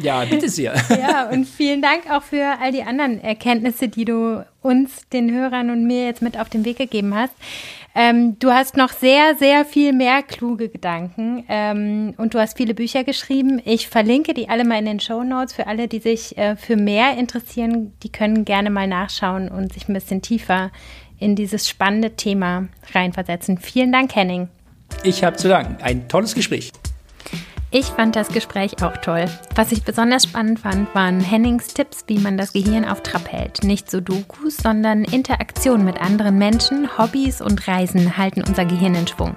Ja, 0.00 0.24
bitte 0.24 0.48
sehr. 0.48 0.74
Ja, 0.90 1.28
und 1.30 1.46
vielen 1.46 1.82
Dank 1.82 2.10
auch 2.10 2.22
für 2.22 2.58
all 2.60 2.72
die 2.72 2.82
anderen 2.82 3.22
Erkenntnisse, 3.22 3.88
die 3.88 4.04
du 4.04 4.44
uns, 4.60 5.08
den 5.12 5.30
Hörern 5.30 5.70
und 5.70 5.86
mir 5.86 6.06
jetzt 6.06 6.22
mit 6.22 6.38
auf 6.38 6.48
den 6.48 6.64
Weg 6.64 6.78
gegeben 6.78 7.14
hast. 7.14 7.32
Ähm, 7.96 8.38
du 8.40 8.50
hast 8.50 8.76
noch 8.76 8.90
sehr, 8.90 9.36
sehr 9.36 9.64
viel 9.64 9.92
mehr 9.92 10.22
kluge 10.22 10.68
Gedanken 10.68 11.44
ähm, 11.48 12.14
und 12.16 12.34
du 12.34 12.40
hast 12.40 12.56
viele 12.56 12.74
Bücher 12.74 13.04
geschrieben. 13.04 13.62
Ich 13.64 13.88
verlinke 13.88 14.34
die 14.34 14.48
alle 14.48 14.64
mal 14.64 14.80
in 14.80 14.86
den 14.86 15.00
Show 15.00 15.22
Notes 15.22 15.54
für 15.54 15.68
alle, 15.68 15.86
die 15.86 16.00
sich 16.00 16.36
äh, 16.36 16.56
für 16.56 16.76
mehr 16.76 17.16
interessieren. 17.16 17.92
Die 18.02 18.10
können 18.10 18.44
gerne 18.44 18.70
mal 18.70 18.88
nachschauen 18.88 19.48
und 19.48 19.72
sich 19.72 19.88
ein 19.88 19.94
bisschen 19.94 20.22
tiefer 20.22 20.72
in 21.20 21.36
dieses 21.36 21.68
spannende 21.68 22.16
Thema 22.16 22.66
reinversetzen. 22.92 23.58
Vielen 23.58 23.92
Dank, 23.92 24.16
Henning. 24.16 24.48
Ich 25.04 25.22
habe 25.22 25.36
zu 25.36 25.48
danken. 25.48 25.80
Ein 25.80 26.08
tolles 26.08 26.34
Gespräch. 26.34 26.72
Ich 27.76 27.86
fand 27.86 28.14
das 28.14 28.28
Gespräch 28.28 28.84
auch 28.84 28.96
toll. 28.98 29.24
Was 29.56 29.72
ich 29.72 29.82
besonders 29.82 30.22
spannend 30.22 30.60
fand, 30.60 30.94
waren 30.94 31.18
Hennings 31.18 31.74
Tipps, 31.74 32.04
wie 32.06 32.20
man 32.20 32.38
das 32.38 32.52
Gehirn 32.52 32.84
auf 32.84 33.02
Trab 33.02 33.26
hält. 33.26 33.64
Nicht 33.64 33.90
so 33.90 34.00
Dokus, 34.00 34.58
sondern 34.58 35.02
Interaktion 35.02 35.84
mit 35.84 36.00
anderen 36.00 36.38
Menschen, 36.38 36.96
Hobbys 36.96 37.40
und 37.40 37.66
Reisen 37.66 38.16
halten 38.16 38.44
unser 38.46 38.64
Gehirn 38.64 38.94
in 38.94 39.08
Schwung. 39.08 39.34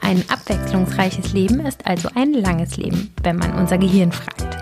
Ein 0.00 0.24
abwechslungsreiches 0.28 1.32
Leben 1.32 1.60
ist 1.60 1.86
also 1.86 2.08
ein 2.16 2.32
langes 2.32 2.76
Leben, 2.76 3.14
wenn 3.22 3.36
man 3.36 3.54
unser 3.54 3.78
Gehirn 3.78 4.10
fragt. 4.10 4.56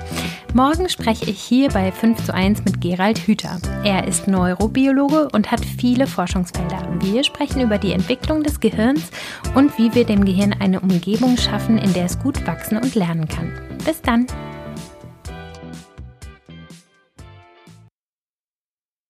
Morgen 0.54 0.88
spreche 0.88 1.28
ich 1.28 1.42
hier 1.42 1.68
bei 1.70 1.90
5 1.90 2.26
zu 2.26 2.32
1 2.32 2.64
mit 2.64 2.80
Gerald 2.80 3.18
Hüther. 3.18 3.58
Er 3.82 4.06
ist 4.06 4.28
Neurobiologe 4.28 5.28
und 5.32 5.50
hat 5.50 5.64
viele 5.64 6.06
Forschungsfelder. 6.06 7.00
Wir 7.00 7.24
sprechen 7.24 7.60
über 7.60 7.76
die 7.76 7.90
Entwicklung 7.90 8.44
des 8.44 8.60
Gehirns 8.60 9.10
und 9.56 9.76
wie 9.78 9.92
wir 9.96 10.04
dem 10.04 10.24
Gehirn 10.24 10.54
eine 10.60 10.78
Umgebung 10.78 11.36
schaffen, 11.36 11.76
in 11.76 11.92
der 11.92 12.04
es 12.04 12.20
gut 12.20 12.46
wachsen 12.46 12.76
und 12.76 12.94
lernen 12.94 13.26
kann. 13.26 13.52
Bis 13.84 14.00
dann! 14.00 14.28